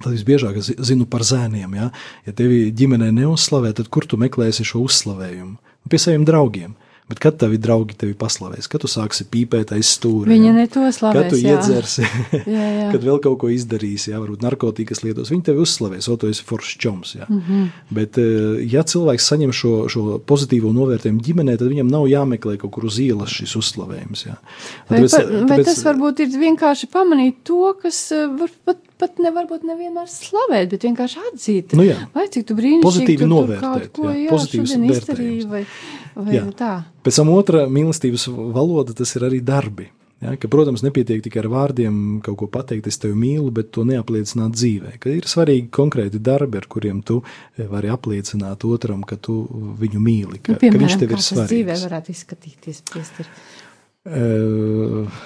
tad 0.00 0.12
visbiežāk 0.14 0.60
es 0.62 0.70
zinu 0.88 1.06
par 1.10 1.24
zēniem. 1.26 1.74
Ja, 1.76 1.90
ja 2.24 2.36
tevi 2.36 2.70
ģimenē 2.76 3.10
neuzslavē, 3.16 3.74
tad 3.76 3.90
kur 3.92 4.06
tu 4.08 4.16
meklēsi 4.20 4.64
šo 4.64 4.86
uzslavējumu? 4.86 5.58
Pie 5.90 6.00
saviem 6.00 6.24
draugiem. 6.28 6.76
Bet 7.10 7.18
kad 7.18 7.34
tavi 7.42 7.58
draugi 7.58 7.96
tevi 7.98 8.14
paslavēs, 8.14 8.68
kad 8.70 8.84
tu 8.84 8.88
sāksi 8.90 9.24
pīpēt 9.26 9.72
aiz 9.74 9.88
stūra, 9.96 10.30
viņa 10.30 10.50
neto 10.54 10.84
slavēs. 10.94 11.16
Kad 11.16 11.32
tu 11.32 11.40
jā. 11.40 11.56
iedzersi, 11.56 12.04
jā, 12.54 12.66
jā. 12.76 12.84
kad 12.92 13.02
vēl 13.02 13.18
kaut 13.24 13.40
ko 13.42 13.50
izdarīsi, 13.50 14.12
jā, 14.12 14.20
varbūt 14.22 14.44
narkotikas 14.44 15.02
lietos, 15.02 15.32
viņi 15.34 15.42
tevi 15.48 15.64
uzslavēs, 15.64 16.06
o 16.06 16.14
tu 16.20 16.30
esi 16.30 16.44
foršs 16.46 16.76
čoms. 16.78 17.16
Mm 17.24 17.40
-hmm. 17.48 17.64
Bet, 17.98 18.18
eh, 18.22 18.60
ja 18.70 18.84
cilvēks 18.86 19.26
saņem 19.32 19.50
šo, 19.50 19.72
šo 19.90 20.04
pozitīvo 20.22 20.70
novērtējumu 20.76 21.24
ģimenē, 21.26 21.56
tad 21.58 21.72
viņam 21.72 21.90
nav 21.90 22.06
jāmeklē 22.06 22.54
kaut 22.62 22.70
kur 22.78 22.86
uz 22.86 23.00
ielas 23.02 23.34
šis 23.34 23.56
uzslavējums. 23.58 24.26
Jā. 24.26 24.36
Vai, 24.86 25.00
tāpēc, 25.00 25.16
par, 25.16 25.26
tāpēc, 25.26 25.48
vai 25.48 25.64
tas 25.64 25.82
varbūt 25.90 26.22
ir 26.22 26.38
vienkārši 26.46 26.86
pamanīt 26.94 27.42
to, 27.42 27.74
kas 27.82 28.12
eh, 28.12 28.30
var 28.38 28.54
pat 28.64 28.78
pat 29.00 29.20
nevarbūt 29.22 29.64
nevienmēr 29.68 30.08
slavēt, 30.10 30.70
bet 30.74 30.84
vienkārši 30.88 31.22
atzīt. 31.30 31.76
Nu 31.78 31.86
jā. 31.86 31.96
vai 32.16 32.26
cik 32.32 32.48
tu 32.48 32.56
brīnišķīgi 32.58 32.86
pozitīvi 32.86 33.24
tu 33.24 33.30
novērtēt, 33.30 33.88
ko, 33.96 34.10
jā, 34.10 34.18
jā, 34.26 34.34
pozitīvs 34.34 34.76
izdarīji, 34.96 35.46
vai, 35.50 35.64
vai 36.18 36.36
jā. 36.36 36.44
tā. 36.56 36.74
Pēc 37.06 37.22
tam 37.22 37.32
otra 37.34 37.64
mīlestības 37.70 38.28
valoda, 38.30 38.96
tas 38.96 39.16
ir 39.18 39.26
arī 39.30 39.40
darbi. 39.44 39.90
Ja, 40.20 40.34
ka, 40.36 40.50
protams, 40.52 40.82
nepietiek 40.84 41.22
tikai 41.24 41.40
ar 41.40 41.46
vārdiem 41.48 41.94
kaut 42.24 42.36
ko 42.42 42.46
pateikt, 42.52 42.90
es 42.90 43.00
tevi 43.00 43.16
mīlu, 43.16 43.48
bet 43.56 43.70
to 43.72 43.86
neapliecināt 43.88 44.52
dzīvē. 44.52 44.98
Ka 45.00 45.14
ir 45.16 45.24
svarīgi 45.30 45.70
konkrēti 45.72 46.20
darbi, 46.20 46.60
ar 46.60 46.66
kuriem 46.68 46.98
tu 47.08 47.22
vari 47.56 47.88
apliecināt 47.88 48.66
otram, 48.68 49.00
ka 49.08 49.16
tu 49.16 49.38
viņu 49.80 50.02
mīli, 50.04 50.42
ka, 50.44 50.58
nu, 50.58 50.60
piemēram, 50.60 50.76
ka 50.76 50.84
viņš 50.84 50.98
tev 51.00 51.14
ir 51.16 51.24
svarīgs. 51.24 51.30
Kā 51.30 51.40
tas 51.40 51.54
dzīvē 51.54 51.78
varētu 51.86 52.12
izskatīties, 52.12 52.82
priesteri? 52.92 53.32
Uh, 54.10 55.24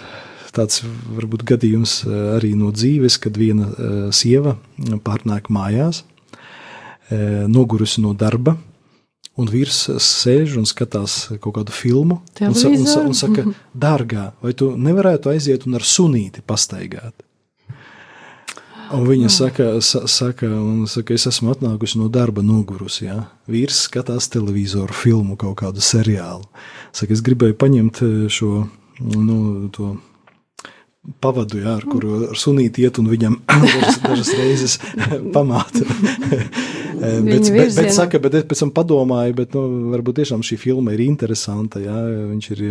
tāds 0.55 0.83
varbūt 0.85 1.45
gadījums 1.49 2.03
eh, 2.07 2.15
arī 2.37 2.55
no 2.59 2.71
dzīves, 2.75 3.19
kad 3.23 3.37
viena 3.39 3.69
uh, 3.71 3.97
sieva 4.15 4.57
pārnāk 5.05 5.51
mājās, 5.53 6.05
uh, 6.05 7.45
nogurusi 7.51 8.05
no 8.05 8.15
darba, 8.19 8.57
un 9.35 9.51
vīrs 9.51 9.89
sēž 9.99 10.59
un 10.61 10.67
skatās 10.69 11.19
kaut 11.43 11.59
kādu 11.59 11.75
filmu, 11.75 12.21
un, 12.41 12.55
sa, 12.55 12.71
un, 12.71 12.89
un 13.11 13.19
saka, 13.19 13.47
dārgā, 13.87 14.31
vai 14.43 14.55
tu 14.57 14.73
nevarētu 14.79 15.35
aiziet 15.35 15.67
un 15.69 15.79
ar 15.81 15.87
sunīti 15.87 16.45
pastaigāt? 16.47 17.25
Un 18.95 19.07
viņa 19.09 19.31
saka, 19.33 19.67
sa, 19.83 20.05
saka, 20.11 20.47
un 20.47 20.85
saka, 20.91 21.17
es 21.17 21.25
esmu 21.27 21.55
atnākusi 21.55 21.99
no 21.99 22.11
darba 22.13 22.45
nogurusi. 22.45 23.07
Ja? 23.09 23.17
Vīrs 23.51 23.87
skatās 23.89 24.29
televizoru 24.31 24.95
filmu, 24.95 25.39
kaut 25.41 25.57
kādu 25.63 25.83
seriālu. 25.83 26.45
Saka, 26.95 27.17
es 27.17 27.23
gribēju 27.25 27.57
paņemt 27.59 28.03
šo 28.31 28.51
nu, 29.01 29.39
to 29.75 29.97
pavadu, 31.21 31.61
jā, 31.61 31.75
ar 31.79 31.85
kuru 31.89 32.15
ar 32.31 32.39
sunīti 32.39 32.85
iet 32.85 32.99
un 33.01 33.09
viņam 33.13 33.37
dažas, 33.65 33.99
dažas 34.05 34.31
reizes 34.39 34.77
pamāta. 35.35 35.85
bet, 37.27 37.51
bet, 37.53 37.75
bet, 37.77 37.91
saka, 37.95 38.21
bet 38.23 38.39
es 38.39 38.47
pēc 38.49 38.63
tam 38.65 38.73
padomāju, 38.75 39.37
bet 39.37 39.57
nu, 39.57 39.65
varbūt 39.93 40.21
tiešām 40.21 40.45
šī 40.47 40.59
filma 40.61 40.95
ir 40.95 41.05
interesanta. 41.05 41.83
Jā, 41.83 41.97
viņš 42.31 42.49
ir 42.55 42.63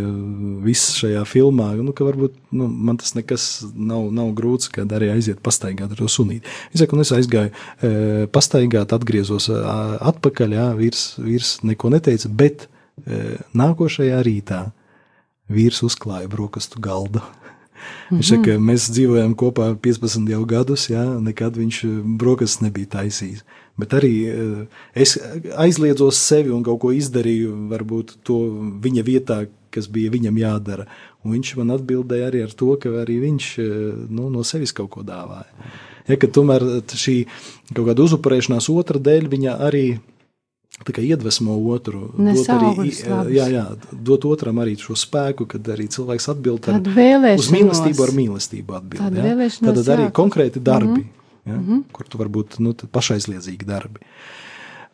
viss 0.65 0.95
šajā 0.97 1.21
filmā. 1.29 1.69
Nu, 1.81 1.93
varbūt 1.93 2.39
nu, 2.57 2.67
man 2.67 2.97
tas 3.01 3.13
nekas 3.17 3.47
nav, 3.73 4.09
nav 4.15 4.33
grūts, 4.37 4.71
kad 4.73 4.91
arī 4.97 5.11
aiziet 5.13 5.43
pastaigāt 5.45 5.93
ar 5.93 6.01
to 6.01 6.09
sunīti. 6.09 6.49
Es, 6.71 6.81
saku, 6.81 6.99
es 7.03 7.13
aizgāju 7.13 7.53
e, 7.53 7.93
pastaigāt, 8.33 8.95
atgriezos 8.97 9.51
atpakaļ. 9.53 10.57
Jā, 10.57 10.69
vīrs, 10.79 11.05
vīrs 11.21 11.55
neko 11.67 11.93
neteica, 11.93 12.33
bet 12.33 12.65
e, 12.65 13.37
nākošajā 13.57 14.25
rītā 14.25 14.65
vīrs 15.53 15.83
uzklāja 15.85 16.31
brokastu 16.31 16.81
galdu. 16.81 17.21
Mm 17.83 18.17
-hmm. 18.17 18.19
Viņš 18.19 18.29
saka, 18.29 18.57
mēs 18.59 18.91
dzīvojam 18.91 19.35
kopā 19.35 19.75
15 19.75 20.29
jau 20.29 20.45
gadus, 20.45 20.89
jā, 20.89 21.03
nekad 21.19 21.57
viņš 21.57 21.83
eh, 21.83 22.01
brokastis 22.17 22.61
nebija 22.61 22.87
taisījis. 22.97 23.43
Bet 23.77 23.93
arī 23.93 24.13
eh, 24.29 24.67
es 24.95 25.17
aizliedzos 25.57 26.17
sevi 26.17 26.49
un 26.49 26.63
kaut 26.63 26.79
ko 26.79 26.91
izdarīju, 26.91 27.69
varbūt 27.69 28.17
to 28.23 28.37
viņa 28.83 29.03
vietā, 29.03 29.47
kas 29.71 29.87
bija 29.87 30.11
viņam 30.11 30.37
jādara. 30.37 30.85
Un 31.23 31.31
viņš 31.33 31.55
man 31.57 31.71
atbildēja 31.71 32.27
arī 32.27 32.43
ar 32.43 32.51
to, 32.51 32.75
ka 32.77 32.89
arī 32.89 33.19
viņš 33.19 33.45
eh, 33.59 33.65
nu, 34.09 34.29
no 34.29 34.43
sevis 34.43 34.71
kaut 34.71 34.89
ko 34.89 35.01
dāvāja. 35.01 35.49
Ja, 36.07 36.17
tomēr 36.17 36.61
šī 36.87 37.25
kaut 37.73 37.87
kāda 37.87 38.03
uzupurēšanās 38.03 38.67
otra 38.69 38.99
dēļ 38.99 39.29
viņa 39.31 39.55
arī 39.63 39.99
iedvesmo 40.81 41.55
otru, 41.71 42.11
dot, 42.17 42.49
arī, 42.49 42.91
jā, 43.31 43.47
jā, 43.53 43.65
dot 43.91 44.25
otram 44.25 44.59
arī 44.59 44.75
šo 44.79 44.95
spēku, 44.97 45.45
kad 45.47 45.67
arī 45.69 45.87
cilvēks 45.87 46.29
atbild 46.33 46.69
ar, 46.69 46.79
uz 47.37 47.49
mīlestību, 47.53 48.03
ar 48.03 48.13
mīlestību 48.17 48.77
atbild. 48.79 49.19
Ja? 49.19 49.49
Tad 49.69 49.91
arī 49.95 50.09
konkrēti 50.11 50.59
darbi, 50.59 51.03
mm 51.03 51.09
-hmm. 51.09 51.45
ja? 51.45 51.53
mm 51.53 51.67
-hmm. 51.67 51.83
kur 51.91 52.07
tu 52.07 52.17
varbūt 52.17 52.59
nu, 52.59 52.73
pašaizliedzīgi 52.73 53.65
darbi. 53.65 53.99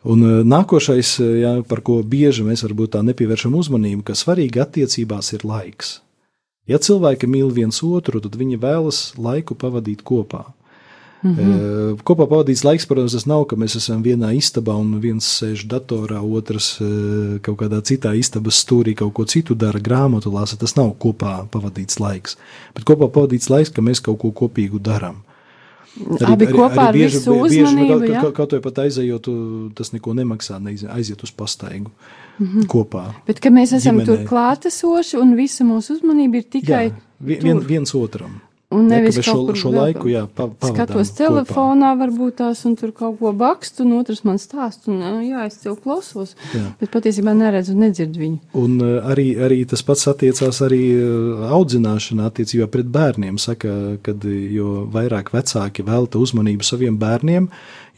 Un 0.04 0.22
nākošais, 0.48 1.20
jā, 1.20 1.62
par 1.68 1.80
ko 1.80 2.02
bieži 2.02 2.42
mēs 2.42 2.64
varbūt 2.64 2.94
tā 2.96 3.02
nepievēršam 3.04 3.54
uzmanību, 3.54 4.02
ka 4.02 4.12
svarīgi 4.12 4.60
attiecībās 4.60 5.32
ir 5.32 5.44
laiks. 5.44 6.00
Ja 6.66 6.78
cilvēki 6.78 7.26
mīl 7.26 7.50
viens 7.52 7.82
otru, 7.82 8.20
tad 8.20 8.36
viņi 8.36 8.56
vēlas 8.56 9.12
laiku 9.18 9.54
pavadīt 9.54 10.02
kopā. 10.02 10.44
Mm 11.22 11.34
-hmm. 11.36 11.96
Kopā 12.04 12.24
pavadīts 12.26 12.64
laiks, 12.64 12.86
protams, 12.86 13.12
tas 13.12 13.26
nav, 13.26 13.44
ka 13.44 13.56
mēs 13.56 13.76
esam 13.76 14.02
vienā 14.02 14.32
istabā 14.36 14.74
un 14.80 15.00
viens 15.00 15.42
sēž 15.42 15.66
datorā, 15.68 16.20
otrs 16.36 16.78
kaut 17.42 17.58
kādā 17.60 17.80
citā 17.82 18.14
istabas 18.16 18.64
stūrī 18.64 18.94
kaut 18.94 19.12
ko 19.12 19.24
citu 19.24 19.54
dara, 19.54 19.78
grāmatu 19.78 20.32
lasa. 20.32 20.56
Tas 20.56 20.76
nav 20.76 20.94
kopā 20.98 21.46
pavadīts 21.50 22.00
laiks. 22.00 22.36
Bet 22.74 22.84
kopā 22.84 23.08
pavadīts 23.08 23.50
laiks, 23.50 23.70
ka 23.70 23.82
mēs 23.82 24.00
kaut 24.00 24.18
ko 24.18 24.30
kopīgu 24.30 24.78
darām. 24.78 25.16
Arī, 25.98 26.32
Abi 26.32 26.46
kopā 26.46 26.86
arī, 26.86 26.88
arī 26.88 26.98
bieži, 26.98 27.16
ar 27.16 27.20
visu 27.20 27.32
uzmanību. 27.34 28.00
Bieži, 28.00 28.20
kaut, 28.20 28.34
kaut 28.34 28.52
vai 28.54 28.60
pat 28.60 28.78
aizejot, 28.84 29.28
tas 29.74 29.90
neko 29.92 30.14
nemaksā, 30.14 30.60
aiziet 30.94 31.22
uz 31.26 31.32
pastaigu 31.34 31.90
mm 32.38 32.46
-hmm. 32.46 32.66
kopā. 32.66 33.04
Bet, 33.26 33.40
ka 33.40 33.50
mēs 33.50 33.74
esam 33.76 33.98
ģimenei. 33.98 34.06
tur 34.06 34.18
klātesoši 34.28 35.18
un 35.20 35.34
visa 35.36 35.64
mūsu 35.64 35.98
uzmanība 35.98 36.36
ir 36.36 36.44
tikai 36.44 36.84
Jā, 36.86 36.94
vien, 37.20 37.60
viens 37.66 37.94
otram. 37.94 38.40
Un 38.70 38.84
nevis 38.86 39.16
ja, 39.18 39.24
šo, 39.26 39.50
šo 39.58 39.72
laiku, 39.74 40.06
jā, 40.12 40.20
pa, 40.30 40.44
skatos 40.62 41.10
telefonā, 41.18 41.88
kopā. 41.90 42.04
varbūt 42.04 42.36
tās, 42.38 42.60
un 42.68 42.76
tur 42.78 42.92
kaut 42.94 43.16
ko 43.18 43.32
bakstu, 43.34 43.82
un 43.82 43.96
otrs 43.98 44.22
man 44.22 44.38
stāst, 44.38 44.86
un 44.86 45.00
jā, 45.26 45.42
es 45.48 45.56
tev 45.58 45.74
klausos, 45.82 46.36
jā. 46.54 46.62
bet 46.78 46.92
patiesībā 46.94 47.34
neredzu 47.34 47.74
un 47.74 47.82
nedzirdu 47.82 48.22
viņu. 48.22 48.38
Un 48.62 48.76
arī, 49.00 49.32
arī 49.42 49.64
tas 49.66 49.82
pats 49.86 50.06
attiecās 50.12 50.62
arī 50.62 50.84
audzināšanā 51.50 52.28
attiecībā 52.30 52.68
pret 52.70 52.86
bērniem. 52.94 53.40
Saka, 53.42 53.74
kad 54.06 54.22
jo 54.30 54.84
vairāk 54.94 55.32
vecāki 55.34 55.82
velta 55.86 56.22
uzmanību 56.22 56.66
saviem 56.66 56.98
bērniem, 57.00 57.48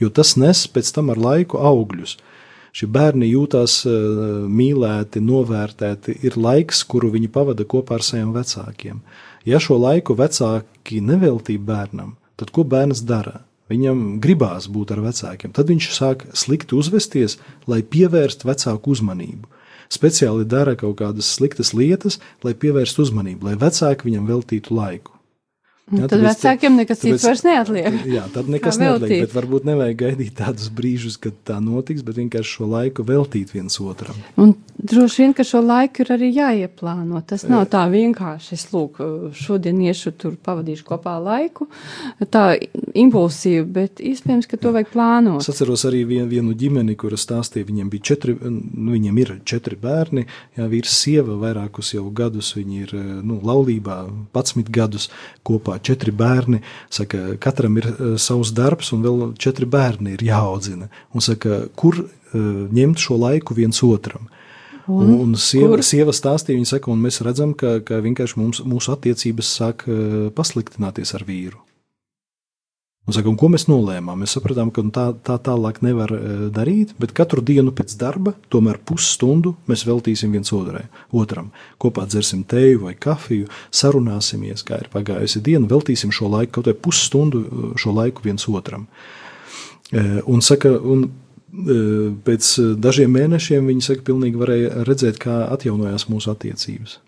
jo 0.01 0.09
tas 0.09 0.39
nes 0.41 0.65
pēc 0.73 0.95
tam 0.97 1.13
ar 1.13 1.21
laiku 1.21 1.61
augļus. 1.61 2.17
Šie 2.73 2.89
bērni 2.89 3.29
jūtās 3.29 3.83
uh, 3.85 4.47
mīlēti, 4.49 5.21
novērtēti, 5.21 6.17
ir 6.25 6.39
laiks, 6.41 6.81
kuru 6.89 7.11
viņi 7.13 7.29
pavada 7.29 7.67
kopā 7.69 7.99
ar 7.99 8.07
saviem 8.07 8.33
vecākiem. 8.33 9.03
Ja 9.49 9.59
šo 9.59 9.75
laiku 9.83 10.15
vecāki 10.15 11.01
neveltīja 11.03 11.63
bērnam, 11.67 12.15
tad 12.39 12.53
ko 12.55 12.63
bērns 12.63 13.03
dara? 13.07 13.41
Viņam 13.73 14.21
gribās 14.23 14.69
būt 14.71 14.93
ar 14.95 15.01
vecākiem, 15.03 15.53
tad 15.57 15.71
viņš 15.73 15.89
sāk 15.97 16.27
slikti 16.37 16.77
uzvesties, 16.77 17.39
lai 17.67 17.81
pievērstu 17.83 18.47
vecāku 18.51 18.93
uzmanību. 18.93 19.49
Speciāli 19.93 20.47
dara 20.49 20.77
kaut 20.79 20.99
kādas 21.01 21.31
sliktas 21.37 21.73
lietas, 21.77 22.19
lai 22.45 22.55
pievērstu 22.55 23.03
uzmanību, 23.07 23.49
lai 23.49 23.57
vecāki 23.61 24.09
viņam 24.11 24.29
veltītu 24.31 24.77
laiku. 24.77 25.12
Jā, 25.91 26.07
tad 26.09 26.23
vecākiem 26.23 26.77
nekas 26.79 27.01
cits 27.03 27.25
vairs 27.27 27.43
neatliek. 27.45 27.97
Jā, 28.17 28.23
tad 28.33 28.47
nekas 28.49 28.79
neatliek, 28.81 29.27
bet 29.27 29.33
varbūt 29.35 29.67
nevajag 29.67 29.97
gaidīt 29.99 30.37
tādus 30.39 30.71
brīžus, 30.73 31.19
kad 31.21 31.35
tā 31.45 31.59
notiks, 31.61 32.05
bet 32.07 32.21
vienkārši 32.21 32.55
šo 32.57 32.69
laiku 32.71 33.05
veltīt 33.05 33.51
viens 33.53 33.77
otram. 33.83 34.17
Un 34.41 34.55
droši 34.79 35.25
vien, 35.25 35.35
ka 35.37 35.45
šo 35.45 35.61
laiku 35.67 36.05
ir 36.05 36.13
arī 36.15 36.31
jāieplāno. 36.33 37.21
Tas 37.29 37.45
nav 37.51 37.67
tā 37.73 37.83
vienkārši, 37.93 38.55
es 38.57 38.65
lūk, 38.73 39.03
šodien 39.37 39.83
iešu 39.85 40.15
tur 40.23 40.39
pavadīšu 40.41 40.87
kopā 40.87 41.17
laiku, 41.21 41.67
tā 42.33 42.45
impulsīvi, 42.95 43.67
bet 43.75 44.01
iespējams, 44.01 44.49
ka 44.49 44.61
to 44.63 44.71
Jā. 44.71 44.77
vajag 44.79 44.95
plānot. 44.95 45.43
Es 45.43 45.53
atceros 45.53 45.85
arī 45.91 46.07
vienu, 46.09 46.29
vienu 46.31 46.57
ģimeni, 46.57 46.97
kura 47.01 47.19
stāstīja, 47.21 47.69
viņiem 47.69 47.93
bija 47.93 48.09
četri, 48.13 48.37
nu, 48.41 48.95
viņiem 48.95 49.21
ir 49.23 49.35
četri 49.49 49.77
bērni, 49.83 50.25
jā, 50.57 50.71
vīrs 50.73 50.97
sieva 51.05 51.37
vairākus 51.43 51.93
jau 51.99 52.07
gadus, 52.15 52.55
viņi 52.57 52.83
ir, 52.87 52.97
nu, 53.27 53.43
laulībā 53.45 54.03
11 54.33 54.73
gadus 54.73 55.11
kopā 55.45 55.82
četri 55.85 56.15
bērni. 56.15 56.63
Saka, 56.93 57.37
katram 57.43 57.79
ir 57.81 57.89
uh, 57.91 58.15
savs 58.21 58.53
darbs, 58.57 58.93
un 58.97 59.03
vēl 59.07 59.25
četri 59.41 59.69
bērni 59.69 60.17
ir 60.17 60.27
jāaudzina. 60.29 60.91
Un 61.13 61.25
saka, 61.25 61.65
kur 61.79 62.03
uh, 62.03 62.07
ņemt 62.73 63.03
šo 63.03 63.19
laiku 63.23 63.57
viens 63.59 63.83
otram? 63.87 64.31
Un, 64.91 65.13
un 65.15 65.35
sieva, 65.39 65.77
kur? 65.77 65.85
sieva 65.87 66.15
stāstīja, 66.17 66.59
viņa 66.59 66.73
saka, 66.75 66.91
un 66.91 67.03
mēs 67.05 67.21
redzam, 67.23 67.53
ka, 67.55 67.77
ka 67.87 68.01
vienkārši 68.03 68.41
mums, 68.41 68.63
mūsu 68.67 68.95
attiecības 68.97 69.53
sāk 69.61 69.87
uh, 69.87 70.31
pasliktināties 70.35 71.15
ar 71.19 71.27
vīru. 71.29 71.61
Un, 73.03 73.11
saka, 73.11 73.27
un 73.27 73.39
ko 73.39 73.49
mēs 73.51 73.65
nolēmām? 73.67 74.21
Mēs 74.23 74.37
sapratām, 74.37 74.69
ka 74.75 74.85
tā, 74.95 75.09
tā 75.27 75.35
tālāk 75.43 75.81
nevar 75.83 76.13
uh, 76.15 76.45
darīt, 76.55 76.93
bet 77.03 77.15
katru 77.19 77.43
dienu 77.43 77.75
pēc 77.75 77.97
darba, 77.99 78.37
tomēr 78.53 78.79
pusstundu 78.87 79.57
mēs 79.71 79.83
veltīsim 79.89 80.31
viens 80.37 80.55
otrai, 80.55 80.85
otram. 81.11 81.51
Kopā 81.83 82.07
dzersim 82.07 82.45
teju 82.47 82.85
vai 82.85 82.95
kafiju, 82.95 83.51
sarunāsimies, 83.75 84.63
kā 84.69 84.79
ir 84.85 84.91
pagājusi 84.93 85.43
diena, 85.43 85.67
veltīsim 85.67 86.15
šo 86.15 86.31
laiku, 86.31 86.61
kaut 86.61 86.71
vai 86.71 86.79
pusstundu 86.79 87.75
šo 87.83 87.97
laiku 87.99 88.23
viens 88.29 88.47
otram. 88.47 88.87
Uh, 89.91 90.21
un, 90.31 90.39
saka, 90.39 90.71
un 90.71 91.09
pēc 92.25 92.55
dažiem 92.81 93.11
mēnešiem 93.13 93.67
viņi 93.69 93.89
saka, 93.91 94.07
pilnīgi 94.07 94.39
varēja 94.41 94.85
redzēt, 94.89 95.19
kā 95.21 95.43
atjaunojās 95.53 96.07
mūsu 96.09 96.31
attiecības. 96.33 97.01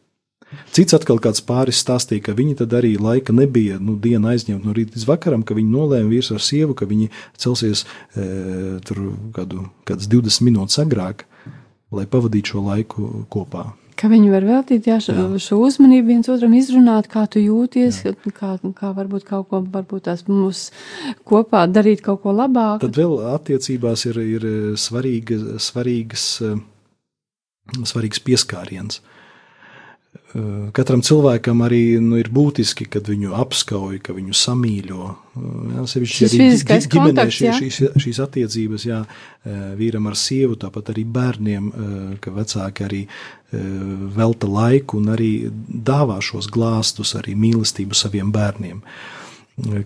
Cits 0.75 0.97
atkal 0.97 1.21
kāds 1.23 1.43
pāris 1.45 1.81
stāstīja, 1.85 2.27
ka 2.29 2.37
viņi 2.39 2.59
tad 2.63 2.75
arī 2.77 2.95
laika 3.01 3.35
nebija 3.37 3.79
nu, 3.83 3.97
diena 4.01 4.35
aizņemta 4.35 4.67
no 4.67 4.75
rīta 4.77 4.97
līdz 4.97 5.07
vakaram, 5.09 5.45
ka 5.47 5.57
viņi 5.59 5.71
nolēma 5.75 6.11
vīrs 6.11 6.33
ar 6.35 6.43
sievu, 6.45 6.77
ka 6.79 6.89
viņi 6.91 7.11
celsies 7.41 7.85
e, 7.85 8.27
tur 8.87 9.01
kādu, 9.37 9.69
kādas 9.89 10.11
20 10.11 10.49
minūtes 10.49 10.81
agrāk, 10.83 11.27
lai 11.95 12.07
pavadītu 12.11 12.55
šo 12.55 12.67
laiku 12.69 13.09
kopā. 13.33 13.71
Ka 13.95 14.09
viņi 14.11 14.31
var 14.33 14.43
veltīt 14.43 14.89
jā, 14.91 14.97
šo, 15.03 15.15
jā. 15.15 15.41
šo 15.43 15.61
uzmanību 15.63 16.09
viens 16.09 16.29
otram, 16.33 16.55
izrunāt, 16.59 17.07
kā 17.13 17.29
tu 17.31 17.39
jūties, 17.39 18.01
jā. 18.09 18.15
kā, 18.35 18.57
kā 18.75 18.91
varbūt 18.97 19.27
kaut 19.29 19.47
ko, 19.53 19.61
varbūt 19.63 20.09
tās 20.09 20.25
mums 20.27 20.67
kopā 21.29 21.63
darīt 21.71 22.03
kaut 22.03 22.25
ko 22.25 22.35
labāku. 22.35 22.83
Tad 22.83 22.99
vēl 22.99 23.15
attiecībās 23.37 24.03
ir, 24.11 24.19
ir 24.35 24.47
svarīga, 24.81 25.61
svarīgas, 25.63 26.27
svarīgs 27.87 28.23
pieskāriens. 28.27 28.99
Eh, 30.35 30.71
katram 30.75 30.99
cilvēkam 30.99 31.61
arī 31.63 32.01
nu, 32.03 32.17
ir 32.19 32.27
būtiski, 32.35 32.89
kad 32.91 33.07
viņu 33.07 33.37
apskauj, 33.39 34.01
ka 34.03 34.17
viņu 34.17 34.35
samīļo. 34.35 35.05
Eh, 35.15 35.45
jā, 35.77 35.85
sevišķi 35.93 36.27
arī 36.27 36.49
ģimenē 36.91 37.27
šī, 37.37 37.53
šīs, 37.61 37.79
šīs 38.03 38.19
attiecības, 38.25 38.87
jā, 38.89 38.99
eh, 39.47 39.61
vīram 39.79 40.09
ar 40.11 40.19
sievu, 40.19 40.59
tāpat 40.59 40.91
arī 40.91 41.07
bērniem, 41.07 41.71
ka 42.21 42.31
vecāki 42.35 42.89
arī 42.89 43.03
velta 43.53 44.49
laiku 44.51 44.99
un 44.99 45.13
arī 45.15 45.53
dāvā 45.71 46.19
šos 46.19 46.49
glāstus, 46.51 47.15
arī 47.15 47.37
mīlestību 47.39 47.95
saviem 47.95 48.33
bērniem. 48.33 48.83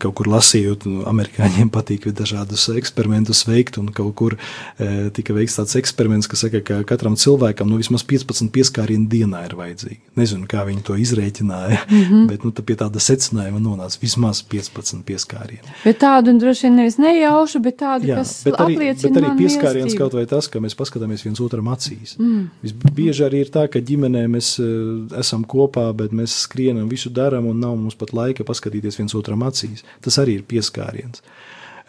Kaut 0.01 0.15
kur 0.17 0.29
lasījot, 0.33 0.87
nu, 0.89 1.03
amerikāņiem 1.09 1.69
patīk 1.77 2.07
dažādus 2.17 2.71
eksperimentus 2.73 3.43
veikt, 3.45 3.77
un 3.81 3.91
kaut 3.93 4.15
kur 4.17 4.37
e, 4.81 5.11
tika 5.15 5.35
veikts 5.37 5.59
tāds 5.59 5.77
eksperiments, 5.77 6.29
kas 6.31 6.47
saka, 6.47 6.63
ka 6.65 6.79
katram 6.89 7.19
cilvēkam 7.21 7.69
nu, 7.69 7.77
vismaz 7.81 8.05
15 8.09 8.49
pieskārienu 8.55 9.05
dienā 9.13 9.45
ir 9.45 9.57
vajadzīgi. 9.59 10.01
Nezinu, 10.17 10.49
kā 10.49 10.65
viņi 10.65 10.85
to 10.89 10.97
izrēķināja, 10.97 11.83
mm 11.85 12.01
-hmm. 12.01 12.25
bet 12.31 12.47
nu, 12.49 12.53
pie 12.53 12.77
tāda 12.81 13.03
secinājuma 13.03 13.61
nonāca 13.61 14.01
vismaz 14.01 14.41
15 14.43 15.05
pieskārieni. 15.05 15.77
Bet 15.85 16.01
tādu 16.01 16.33
droši 16.39 16.67
vien 16.67 16.77
nevis 16.81 16.97
nejaušu, 16.99 17.61
bet 17.61 17.77
tādu, 17.77 18.09
Jā, 18.09 18.17
kas 18.17 18.43
bet 18.45 18.55
arī, 18.55 18.75
apliecina 18.75 19.15
bet 19.15 19.23
arī 19.23 19.37
pieskāriens 19.37 19.99
kaut 19.99 20.17
vai 20.17 20.25
tas, 20.27 20.49
ka 20.49 20.61
mēs 20.61 20.77
paskatāmies 20.77 21.25
viens 21.25 21.41
otram 21.41 21.69
acīs. 21.69 22.17
Mm. 22.19 22.49
Visbieži 22.63 23.25
arī 23.25 23.45
ir 23.45 23.53
tā, 23.53 23.69
ka 23.69 23.79
ģimenē 23.79 24.25
mēs 24.33 24.57
uh, 24.65 25.21
esam 25.21 25.45
kopā, 25.45 25.93
bet 25.93 26.13
mēs 26.13 26.49
skrienam, 26.49 26.89
visu 26.89 27.11
darām, 27.11 27.47
un 27.47 27.61
nav 27.61 27.77
mums 27.77 27.95
pat 27.95 28.13
laika 28.13 28.45
paskatīties 28.45 28.97
viens 28.97 29.15
otram 29.15 29.43
acīs 29.43 29.58
acīs. 29.59 29.85
Tas 30.05 30.19
arī 30.19 30.39
ir 30.39 30.49
pieskāriens, 30.49 31.23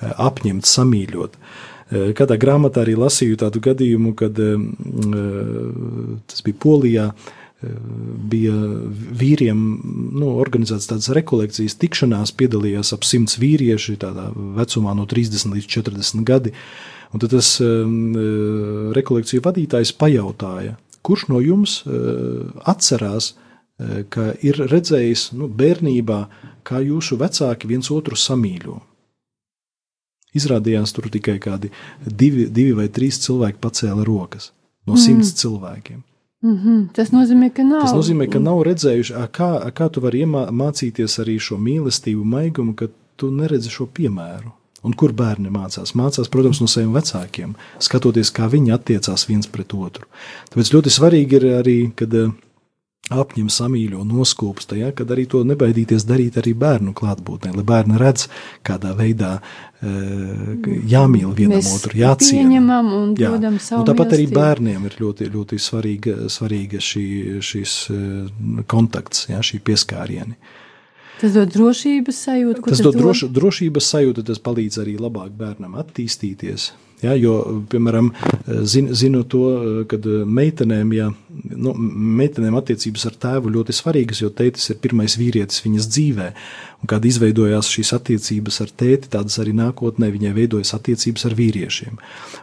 eh, 0.02 0.14
apņemt, 0.18 0.66
samīļot. 0.66 1.36
Eh, 1.92 2.14
kādā 2.14 2.38
grāmatā 2.38 2.86
arī 2.86 2.96
lasīju 2.96 3.38
tādu 3.38 3.60
gadījumu, 3.60 4.16
kad 4.16 4.40
eh, 4.40 4.58
tas 6.28 6.42
bija 6.42 6.56
Polijā. 6.60 7.14
Bija 7.60 8.54
vīriem 9.20 9.60
nu, 10.16 10.30
organizētas 10.40 10.88
tādas 10.88 11.10
rekolekcijas, 11.12 11.76
tikšanās, 11.76 12.32
piedalījās 12.32 12.94
ap 12.96 13.04
simts 13.04 13.36
vīrieši, 13.36 13.98
tādā 14.00 14.30
vecumā 14.56 14.94
no 14.96 15.04
30 15.04 15.52
līdz 15.52 15.68
40 15.68 16.24
gadi. 16.24 16.54
Un 17.12 17.20
tad 17.20 17.34
tas 17.36 17.50
rekolekciju 18.96 19.44
vadītājs 19.44 19.92
pajautāja, 19.92 20.78
kurš 21.04 21.28
no 21.34 21.42
jums 21.44 21.82
atcerās, 22.64 23.34
ka 24.08 24.30
ir 24.40 24.64
redzējis 24.72 25.34
nu, 25.36 25.52
bērnībā 25.52 26.22
kā 26.70 26.84
jūsu 26.86 27.18
vecāki 27.20 27.70
viens 27.72 27.90
otru 27.94 28.18
samīļo. 28.20 28.78
Izrādījās 30.38 30.94
tur 30.94 31.10
tikai 31.10 31.40
kādi 31.42 31.72
divi, 32.06 32.46
divi 32.54 32.76
vai 32.78 32.86
trīs 32.94 33.18
cilvēki 33.24 33.58
pacēla 33.64 34.06
rokas 34.06 34.52
no 34.86 34.94
mm. 34.94 35.02
simts 35.02 35.34
cilvēkiem. 35.42 36.04
Mm 36.42 36.58
-hmm. 36.58 36.84
Tas 36.96 37.10
nozīmē, 37.12 37.50
ka 37.54 37.64
nav. 37.64 37.82
Tas 37.82 37.94
nozīmē, 37.94 38.30
ka 38.32 38.40
nav 38.40 38.62
redzējuši, 38.64 39.14
kā, 39.36 39.50
kā 39.76 39.90
tu 39.90 40.02
vari 40.02 40.24
iemācīties 40.24 41.20
arī 41.20 41.36
šo 41.40 41.58
mīlestību, 41.58 42.24
maigumu, 42.24 42.76
ka 42.76 42.88
tu 43.16 43.32
neredzi 43.32 43.70
šo 43.70 43.86
piemēru. 43.86 44.52
Un 44.84 44.94
kur 44.94 45.12
bērni 45.12 45.50
mācās? 45.52 45.92
Mācās, 45.92 46.30
protams, 46.32 46.62
no 46.62 46.68
saviem 46.68 46.94
vecākiem, 46.96 47.56
skatoties, 47.84 48.32
kā 48.32 48.48
viņi 48.48 48.72
attiecās 48.72 49.28
viens 49.28 49.48
pret 49.48 49.74
otru. 49.74 50.08
Tāpēc 50.54 50.72
ļoti 50.74 50.94
svarīgi 50.96 51.36
ir 51.36 51.48
arī, 51.58 51.92
kad 51.96 52.16
apņem 53.10 53.50
samīļo 53.52 54.04
noskūpsta, 54.08 54.78
ja, 54.80 54.92
kad 54.96 55.10
arī 55.14 55.26
to 55.30 55.42
nebaidīties 55.48 56.06
darīt 56.10 56.38
arī 56.42 56.54
bērnu 56.58 56.94
klātbūtnē, 56.98 57.54
lai 57.58 57.66
bērni 57.66 58.00
redz, 58.02 58.28
kādā 58.66 58.94
veidā 58.98 59.32
e, 59.40 59.94
jāmīl 60.92 61.34
vienam 61.38 61.58
Mēs 61.58 61.72
otru, 61.76 61.98
jāciena. 62.00 62.80
Un 62.80 63.14
jā. 63.20 63.34
un 63.34 63.88
tāpat 63.90 64.16
arī 64.18 64.30
bērniem 64.34 64.86
ir 64.90 64.98
ļoti, 65.02 65.30
ļoti 65.34 65.62
svarīga, 65.62 66.18
svarīga 66.32 66.82
šī, 66.84 67.06
šis 67.46 67.78
e, 67.94 68.02
kontakts, 68.70 69.28
ja, 69.32 69.42
šī 69.46 69.62
pieskārieni. 69.66 70.38
Tas 71.20 71.34
dod 71.36 71.50
drošības 71.52 72.22
sajūtu. 72.30 72.62
Tas, 72.64 72.78
tas 72.78 72.86
dod 72.86 72.96
droš, 72.96 73.26
drošības 73.36 73.90
sajūtu, 73.96 74.24
tas 74.30 74.40
palīdz 74.40 74.80
arī 74.86 74.96
labāk 75.02 75.34
bērnam 75.36 75.76
attīstīties. 75.82 76.70
Ja, 77.00 77.14
jo, 77.16 77.64
piemēram, 77.72 78.10
zinu, 78.68 78.96
zinu 78.98 79.24
to, 79.32 79.44
ka 79.88 80.00
meitenēm, 80.28 80.90
ja, 80.98 81.06
nu, 81.56 81.74
meitenēm 82.20 82.58
attiecības 82.60 83.06
ar 83.08 83.16
tēvu 83.24 83.54
ļoti 83.56 83.76
svarīgas, 83.76 84.20
jo 84.24 84.32
tētis 84.36 84.74
ir 84.74 84.82
pirmais 84.84 85.16
vīrietis 85.20 85.64
viņas 85.64 85.88
dzīvē. 85.96 86.34
Un 86.80 86.88
kad 86.88 87.04
izveidojās 87.04 87.68
šīs 87.68 87.90
attiecības 87.98 88.62
ar 88.64 88.70
tēti, 88.72 89.10
tādas 89.12 89.36
arī 89.42 89.52
nākotnē 89.58 90.08
viņai 90.14 90.32
veidojas 90.36 90.72
attiecības 90.78 91.26
ar 91.28 91.36
vīriešiem. 91.36 91.98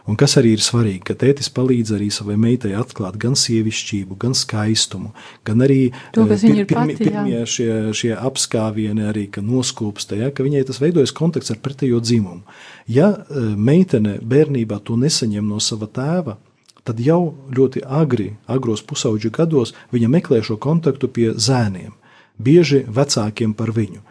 Un 0.05 0.17
kas 0.19 0.37
arī 0.37 0.51
ir 0.53 0.61
svarīgi, 0.61 1.01
ka 1.09 1.15
tētis 1.17 1.49
palīdz 1.53 1.95
arī 1.97 2.11
savai 2.13 2.37
meitai 2.41 2.75
atklāt 2.77 3.17
gan 3.21 3.33
sievišķību, 3.37 4.17
gan 4.21 4.37
skaistumu, 4.37 5.09
gan 5.47 5.65
arī 5.65 5.79
to, 6.13 6.27
pir, 6.29 6.37
pir, 6.43 6.63
pirmie, 6.69 6.97
pirmie 7.01 7.41
šie, 7.49 7.71
šie 7.97 8.13
apskāvieni, 8.13 9.07
arī 9.09 9.25
noskūpsta, 9.41 10.21
ja, 10.21 10.29
ka 10.29 10.45
viņai 10.45 10.67
tas 10.69 10.81
veidojas 10.85 11.15
kontakts 11.17 11.53
ar 11.53 11.61
pretējo 11.63 12.01
dzimumu. 12.05 12.45
Ja 12.87 13.09
e, 13.09 13.41
meitene 13.57 14.19
bērnībā 14.47 14.79
to 14.83 14.95
nesaņem 14.95 15.47
no 15.47 15.59
sava 15.59 15.87
tēva, 15.87 16.37
tad 16.83 16.99
jau 16.99 17.35
ļoti 17.51 17.83
agri, 17.83 18.37
agros 18.47 18.81
pusauģu 18.81 19.31
gados, 19.31 19.73
viņa 19.91 20.07
meklē 20.07 20.41
šo 20.41 20.57
kontaktu 20.57 21.07
pie 21.07 21.33
zēniem, 21.35 21.91
bieži 22.39 22.85
vecākiem 22.87 23.53
par 23.53 23.71
viņu. 23.75 24.01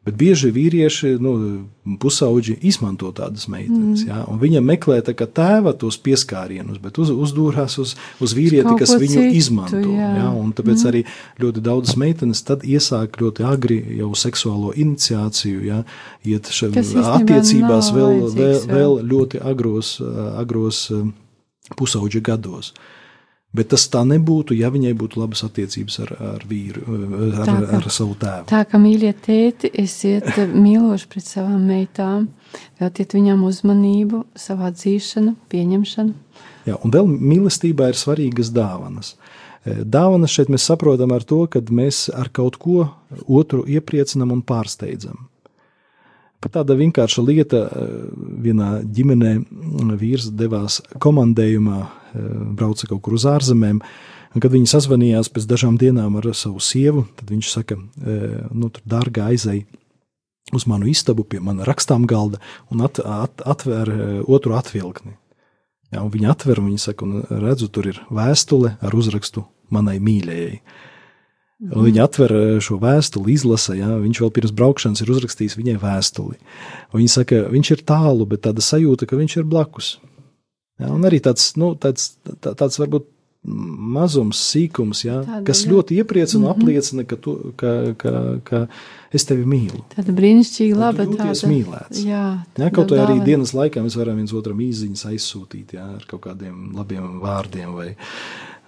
Bet 0.00 0.16
bieži 0.16 0.48
vīrieši, 0.48 1.10
nu, 1.20 1.32
pusauģi 2.00 2.54
izmanto 2.64 3.10
tādas 3.12 3.44
meitenes. 3.52 4.06
Mm. 4.06 4.08
Ja, 4.08 4.22
viņa 4.40 4.62
meklē 4.64 4.96
tā 5.04 5.12
tēva 5.12 5.74
tos 5.76 5.98
pieskārienus, 6.00 6.78
bet 6.80 6.96
uz, 7.02 7.10
uzdūrās 7.12 7.76
uz, 7.82 7.92
uz 8.16 8.34
vīrieti, 8.36 8.72
kas 8.80 8.94
viņu 8.96 9.18
citu, 9.18 9.34
izmanto. 9.36 9.82
Jā. 9.84 10.08
Ja, 10.22 10.30
tāpēc 10.56 10.78
mm. 10.78 10.88
arī 10.88 11.02
ļoti 11.44 11.64
daudzas 11.66 11.98
meitenes 12.00 12.40
tad 12.48 12.64
iesāk 12.64 13.20
ļoti 13.20 13.44
agri 13.44 13.76
jau 13.98 14.08
seksuālo 14.16 14.72
iniciāciju, 14.72 15.66
ja, 15.68 15.82
iet 16.24 16.48
šajā 16.48 17.04
attiecībās 17.18 17.92
vēl, 17.92 18.24
vēl, 18.38 18.56
vēl 18.72 18.96
ļoti 19.12 19.42
agros, 19.52 19.98
agros 20.40 20.86
pusauģa 21.76 22.24
gados. 22.30 22.72
Bet 23.50 23.72
tas 23.72 23.82
tā 23.90 24.04
nebūtu, 24.06 24.54
ja 24.54 24.68
viņai 24.70 24.92
būtu 24.94 25.18
labas 25.18 25.40
attiecības 25.42 25.96
ar, 26.04 26.10
ar 26.36 26.42
vīru, 26.46 26.84
ar, 26.86 27.48
tā, 27.48 27.54
ka, 27.56 27.78
ar 27.80 27.88
savu 27.90 28.14
tēvu. 28.20 28.46
Tā 28.52 28.60
kā 28.70 28.78
mīļie 28.78 29.10
tēti, 29.26 29.70
esiet 29.82 30.28
mīloši 30.66 31.08
pret 31.10 31.26
savām 31.26 31.64
meitām, 31.66 32.28
veltiet 32.78 33.16
viņām 33.18 33.42
uzmanību, 33.48 34.22
savā 34.38 34.70
dzīšanu, 34.76 35.34
pieņemšanu. 35.50 36.14
Jā, 36.68 36.78
un 36.78 36.94
vēl 36.94 37.10
mīlestībā 37.10 37.90
ir 37.90 37.98
svarīgas 37.98 38.52
dāvanas. 38.54 39.16
E, 39.64 39.80
dāvanas 39.82 40.30
šeit 40.30 40.52
mēs 40.52 40.68
saprotam 40.70 41.10
ar 41.16 41.26
to, 41.26 41.42
ka 41.50 41.64
mēs 41.74 42.06
ar 42.14 42.30
kaut 42.30 42.60
ko 42.62 42.86
otru 43.26 43.64
iepriecinam 43.66 44.30
un 44.36 44.44
pārsteidzam. 44.46 45.26
Pat 46.40 46.54
tāda 46.56 46.76
vienkārša 46.78 47.24
lieta, 47.26 47.64
e, 47.68 47.88
vienā 48.46 48.70
ģimenē 48.84 49.34
vīrs 50.00 50.30
devās 50.32 50.80
komandējumā 51.02 51.80
brauca 52.56 52.88
kaut 52.90 53.02
kur 53.04 53.18
uz 53.18 53.26
ārzemēm. 53.28 53.82
Kad 54.30 54.52
viņi 54.54 54.70
sazvanījās 54.70 55.28
pēc 55.34 55.46
dažām 55.50 55.76
dienām 55.78 56.16
ar 56.20 56.28
savu 56.38 56.62
sievu, 56.62 57.04
tad 57.18 57.30
viņš 57.32 57.50
saka, 57.50 57.76
nu, 57.76 58.68
tur 58.70 58.82
dārgā 58.86 59.26
aizēja 59.32 59.66
uz 60.54 60.66
manu 60.70 60.86
istabu 60.90 61.24
pie 61.26 61.40
mana 61.42 61.66
rakstām 61.66 62.06
galda 62.10 62.38
un 62.70 62.84
at, 62.86 63.00
at, 63.02 63.42
atver 63.42 63.90
otru 64.30 64.54
atvilkni. 64.58 65.16
Ja, 65.90 66.04
viņa 66.06 66.30
atver, 66.30 66.60
un 66.62 66.70
viņa 66.70 66.84
saka, 66.84 67.06
un 67.06 67.42
redzu, 67.42 67.66
tur 67.74 67.88
ir 67.90 67.98
vēstule 68.14 68.76
ar 68.78 68.94
uzrakstu 68.94 69.42
manai 69.74 69.98
mīļajai. 70.02 70.60
Un 71.60 71.84
viņa 71.84 72.04
atver 72.06 72.32
šo 72.64 72.78
vēstuli, 72.80 73.34
izlasa, 73.36 73.74
ja, 73.76 73.90
viņš 74.00 74.20
vēl 74.22 74.30
pirms 74.32 74.52
braukšanas 74.56 75.02
ir 75.04 75.10
uzrakstījis 75.12 75.58
viņai 75.58 75.76
vēstuli. 75.82 76.38
Un 76.88 77.02
viņa 77.02 77.12
saka, 77.18 77.42
viņš 77.52 77.72
ir 77.74 77.82
tālu, 77.84 78.24
bet 78.30 78.46
tāda 78.46 78.64
sajūta, 78.64 79.08
ka 79.10 79.18
viņš 79.20 79.36
ir 79.42 79.48
blakus. 79.50 79.98
Ja, 80.80 80.88
un 80.88 81.04
arī 81.04 81.20
tāds, 81.20 81.50
nu, 81.60 81.74
tāds, 81.76 82.14
tā, 82.40 82.54
tāds 82.56 82.80
varbūt 82.80 83.04
mazums, 83.40 84.40
sīkums, 84.50 85.00
ja, 85.06 85.22
Tāda, 85.24 85.40
kas 85.48 85.62
jā. 85.64 85.70
ļoti 85.72 85.96
iepriecina 86.02 86.40
un 86.40 86.44
mm 86.44 86.50
-hmm. 86.50 86.60
apliecina, 86.60 87.04
ka, 87.04 87.16
tu, 87.16 87.52
ka, 87.56 87.94
ka, 87.96 88.12
ka 88.44 88.66
es 89.12 89.24
tevi 89.24 89.44
mīlu. 89.48 89.80
Tāda 89.96 90.12
brīnišķīga, 90.12 90.76
laba 90.76 91.06
tāda. 91.06 91.48
mīlēts. 91.48 92.04
Jā, 92.04 92.44
ja, 92.56 92.70
kaut 92.70 92.90
vai 92.90 93.00
arī 93.00 93.24
dienas 93.24 93.54
laikā 93.56 93.80
mēs 93.80 93.96
varam 93.96 94.16
viens 94.16 94.32
otram 94.32 94.60
īziņas 94.60 95.06
aizsūtīt 95.12 95.72
ja, 95.72 95.86
ar 95.96 96.04
kaut 96.06 96.20
kādiem 96.20 96.76
labiem 96.76 97.20
vārdiem 97.20 97.72
vai, 97.72 97.96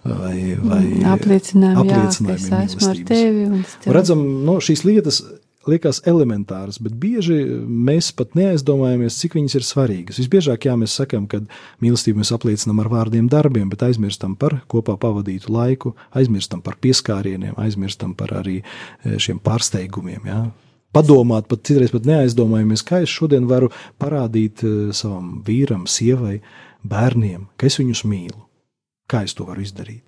vai, 0.05 0.37
vai 0.59 0.83
apliecinājumiem, 1.15 1.95
apliecinājumiem 1.95 2.53
jā, 2.53 2.65
es 2.67 2.77
esmu 2.77 2.91
ar 2.91 3.01
tevi. 3.12 3.47
Un 3.47 3.65
tevi. 3.65 3.95
Redzam, 3.97 4.27
no 4.47 4.59
šīs 4.65 4.85
lietas 4.88 5.23
liekas 5.69 6.01
elementāras, 6.09 6.79
bet 6.83 6.95
bieži 6.99 7.37
mēs 7.62 8.11
pat 8.17 8.35
neaizdomājamies, 8.38 9.19
cik 9.21 9.37
viņas 9.38 9.57
ir 9.59 9.67
svarīgas. 9.67 10.19
Visbiežāk, 10.23 10.67
jā, 10.67 10.75
mēs 10.79 10.97
sakām, 10.99 11.29
ka 11.31 11.43
mīlestību 11.85 12.23
mēs 12.23 12.33
apliecinām 12.35 12.83
ar 12.83 12.91
vārdiem, 12.93 13.29
darbiem, 13.31 13.71
bet 13.73 13.85
aizmirstam 13.87 14.35
par 14.38 14.59
kopā 14.73 14.97
pavadītu 15.01 15.53
laiku, 15.55 15.95
aizmirstam 16.19 16.65
par 16.65 16.79
pieskārieniem, 16.83 17.55
aizmirstam 17.62 18.17
par 18.19 18.35
arī 18.43 18.61
e, 18.62 19.17
šiem 19.23 19.38
pārsteigumiem. 19.43 20.29
Jā. 20.29 20.43
Padomāt, 20.93 21.47
pat 21.49 21.62
citreiz 21.69 21.93
pat 21.95 22.09
neaizdomājamies, 22.09 22.85
kā 22.85 23.03
es 23.07 23.12
šodien 23.12 23.47
varu 23.51 23.71
parādīt 24.03 24.65
e, 24.67 24.75
savam 24.97 25.38
vīram, 25.47 25.87
sievai, 25.88 26.41
bērniem, 26.83 27.47
ka 27.57 27.71
es 27.71 27.79
viņus 27.81 28.05
mīlu. 28.09 28.43
Kā 29.11 29.25
es 29.27 29.35
to 29.37 29.47
varu 29.49 29.65
izdarīt? 29.65 30.07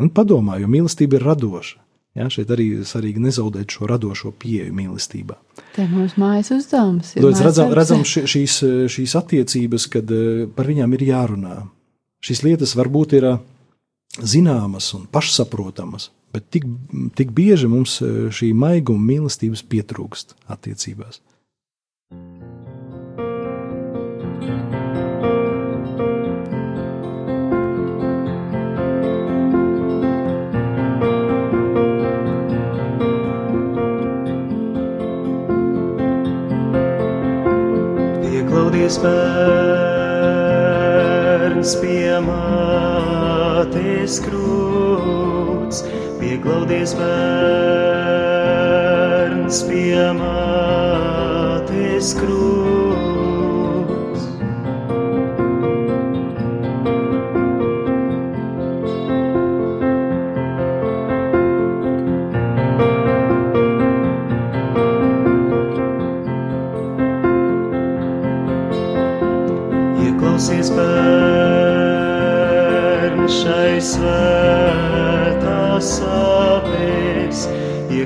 Un 0.00 0.10
padomā, 0.14 0.58
jo 0.62 0.68
mīlestība 0.70 1.18
ir 1.18 1.26
radoša. 1.30 1.82
Ja, 2.12 2.26
šeit 2.28 2.50
arī 2.52 2.66
svarīgi 2.84 3.22
nezaudēt 3.24 3.72
šo 3.72 3.86
radošo 3.88 4.34
pieeju 4.36 4.72
mīlestībā. 4.76 5.38
Tā 5.72 5.86
ir 5.86 5.94
mūsu 5.94 6.20
mājas 6.20 6.50
uzdevums. 6.52 7.14
Mēs 7.16 7.40
redzam, 7.40 7.72
redzam 7.72 8.02
šīs, 8.04 8.58
šīs 8.92 9.14
attiecības, 9.16 9.86
kad 9.94 10.12
eh, 10.12 10.42
par 10.52 10.68
viņām 10.68 10.92
ir 10.98 11.06
jārunā. 11.08 11.54
Šīs 12.22 12.44
lietas 12.44 12.76
varbūt 12.76 13.16
ir 13.16 13.28
eh, 13.30 13.38
zināmas 14.20 14.90
un 14.98 15.06
pašsaprotamas, 15.08 16.10
bet 16.36 16.50
tik, 16.52 16.68
tik 17.16 17.32
bieži 17.32 17.72
mums 17.72 17.96
eh, 18.04 18.28
šī 18.28 18.52
maiguma 18.60 19.08
mīlestības 19.14 19.64
pietrūkst 19.72 20.36
attiecībās. 20.52 21.22
Pieklaudies 38.92 39.08
bērns 41.48 41.70
pie 41.80 42.12
mātes 42.26 44.18
krūts, 44.20 45.80
pieklaudies 46.20 46.92
bērns 47.00 48.02
pie 49.70 50.12
mātes 50.20 52.12
krūts. 52.20 52.61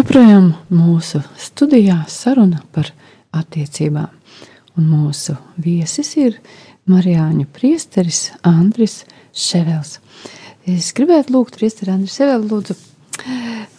Joprojām 0.00 0.54
mūsu 0.72 1.18
studijā 1.36 1.98
saruna 2.08 2.62
par 2.72 2.88
attiecībām. 3.36 4.06
Un 4.80 4.86
mūsu 4.88 5.34
viesis 5.60 6.14
ir 6.16 6.38
Marijāņu 6.88 7.44
priesteris 7.52 8.20
Andris 8.48 9.02
Ševels. 9.36 9.98
Es 10.64 10.88
gribētu 10.96 11.34
lūgt 11.34 11.58
priesteri 11.60 11.92
Andris 11.92 12.14
Ševelu, 12.16 12.48
lūdzu, 12.48 12.78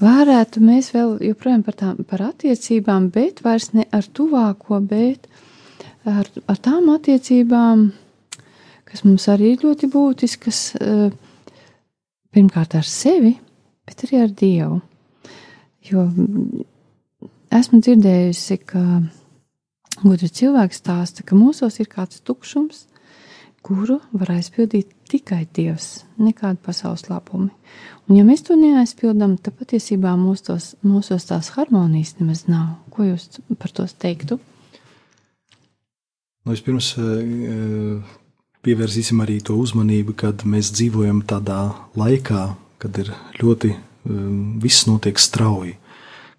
varētu 0.03 0.61
mēs 0.67 0.91
vēl 0.93 1.15
joprojām 1.25 1.65
par, 1.65 1.79
tām, 1.79 2.03
par 2.05 2.21
attiecībām, 2.27 3.09
bet 3.17 3.41
vairs 3.41 3.71
ne 3.73 3.87
ar 3.89 4.05
tuvāko, 4.05 4.77
bet 4.93 5.25
ar, 6.05 6.29
ar 6.45 6.61
tām 6.61 6.93
attiecībām, 6.99 7.87
kas 8.91 9.07
mums 9.07 9.25
arī 9.33 9.55
ir 9.55 9.65
ļoti 9.65 9.89
būtiskas, 9.97 10.61
eh, 10.77 11.03
pirmkārt 12.29 12.77
ar 12.77 12.85
sevi, 12.85 13.33
bet 13.89 14.05
arī 14.05 14.23
ar 14.27 14.39
Dievu. 14.45 14.81
Jo 15.89 16.05
esmu 17.51 17.81
dzirdējusi, 17.81 18.57
ka 18.69 18.81
gudri 20.03 20.29
cilvēki 20.29 20.77
stāsta, 20.77 21.25
ka 21.25 21.37
mūsos 21.37 21.79
ir 21.81 21.89
kāds 21.91 22.21
tukšums, 22.25 22.85
kuru 23.65 23.99
var 24.17 24.33
aizpildīt 24.37 24.93
tikai 25.11 25.43
Dievs, 25.53 26.03
nekāda 26.21 26.57
pasaules 26.63 27.07
labumi. 27.09 27.51
Un 28.09 28.17
ja 28.17 28.23
mēs 28.27 28.45
to 28.47 28.57
neaizpildām, 28.57 29.35
tad 29.41 29.57
patiesībā 29.59 30.15
mūsos, 30.19 30.73
mūsos 30.85 31.27
tās 31.29 31.51
harmonijas 31.57 32.15
nemaz 32.19 32.45
nav. 32.49 32.79
Ko 32.93 33.05
jūs 33.05 33.41
par 33.59 33.73
to 33.75 33.85
teiktu? 33.85 34.39
Nu, 36.41 36.55
Vispirms 36.55 36.95
pievērsīsim 38.65 39.21
arī 39.21 39.39
to 39.45 39.57
uzmanību, 39.61 40.17
kad 40.17 40.45
mēs 40.49 40.73
dzīvojam 40.73 41.21
tādā 41.29 41.61
laikā, 41.97 42.43
kad 42.81 42.97
ir 43.01 43.13
ļoti 43.41 43.75
viss 44.03 44.87
notiek 44.89 45.19
strauji, 45.19 45.75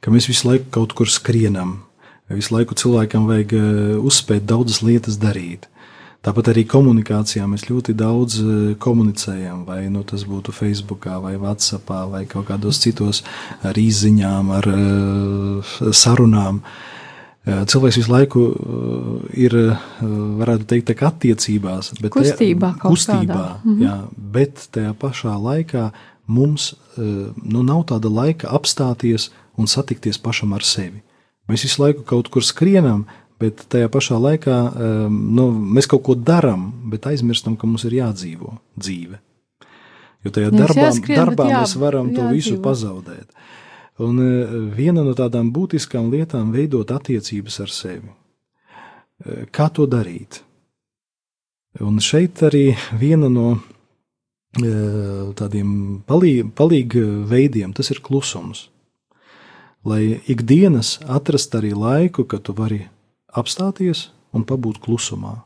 ka 0.02 0.10
mēs 0.10 0.28
visu 0.30 0.48
laiku 0.48 0.70
kaut 0.74 0.94
kur 0.98 1.10
skrienam, 1.10 1.82
visu 2.32 2.54
laiku 2.56 2.74
cilvēkam 2.78 3.28
vajag 3.28 3.54
uzspēt 4.02 4.48
daudzas 4.48 4.82
lietas 4.82 5.20
darīt. 5.20 5.68
Tāpat 6.22 6.52
arī 6.52 6.62
komunikācijā 6.70 7.48
mēs 7.50 7.64
ļoti 7.66 7.96
daudz 7.98 8.38
eh, 8.38 8.58
komunicējam, 8.82 9.64
vai 9.66 9.88
nu, 9.90 10.04
tas 10.06 10.22
būtu 10.28 10.54
Facebook, 10.54 11.08
vai 11.24 11.34
WhatsApp, 11.34 11.90
vai 12.12 12.22
kaut 12.30 12.46
kādos 12.52 12.78
citos 12.82 13.24
ar 13.66 13.78
izziņām, 13.78 14.52
ar 14.54 14.68
uh, 14.70 15.76
sarunām. 15.90 16.62
Cilvēks 17.42 17.96
visu 17.98 18.12
laiku 18.12 18.40
ir, 19.34 19.56
varētu 20.38 20.66
teikt, 20.70 20.92
attiecībās, 21.08 21.88
bet 21.98 22.12
Kustībā 22.14 22.68
tajā, 22.76 22.82
kustībā. 22.84 23.46
Mhm. 23.64 23.80
jā, 23.82 23.96
bet 24.36 24.68
tajā 24.76 24.92
pašā 25.00 25.34
laikā 25.34 25.88
mums 26.32 26.72
nu, 26.96 27.62
nav 27.62 27.84
tāda 27.92 28.10
laika 28.12 28.50
apstāties 28.56 29.30
un 29.60 29.68
satikties 29.68 30.18
pašam 30.22 30.52
ar 30.56 30.64
sevi. 30.64 31.02
Mēs 31.50 31.64
visu 31.66 31.82
laiku 31.82 32.04
kaut 32.08 32.28
kur 32.32 32.44
skrienam, 32.46 33.04
bet 33.42 33.64
tajā 33.72 33.88
pašā 33.92 34.16
laikā 34.22 34.56
um, 34.70 35.16
nu, 35.36 35.48
mēs 35.76 35.88
kaut 35.90 36.04
ko 36.06 36.14
darām, 36.14 36.68
bet 36.92 37.08
aizmirstam, 37.10 37.56
ka 37.58 37.66
mums 37.66 37.82
ir 37.88 37.96
jādzīvo 37.98 38.52
dzīve. 38.78 39.18
Jo 40.22 40.30
tajā 40.30 40.52
Nevis 40.54 40.62
darbā, 40.70 40.84
jāskrien, 40.86 41.18
darbā 41.18 41.48
jā- 41.50 41.60
mēs 41.64 41.74
varam 41.82 42.12
to 42.14 42.28
visu 42.30 42.54
jādzīvo. 42.54 42.62
pazaudēt. 42.68 43.28
Un 44.06 44.22
uh, 44.22 44.54
viena 44.78 45.02
no 45.04 45.12
tādām 45.18 45.50
būtiskām 45.52 46.12
lietām 46.14 46.52
ir 46.54 46.62
veidot 46.62 46.94
attiecības 46.94 47.60
ar 47.66 47.74
sevi. 47.74 48.12
Uh, 49.26 49.44
Kā 49.54 49.66
to 49.74 49.88
darīt? 49.90 50.40
Un 51.80 51.98
šeit 52.04 52.40
arī 52.46 52.76
viena 53.00 53.28
no 53.32 53.56
tādiem 54.52 56.02
palīg, 56.04 56.50
palīg 56.56 56.96
veidiem 57.28 57.72
tas 57.72 57.90
ir 57.90 58.02
klusums. 58.04 58.68
Lai 59.84 60.20
ikdienas 60.30 61.00
atrast 61.10 61.54
arī 61.58 61.72
laiku, 61.74 62.24
kad 62.28 62.44
tu 62.46 62.54
vari 62.54 62.84
apstāties 63.32 64.10
un 64.32 64.44
pabūt 64.46 64.78
klusumā. 64.84 65.40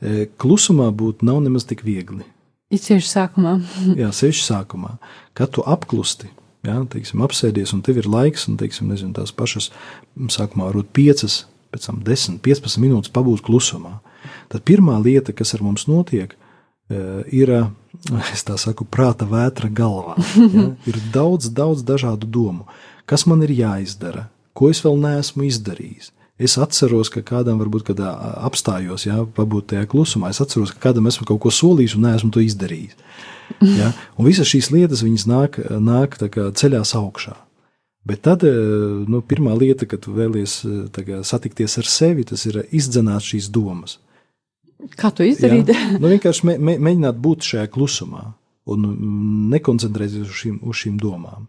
E, 0.00 0.26
Klusumā 0.40 0.88
būt 0.96 1.24
nav 1.26 1.40
nemaz 1.44 1.66
tik 1.68 1.84
viegli. 1.84 2.24
Ir 2.70 2.80
cieši 2.80 3.08
sākumā. 3.08 3.56
Jā, 4.00 4.10
sevišķi 4.14 4.46
sākumā, 4.46 4.96
kad 5.36 5.52
tu 5.56 5.64
apklusti, 5.66 6.30
jā, 6.66 6.76
teiksim, 6.92 7.22
apsēdies 7.24 7.74
un 7.76 7.82
tev 7.84 7.98
ir 8.02 8.08
laiks, 8.10 8.46
un 8.50 8.58
teiksim, 8.60 8.90
nezinu, 8.92 9.14
tās 9.16 9.32
pašas, 9.34 9.70
sākumā 10.30 10.68
varbūt 10.68 10.92
piecas, 10.96 11.44
pēc 11.74 11.88
tam 11.88 12.00
10, 12.06 12.38
15 12.44 12.82
minūtes 12.82 13.12
pabūt 13.14 13.42
klusumā, 13.46 13.98
tad 14.52 14.64
pirmā 14.68 14.98
lieta, 15.02 15.34
kas 15.36 15.54
ar 15.56 15.64
mums 15.66 15.86
notiek, 15.90 16.34
eh, 16.34 16.39
ir, 17.32 17.50
eh, 17.50 18.32
es 18.32 18.44
tā 18.46 18.56
saku, 18.58 18.84
prāta 18.84 19.28
vētra 19.28 19.70
galvā. 19.72 20.16
Ja? 20.36 20.70
Ir 20.90 21.00
daudz, 21.14 21.50
daudz 21.54 21.84
dažādu 21.86 22.26
domu, 22.26 22.66
kas 23.06 23.26
man 23.26 23.42
ir 23.46 23.52
jāizdara, 23.54 24.28
ko 24.54 24.70
es 24.70 24.82
vēl 24.84 24.98
neesmu 25.00 25.46
izdarījis. 25.48 26.10
Es 26.40 26.56
atceros, 26.56 27.10
ka 27.12 27.20
kādam 27.20 27.58
varbūt, 27.60 27.84
kad 27.90 27.98
apstājos, 28.00 29.04
ja, 29.04 29.18
pabūt 29.36 29.74
tajā 29.74 29.84
klusumā, 29.90 30.30
es 30.32 30.40
atceros, 30.40 30.72
ka 30.72 30.88
kādam 30.88 31.10
esmu 31.10 31.26
kaut 31.28 31.42
ko 31.42 31.52
solījis 31.52 31.98
un 31.98 32.06
neesmu 32.08 32.30
to 32.32 32.40
izdarījis. 32.40 32.96
Ja? 33.60 33.92
Un 34.16 34.30
visas 34.30 34.48
šīs 34.48 34.70
lietas 34.72 35.04
viņas 35.04 35.26
nāk, 35.28 35.60
nāk 35.82 36.16
ceļās 36.32 36.94
augšā. 36.96 37.36
Bet 38.04 38.22
tad 38.24 38.44
eh, 38.48 38.54
nu, 39.08 39.20
pirmā 39.20 39.52
lieta, 39.58 39.86
kad 39.88 40.06
eh, 40.08 41.02
kā, 41.04 41.20
satikties 41.26 41.76
ar 41.82 41.88
sevi, 41.88 42.24
tas 42.24 42.46
ir 42.48 42.62
izdzenāt 42.72 43.26
šīs 43.26 43.50
domas. 43.52 43.98
Kā 44.98 45.12
to 45.14 45.26
izdarīt? 45.26 45.72
Nu, 46.00 46.10
vienkārši 46.10 46.46
mē, 46.48 46.58
mē, 46.58 46.76
mēģināt 46.88 47.18
būt 47.22 47.46
šajā 47.52 47.70
klusumā 47.72 48.30
un 48.70 48.84
mm, 48.86 49.48
nekoncentrēties 49.54 50.28
uz 50.28 50.36
šīm, 50.42 50.60
uz 50.66 50.82
šīm 50.82 51.00
domām. 51.00 51.48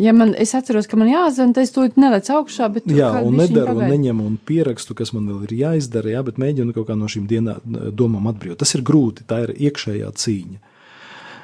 Ja 0.00 0.14
man, 0.16 0.32
es 0.40 0.54
atceros, 0.56 0.86
ka 0.88 0.96
man 0.96 1.10
tad 1.36 1.58
es 1.60 1.74
to 1.74 1.84
nelicu 2.00 2.32
augšā. 2.38 2.70
Bet 2.72 2.86
Jā, 2.88 3.10
un 3.20 3.36
nedaru, 3.36 3.76
un 3.76 3.90
neņemu 3.92 4.24
un 4.24 4.38
pierakstu, 4.40 4.96
kas 4.96 5.12
man 5.12 5.26
vēl 5.28 5.42
ir 5.44 5.52
jāizdara, 5.58 6.14
jā, 6.14 6.22
bet 6.24 6.40
mēģinu 6.40 6.72
kaut 6.72 6.88
kā 6.88 6.96
no 6.96 7.08
šīm 7.12 7.26
dienā, 7.28 7.58
domām 7.92 8.30
atbrīvot. 8.32 8.62
Tas 8.62 8.72
ir 8.78 8.84
grūti, 8.86 9.26
tā 9.28 9.42
ir 9.44 9.52
iekšējā 9.68 10.08
cīņa. 10.24 10.62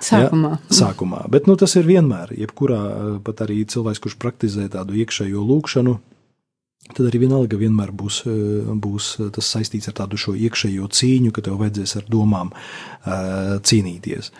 Sākumā. 0.08 0.54
Ja, 0.56 0.76
sākumā. 0.78 1.24
Bet 1.28 1.48
nu, 1.50 1.58
tas 1.58 1.74
ir 1.76 1.84
vienmēr. 1.88 2.32
Jebkurā 2.38 2.80
pat 3.26 3.42
arī 3.44 3.60
cilvēks, 3.68 4.00
kurš 4.04 4.16
praktizē 4.22 4.68
tādu 4.72 4.96
iekšējo 5.02 5.42
lūkšanu, 5.44 5.98
tad 6.94 7.08
arī 7.08 7.24
vienalga 7.26 7.58
vienmēr 7.60 7.92
būs, 7.92 8.22
eh, 8.28 8.72
būs 8.86 9.10
tas 9.34 9.52
saistīts 9.54 9.90
ar 9.90 9.98
tādu 10.02 10.20
šo 10.20 10.36
iekšējo 10.38 10.88
cīņu, 10.88 11.32
ka 11.32 11.44
tev 11.44 11.60
vajadzēs 11.60 11.96
ar 12.00 12.08
domām 12.08 12.52
eh, 12.54 13.58
cīnīties. 13.60 14.32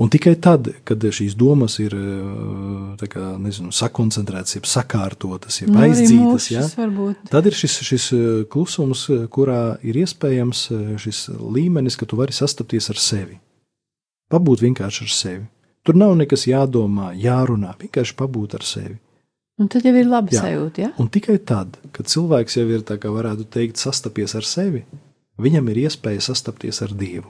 Un 0.00 0.08
tikai 0.08 0.38
tad, 0.40 0.70
kad 0.88 1.04
šīs 1.04 1.34
domas 1.36 1.76
ir 1.82 1.92
eh, 1.92 3.04
kā, 3.12 3.24
nezinu, 3.40 3.72
sakoncentrētas, 3.76 4.56
jeb 4.56 4.68
sakārtotas, 4.68 5.60
jeb 5.60 5.72
Nu, 5.74 5.82
aizdzītas, 5.84 6.48
ja, 6.52 6.64
tad 7.28 7.48
ir 7.48 7.56
šis, 7.56 7.76
šis 7.84 8.06
eh, 8.16 8.22
klusums, 8.52 9.04
eh, 9.12 9.26
kurā 9.32 9.76
ir 9.84 10.00
iespējams 10.00 10.64
eh, 10.72 10.84
šis 11.02 11.26
līmenis, 11.36 11.98
ka 12.00 12.08
tu 12.08 12.16
vari 12.20 12.32
sastapties 12.32 12.88
ar 12.92 13.00
sevi. 13.02 13.36
Pabūt 14.32 14.64
vienkārši 14.64 15.04
ar 15.04 15.12
sevi. 15.12 15.44
Tur 15.84 15.98
nav 15.98 16.14
nekas 16.16 16.46
jādomā, 16.48 17.10
jārunā, 17.18 17.74
vienkārši 17.82 18.16
pabūt 18.16 18.56
ar 18.56 18.64
sevi. 18.64 18.96
Un 19.60 19.68
tad 19.68 19.84
jau 19.84 19.92
ir 19.94 20.08
labi 20.08 20.34
Jā. 20.34 20.46
sajūta. 20.46 20.86
Ja? 20.86 20.90
Un 21.02 21.10
tikai 21.12 21.36
tad, 21.44 21.76
kad 21.92 22.08
cilvēks 22.08 22.56
jau 22.58 22.66
ir 22.72 22.84
tā 22.88 22.96
kā 23.00 23.12
varētu 23.12 23.46
teikt, 23.52 23.80
sastapies 23.80 24.34
ar 24.38 24.48
sevi, 24.48 24.86
viņam 25.42 25.68
ir 25.72 25.84
iespēja 25.84 26.24
sastapties 26.30 26.80
ar 26.84 26.94
Dievu. 26.96 27.28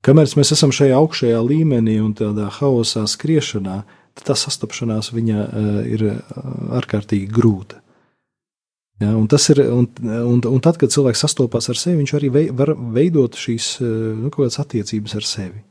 Kamēr 0.00 0.30
mēs 0.40 0.54
esam 0.56 0.72
šajā 0.72 0.96
augšējā 0.96 1.40
līmenī 1.44 1.98
un 2.00 2.14
tādā 2.16 2.48
haosā 2.56 3.04
skriešanā, 3.10 3.82
tad 4.16 4.30
tā 4.30 4.36
sastapšanās 4.38 5.12
viņa 5.12 5.40
uh, 5.44 5.80
ir 5.84 6.06
uh, 6.08 6.18
ārkārtīgi 6.80 7.28
grūta. 7.30 7.82
Ja, 9.00 9.14
un, 9.16 9.28
tas 9.32 9.46
ir, 9.52 9.62
un, 9.72 9.86
un, 10.02 10.40
un 10.44 10.60
tad, 10.64 10.76
kad 10.80 10.92
cilvēks 10.92 11.22
sastopas 11.24 11.70
ar 11.72 11.78
sevi, 11.80 12.02
viņš 12.02 12.14
arī 12.18 12.28
vei, 12.32 12.46
var 12.52 12.74
veidot 12.96 13.36
šīs 13.38 13.74
uh, 13.80 13.92
nu, 14.24 14.32
attiecības 14.32 15.16
ar 15.20 15.28
sevi. 15.28 15.62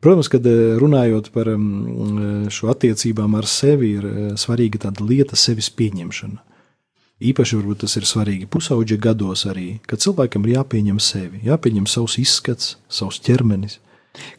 Protams, 0.00 0.30
kad 0.32 0.46
eh, 0.48 0.76
runājot 0.80 1.28
par 1.34 1.50
mm, 1.52 2.48
šo 2.52 2.70
attiecībām 2.72 3.36
ar 3.36 3.48
sevi, 3.48 3.94
ir 3.98 4.06
eh, 4.08 4.30
svarīga 4.40 4.86
tāda 4.86 5.04
lieta 5.04 5.36
sevis 5.36 5.68
pieņemšana. 5.76 6.40
Īpaši 7.20 7.58
varbūt 7.58 7.82
tas 7.84 7.98
ir 8.00 8.06
svarīgi 8.08 8.48
pusauģa 8.48 8.96
gados 8.96 9.44
arī, 9.50 9.74
kad 9.84 10.00
cilvēkam 10.00 10.46
ir 10.46 10.54
jāpieņem 10.54 11.00
sevi, 11.04 11.42
jāpieņem 11.44 11.84
savs 11.90 12.16
izskats, 12.22 12.78
savs 12.88 13.20
ķermenis. 13.26 13.76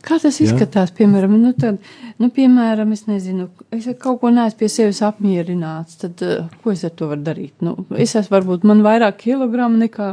Kā 0.04 0.18
tas 0.20 0.36
Jā. 0.42 0.50
izskatās? 0.50 0.92
Piemēram, 0.98 1.38
nu, 1.40 1.54
tad, 1.58 1.78
nu, 2.20 2.28
piemēram, 2.36 2.92
es 2.92 3.06
nezinu, 3.08 3.48
es 3.72 3.88
ar 3.88 3.96
kaut 4.02 4.20
ko 4.22 4.30
neesmu 4.34 4.60
pie 4.60 4.68
sevis 4.70 5.00
apmierināts. 5.08 5.96
Tad, 6.02 6.22
uh, 6.28 6.50
ko 6.64 6.74
es 6.76 6.84
ar 6.84 6.92
to 6.92 7.08
varu 7.12 7.24
darīt? 7.24 7.54
Nu, 7.64 7.78
es 7.96 8.16
esmu 8.20 8.36
varbūt 8.36 8.66
man 8.68 8.84
vairāk 8.86 9.18
kilogramu 9.24 9.80
nekā, 9.86 10.10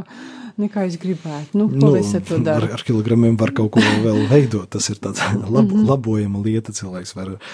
nekā 0.63 0.87
es 0.87 0.97
gribētu. 1.03 1.59
Nu, 1.59 1.67
ko 1.75 1.91
nu, 1.91 1.97
es 1.99 2.15
ar 2.15 2.23
to 2.29 2.39
ar, 2.39 2.45
daru? 2.47 2.71
ar 2.79 2.85
kilogramiem 2.87 3.37
var 3.41 3.51
kaut 3.59 3.73
ko 3.75 3.83
vēl 4.07 4.25
veidot. 4.33 4.69
Tas 4.77 4.89
ir 4.95 5.03
tāds 5.03 5.23
lab, 5.51 5.67
Mhm. 5.67 5.85
labojama 5.91 6.45
lieta. 6.47 6.73
Cilvēks 6.73 7.17
var 7.19 7.35
eh, 7.35 7.53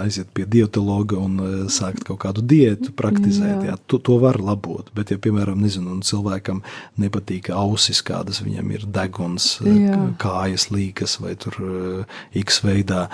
aiziet 0.00 0.30
pie 0.34 0.46
dietologa 0.48 1.18
un 1.20 1.36
eh, 1.44 1.52
sākt 1.72 2.04
kaut 2.08 2.20
kādu 2.24 2.44
diētu 2.46 2.94
praktizēt. 2.96 3.64
Jā. 3.64 3.72
Jā, 3.72 3.76
to, 3.90 4.00
to 4.02 4.16
var 4.22 4.40
labot. 4.42 4.88
Bet, 4.96 5.12
ja, 5.12 5.20
piemēram, 5.20 5.60
nezinu, 5.62 5.98
cilvēkam 6.06 6.62
nepatīk 7.00 7.50
ausis, 7.54 8.02
kādas 8.06 8.42
viņam 8.44 8.72
ir 8.76 8.86
deguns, 8.88 9.52
eh, 9.64 9.86
Jā. 9.86 10.00
kājas 10.22 10.70
līkas 10.74 11.18
vai 11.22 11.36
tur 11.40 11.56
eh, 11.60 12.18
X 12.42 12.62
veidā. 12.66 13.06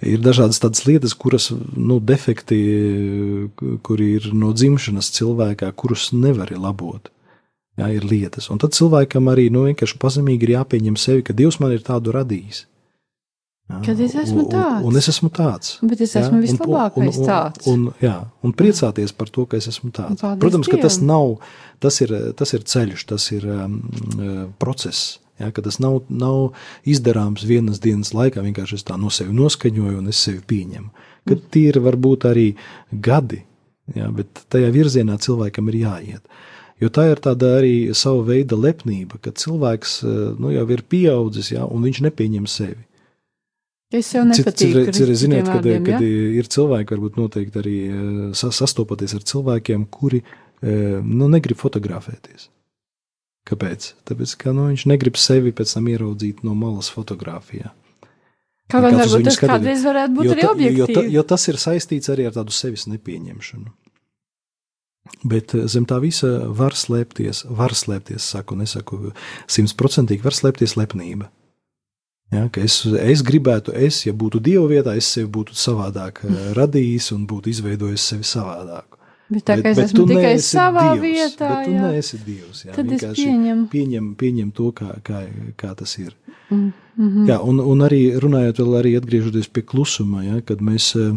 Ir 0.00 0.22
dažādas 0.24 0.62
tādas 0.62 0.86
lietas, 0.88 1.14
kuras, 1.14 1.50
nu, 1.76 2.00
defekti, 2.00 2.60
eh, 2.60 3.70
kuri 3.86 4.14
ir 4.18 4.30
no 4.32 4.54
dzimšanas 4.56 5.12
cilvēkā, 5.18 5.72
kurus 5.76 6.10
nevar 6.16 6.52
labot. 6.56 7.12
Jā, 7.78 7.88
ir 7.94 8.04
lietas. 8.04 8.50
Un 8.52 8.58
tad 8.60 8.74
cilvēkam 8.76 9.30
arī 9.32 9.48
nu, 9.52 9.64
vienkārši 9.68 10.00
pazemīgi 10.00 10.48
ir 10.48 10.56
jāpieņem 10.58 10.98
sevi, 11.00 11.24
ka 11.24 11.36
Dievs 11.36 11.60
man 11.62 11.72
ir 11.72 11.84
tādu 11.86 12.12
radījis. 12.12 12.66
Kad 13.84 14.00
es 14.00 14.14
esmu 14.14 14.40
un- 14.40 14.44
un- 14.46 14.50
tāds. 14.50 14.84
Un 14.84 14.96
es 14.96 15.08
esmu 15.08 15.30
tāds. 15.30 15.78
Bet 15.82 16.00
es 16.00 16.14
esmu 16.16 16.36
un- 16.38 16.42
vislabākais 16.42 17.16
un, 17.16 17.22
un, 17.22 17.28
tāds. 17.28 17.66
Un, 17.70 17.86
jā, 18.02 18.16
un 18.42 18.52
priecāties 18.52 19.12
par 19.16 19.28
to, 19.30 19.46
ka 19.46 19.56
es 19.56 19.68
esmu 19.70 19.90
tāds. 19.94 20.20
Protams, 20.42 20.68
ka 20.68 20.76
tas 20.76 20.98
Dievam. 20.98 21.06
nav, 21.06 21.38
tas 21.80 22.00
ir, 22.00 22.14
tas 22.36 22.52
ir 22.52 22.60
ceļš, 22.66 23.06
tas 23.06 23.30
ir 23.32 23.46
um, 23.46 23.80
uh, 24.18 24.46
process. 24.58 25.18
Ja, 25.40 25.50
tas 25.50 25.78
nav, 25.80 26.02
nav 26.10 26.52
izdarāms 26.84 27.46
vienas 27.48 27.80
dienas 27.80 28.12
laikā, 28.12 28.42
vienkārši 28.44 28.74
es 28.74 28.84
tā 28.84 28.98
no 29.00 29.08
sevis 29.08 29.32
noskaņoju 29.32 29.98
un 30.02 30.08
es 30.08 30.16
sevi 30.20 30.42
pieņemu. 30.44 30.90
Ka 31.26 31.34
tie 31.50 31.68
ir 31.70 31.80
varbūt 31.80 32.26
arī 32.28 32.54
gadi, 32.92 33.44
ja, 33.94 34.10
bet 34.10 34.44
tajā 34.52 34.68
virzienā 34.74 35.16
cilvēkam 35.16 35.68
ir 35.72 35.78
jāiet. 35.86 36.20
Jo 36.80 36.88
tā 36.88 37.10
ir 37.10 37.16
tāda 37.20 37.58
arī 37.60 37.94
sava 37.94 38.22
veida 38.24 38.56
lepnība, 38.56 39.18
ka 39.20 39.30
cilvēks 39.32 40.02
uh, 40.04 40.36
nu, 40.38 40.50
jau 40.52 40.66
ir 40.70 40.82
pieaudzis 40.82 41.52
ja, 41.52 41.64
un 41.64 41.82
viņš 41.84 42.02
nepieņem 42.08 42.46
sevi. 42.48 42.84
Es 43.90 44.06
Cit- 44.12 44.22
nepatīku. 44.22 44.84
cit- 44.86 44.94
cit- 44.94 45.16
Ziniet, 45.18 45.46
kad, 45.48 45.64
vārdiem, 45.64 45.82
kad 45.84 46.00
ja? 46.04 46.10
ir 46.38 46.46
cilvēki, 46.46 46.94
varbūt 46.94 47.16
noteikti 47.18 47.58
arī 47.58 47.76
eh, 47.90 48.34
sa- 48.38 48.52
sastopaties 48.54 49.14
ar 49.18 49.24
cilvēkiem, 49.26 49.88
kuri 49.90 50.20
eh, 50.22 51.00
nu, 51.02 51.26
negrib 51.32 51.58
fotografēties. 51.58 52.48
Kāpēc? 53.50 53.88
Tāpēc, 54.06 54.36
ka 54.38 54.52
nu, 54.54 54.68
viņš 54.70 54.84
negrib 54.86 55.16
sevi 55.18 55.50
pēc 55.56 55.72
tam 55.74 55.88
ieraudzīt 55.90 56.44
no 56.46 56.54
malas 56.54 56.90
fotografijā. 56.92 57.72
Kaut 58.70 58.84
gan 58.86 58.94
varbūt 59.00 59.24
tas 59.26 59.34
skatīties. 59.34 59.50
kādreiz 59.50 59.82
varētu 59.82 60.14
būt 60.14 60.24
Jo, 60.28 60.32
arī 60.36 60.40
ta, 60.40 60.46
jo, 60.46 60.54
objektīvi. 60.54 61.10
jo 61.16 61.22
tas 61.26 61.48
ir 61.50 61.54
saistīts 61.58 62.12
arī 62.14 62.26
ar 62.28 62.36
tādu 62.36 62.54
sevis 62.54 62.86
nepieņemšanu. 62.86 63.72
Bet 65.26 65.54
eh, 65.58 65.66
zem 65.66 65.88
tā 65.90 65.98
visa 66.00 66.30
var 66.46 66.76
slēpties, 66.78 67.42
var 67.50 67.74
slēpties, 67.74 68.22
saku, 68.22 68.54
nesaku, 68.60 69.12
simtprocentīgi 69.50 70.22
var 70.22 70.36
slēpties 70.36 70.76
lepnība. 70.78 71.26
Ja, 72.30 72.44
es, 72.62 72.84
es 72.86 73.24
gribētu, 73.26 73.72
es, 73.74 74.04
ja 74.06 74.14
būtu 74.14 74.38
Dieva 74.38 74.68
vietā, 74.70 74.94
es 74.98 75.08
sevi 75.10 75.26
būtu 75.34 75.56
savādāk 75.58 76.22
eh, 76.28 76.40
radījis 76.60 77.10
un 77.16 77.26
būtu 77.30 77.50
izveidojis 77.50 78.06
sevi 78.12 78.26
savādāku. 78.26 78.98
Bet 79.30 79.44
tā 79.46 79.56
kā 79.60 79.70
es 79.70 79.78
tu 79.78 79.82
esmu 79.84 80.04
tikai 80.10 80.34
savā 80.42 80.84
Dievs, 80.98 81.02
vietā, 81.04 81.48
bet 81.50 81.66
tu 81.66 81.74
jā, 81.74 81.88
neesi 81.90 82.20
Dievs. 82.26 82.62
Jā, 82.66 82.74
tad 82.74 82.92
es 82.96 83.04
pieņemu. 83.18 83.66
Pieņem, 83.70 84.06
pieņem 84.18 84.52
to, 84.54 84.70
kā, 84.74 84.92
kā, 85.06 85.24
kā 85.58 85.70
tas 85.78 85.94
ir. 86.02 86.14
Mm, 86.50 86.70
mhm. 86.96 87.26
Jā, 87.30 87.40
un, 87.46 87.62
un 87.62 87.86
arī 87.86 88.00
runājot 88.22 88.62
vēl 88.62 88.78
arī 88.80 88.94
atgriežoties 88.98 89.50
pie 89.54 89.66
klusuma, 89.66 90.24
ja, 90.26 90.40
kad 90.46 90.62
mēs 90.66 90.90
eh, 90.98 91.12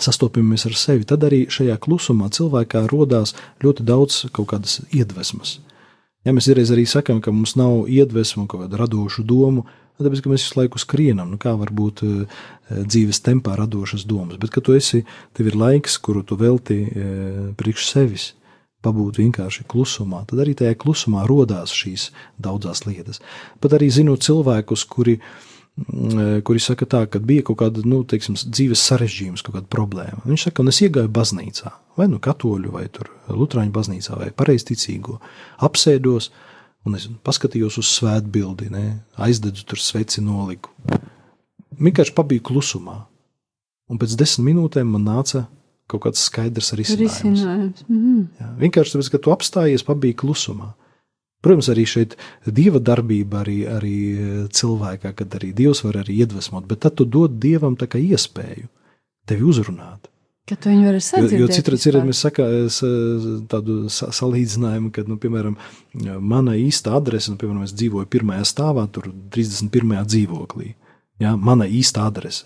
sastopamies 0.00 0.64
ar 0.68 0.76
sevi, 0.80 1.08
tad 1.08 1.24
arī 1.28 1.44
šajā 1.52 1.76
klusumā 1.84 2.30
cilvēkā 2.36 2.86
rodās 2.92 3.34
ļoti 3.64 3.84
daudz 3.88 4.22
kaut 4.32 4.52
kādas 4.52 4.80
iedvesmas. 4.88 5.58
Ja 6.26 6.34
mēs 6.36 6.48
reiz 6.52 6.72
arī 6.74 6.84
sakām, 6.88 7.20
ka 7.24 7.32
mums 7.32 7.54
nav 7.56 7.86
iedvesmu 7.88 8.48
kaut 8.48 8.66
kādu 8.66 8.80
radošu 8.80 9.24
domu, 9.24 9.64
tāpēc, 10.06 10.22
ka 10.22 10.32
mēs 10.32 10.46
visu 10.46 10.60
laiku 10.60 10.80
skrienam, 10.82 11.30
nu 11.32 11.40
kā 11.42 11.54
var 11.58 11.72
būt 11.74 12.04
eh, 12.06 12.42
dzīves 12.78 13.22
tempā 13.26 13.56
radošas 13.58 14.06
domas, 14.08 14.38
bet 14.40 14.54
ka 14.54 14.62
tu 14.64 14.76
esi, 14.78 15.04
tev 15.36 15.50
ir 15.50 15.58
laiks, 15.58 15.98
kuru 16.02 16.22
tu 16.26 16.38
velti 16.38 16.82
eh, 16.86 17.40
priekš 17.58 17.88
sevis, 17.90 18.32
pabūt 18.84 19.18
vienkārši 19.18 19.66
klusumā, 19.70 20.22
tad 20.28 20.42
arī 20.44 20.54
tajā 20.58 20.76
klusumā 20.78 21.26
rodās 21.28 21.74
šīs 21.74 22.10
daudzas 22.38 22.84
lietas. 22.86 23.22
Pat 23.62 23.74
arī 23.74 23.90
zinot 23.90 24.22
cilvēkus, 24.22 24.84
kuri, 24.90 25.16
mm, 25.82 26.44
kuri 26.46 26.62
saka 26.62 26.86
tā, 26.86 27.02
ka 27.10 27.18
bija 27.18 27.48
kaut 27.48 27.58
kāda, 27.64 27.82
nu, 27.88 28.04
teiksim, 28.06 28.38
dzīves 28.38 28.84
sarežģījums, 28.90 29.42
kaut 29.46 29.58
kāda 29.58 29.70
problēma. 29.72 30.22
Viņš 30.28 30.48
saka, 30.48 30.62
un 30.62 30.70
es 30.70 30.78
iegāju 30.84 31.10
baznīcā, 31.10 31.74
vai 31.98 32.06
nu 32.12 32.22
katoļu, 32.22 32.74
vai 32.76 32.86
tur 32.92 33.10
lutrāņu 33.34 33.74
baznīcā, 33.74 34.20
vai 34.22 34.30
pareizticīgo, 34.30 35.18
apsēdos, 35.66 36.30
un 36.86 36.96
es 36.98 37.08
paskatījos 37.26 37.78
uz 37.80 37.90
svētbildi, 37.98 38.70
ne, 38.72 38.86
aizdedzu 39.20 39.66
tur 39.68 39.82
sveci 39.82 40.24
noliku. 40.24 40.72
Vienkārši 41.78 42.14
pabiju 42.16 42.44
klusumā, 42.50 42.98
un 43.88 44.00
pēc 44.00 44.16
desmit 44.18 44.50
minūtēm 44.50 44.90
man 44.94 45.06
nāca 45.06 45.46
kaut 45.88 46.04
kāds 46.04 46.26
skaidrs 46.28 46.74
risinājums. 46.76 47.22
Risinājums. 47.24 47.86
Mm. 47.88 48.26
Jā, 48.40 48.50
vienkārši 48.60 48.94
tāpēc, 48.94 49.10
ka 49.14 49.22
tu 49.24 49.32
apstājies, 49.32 49.86
pabija 49.86 50.18
klusumā. 50.20 50.72
Protams, 51.44 51.68
arī 51.70 51.84
šeit 51.86 52.16
dieva 52.44 52.80
darbība, 52.82 53.44
arī, 53.44 53.60
arī 53.70 53.96
cilvēkā, 54.58 55.12
kad 55.20 55.36
arī 55.38 55.52
dievs 55.54 55.84
var 55.86 56.00
arī 56.02 56.18
iedvesmot, 56.24 56.66
bet 56.66 56.82
tad 56.82 56.98
tu 56.98 57.06
dod 57.06 57.38
dievam 57.38 57.78
tā 57.78 57.86
kā 57.90 58.00
iespēju 58.02 58.66
tevi 59.28 59.46
uzrunāt. 59.46 60.10
Ka 60.48 60.56
tu 60.56 60.70
viņu 60.70 60.84
vari 60.88 60.96
Jo, 60.96 61.04
sadzirdēt. 61.04 61.38
jo 61.42 61.46
citreiz 61.52 61.86
ir, 61.86 61.92
vispār. 61.98 62.08
mēs 62.08 62.20
sakām 62.24 63.46
tādu 63.48 63.88
sa- 63.92 64.08
salīdzinājumu, 64.10 64.90
ka, 64.92 65.02
nu, 65.06 65.16
piemēram, 65.20 65.56
mana 66.20 66.52
īsta 66.56 66.94
adrese, 66.96 67.30
nu, 67.30 67.36
piemēram, 67.36 67.64
es 67.64 67.72
dzīvoju 67.76 68.06
pirmajā 68.06 68.44
stāvā, 68.48 68.86
tur 68.90 69.10
31. 69.30 70.04
dzīvoklī. 70.08 70.74
Jā, 71.20 71.36
mana 71.36 71.64
īsta 71.66 72.06
adrese. 72.06 72.44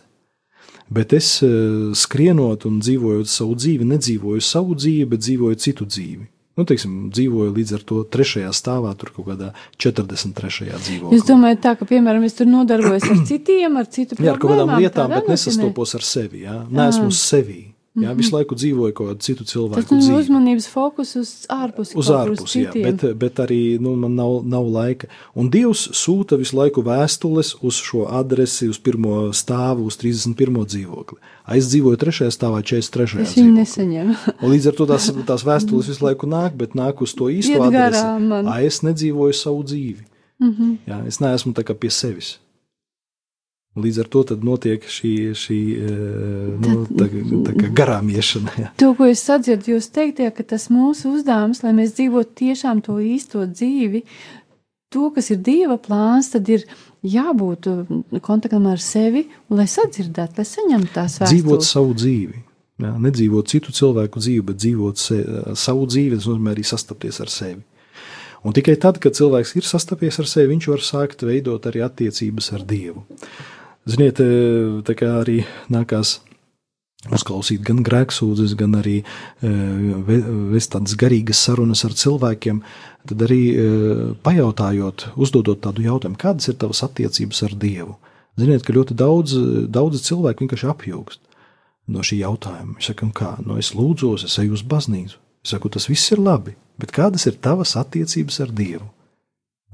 Bet 0.93 1.13
es 1.13 1.43
eh, 1.43 1.49
skrienot 1.95 2.67
un 2.67 2.81
dzīvojot 2.81 3.27
savu 3.29 3.55
dzīvi, 3.57 3.85
nedzīvoju 3.95 4.43
savu 4.43 4.75
dzīvi, 4.75 5.07
bet 5.09 5.21
dzīvoju 5.21 5.57
citu 5.57 5.87
dzīvi. 5.87 6.27
Nu, 6.57 6.67
teiksim, 6.69 7.11
dzīvoju 7.11 7.55
līdz 7.57 7.71
ar 7.79 7.81
to 7.89 8.03
trešajā 8.05 8.51
stāvā, 8.53 8.91
tur 9.01 9.09
kaut 9.17 9.25
kādā 9.31 9.53
43. 9.81 10.69
dzīvoklī. 10.85 11.17
Jūs 11.17 11.25
domājat, 11.25 11.63
tā, 11.65 11.73
ka, 11.79 11.87
piemēram, 11.89 12.25
es 12.29 12.35
tur 12.37 12.45
nodarbojos 12.47 13.07
ar 13.09 13.23
citiem, 13.25 13.77
ar 13.81 13.87
citu 13.89 14.19
Jā, 14.21 14.35
ar 14.35 14.39
kaut 14.39 14.53
kādām 14.53 14.75
lietām, 14.77 15.09
bet 15.09 15.29
nesastopos 15.33 15.95
ar 15.97 16.05
sevi. 16.05 16.43
Jā. 16.45 16.67
Nē, 16.69 16.91
esmu 16.93 17.09
sevi. 17.11 17.72
Jā, 18.01 18.15
visu 18.17 18.33
laiku 18.33 18.57
dzīvoju 18.57 18.95
kaut 18.97 19.09
kādu 19.11 19.21
citu 19.21 19.45
Tas 19.45 19.53
cilvēku 19.53 19.93
nu 19.93 20.01
dzīvi. 20.01 20.21
uzmanības 20.23 20.67
fokus 20.73 21.11
uz 21.21 21.33
ārpusi. 21.53 21.93
Uz 22.01 22.09
ārpusi, 22.09 22.63
jā, 22.65 22.73
bet, 22.73 23.03
bet 23.21 23.35
arī 23.45 23.79
nu, 23.79 23.93
man 24.01 24.15
nav, 24.17 24.39
nav 24.49 24.65
laika. 24.65 25.11
Un 25.37 25.51
Dievs 25.53 25.91
sūta 25.93 26.39
visu 26.41 26.57
laiku 26.57 26.81
vēstules 26.87 27.51
uz 27.61 27.75
šo 27.85 28.07
adresi, 28.09 28.71
uz 28.73 28.79
pirmo 28.81 29.29
stāvu, 29.37 29.85
uz 29.93 29.99
31. 30.01 30.65
dzīvokli. 30.73 31.19
A, 31.45 31.57
Es 31.57 31.69
dzīvoju 31.69 31.97
3. 32.01 32.31
stāvā, 32.33 32.63
43. 32.65 33.21
Es 33.21 33.35
viņu. 33.37 34.17
Un 34.41 34.51
līdz 34.55 34.69
ar 34.73 34.75
to 34.79 34.87
tās, 34.87 35.11
tās 35.29 35.45
vēstules 35.45 35.89
visu 35.93 36.05
laiku 36.07 36.27
nāk, 36.27 36.57
bet 36.57 36.73
nāk 36.73 37.03
uz 37.05 37.13
to 37.13 37.29
īsto 37.29 37.61
adresi. 37.61 38.03
man. 38.25 38.49
A, 38.49 38.63
Es 38.65 38.81
nedzīvoju 38.81 39.35
savu 39.37 39.63
dzīvi. 39.65 40.01
Mm 40.41 40.49
Mhm. 40.49 40.63
-hmm. 40.63 40.77
jā, 40.89 41.07
es 41.07 41.21
neesmu 41.21 41.53
tā 41.53 41.63
kā 41.63 41.75
pie 41.75 41.91
sevis. 41.91 42.39
Līdz 43.73 44.03
ar 44.03 44.09
to 44.13 44.21
tad 44.29 44.43
notiek 44.45 44.85
šī, 44.85 45.11
šī 45.39 45.59
eh, 45.81 45.93
nu, 46.61 46.83
tā, 46.93 47.07
tā 47.47 47.55
kā 47.57 47.71
garām 47.73 48.11
iešana. 48.13 48.53
Jā. 48.61 48.69
To, 48.83 48.91
ko 48.99 49.09
es 49.09 49.23
sadzirdu, 49.25 49.73
jūs 49.73 49.89
teiktie, 49.95 50.29
ka 50.37 50.45
tas 50.45 50.69
mūsu 50.69 51.15
uzdevums, 51.17 51.63
lai 51.65 51.73
mēs 51.79 51.95
dzīvotu 51.97 52.37
tiešām 52.43 52.83
to 52.85 52.99
īsto 53.01 53.47
dzīvi, 53.49 54.03
to, 54.93 55.09
kas 55.15 55.33
ir 55.33 55.41
Dieva 55.41 55.79
plāns, 55.81 56.29
tad 56.35 56.51
ir 56.53 56.67
jābūt 57.01 57.71
kontaktam 58.21 58.69
ar 58.69 58.83
sevi, 58.83 59.25
lai 59.49 59.65
sadzirdētu, 59.71 60.37
lai 60.43 60.47
saņemtu 60.51 60.93
tās 60.93 61.17
dzīvot 61.23 61.63
vēstules. 61.63 61.73
savu 61.73 61.97
dzīvi. 61.97 62.43
Jā, 62.83 62.93
nedzīvot 63.07 63.49
citu 63.49 63.73
cilvēku 63.73 64.21
dzīvi, 64.21 64.45
bet 64.51 64.61
dzīvot 64.61 65.01
se, 65.01 65.19
savu 65.57 65.89
dzīvi, 65.89 66.19
tas 66.19 66.29
nozīmē 66.29 66.53
arī 66.53 66.65
sastapties 66.67 67.21
ar 67.25 67.33
sevi. 67.33 67.63
Un 68.43 68.53
tikai 68.57 68.75
tad, 68.81 68.99
kad 69.01 69.15
cilvēks 69.15 69.55
ir 69.57 69.67
sastapies 69.67 70.19
ar 70.19 70.29
sevi, 70.29 70.51
viņš 70.57 70.69
var 70.73 70.83
sākt 70.83 71.23
veidot 71.25 71.69
arī 71.71 71.85
attiecības 71.87 72.53
ar 72.57 72.65
Dievu. 72.67 73.05
Ziniet, 73.89 74.21
e, 74.23 74.83
tā 74.87 74.95
kā 74.95 75.09
arī 75.23 75.41
nākās 75.73 76.21
uzklausīt 77.11 77.65
gan 77.67 77.81
grēksūdzes, 77.83 78.55
gan 78.59 78.77
arī 78.79 79.01
e, 79.03 79.51
ve- 80.07 80.23
vest 80.53 80.71
tādas 80.77 80.95
garīgas 80.95 81.41
sarunas 81.43 81.83
ar 81.85 81.97
cilvēkiem, 81.99 82.61
tad 83.11 83.25
arī 83.27 83.41
e, 83.51 83.67
pajautājot, 84.23 85.09
uzdodot 85.19 85.61
tādu 85.65 85.83
jautājumu, 85.83 86.21
kādas 86.21 86.47
ir 86.53 86.61
tavas 86.63 86.85
attiecības 86.87 87.43
ar 87.49 87.59
Dievu. 87.59 87.99
Ziniet, 88.39 88.63
ka 88.65 88.73
ļoti 88.73 88.95
daudz, 88.97 89.35
daudz 89.69 90.07
cilvēku 90.07 90.47
vienkārši 90.47 90.71
apjūgst 90.71 91.21
no 91.93 92.07
šī 92.07 92.23
jautājuma. 92.23 92.79
Viņš 92.79 92.87
saka, 92.87 93.05
"Un 93.07 93.13
kā, 93.13 93.33
nu 93.45 93.59
es 93.59 93.75
lūdzos, 93.75 94.25
es 94.25 94.39
eju 94.39 94.55
uz 94.55 94.63
baznīcu. 94.63 95.19
Es 95.45 95.51
saku, 95.51 95.69
tas 95.69 95.89
viss 95.91 96.13
ir 96.13 96.19
labi, 96.23 96.55
bet 96.79 96.93
kādas 96.93 97.27
ir 97.27 97.35
tavas 97.43 97.75
attiecības 97.75 98.41
ar 98.41 98.47
Dievu? 98.55 98.87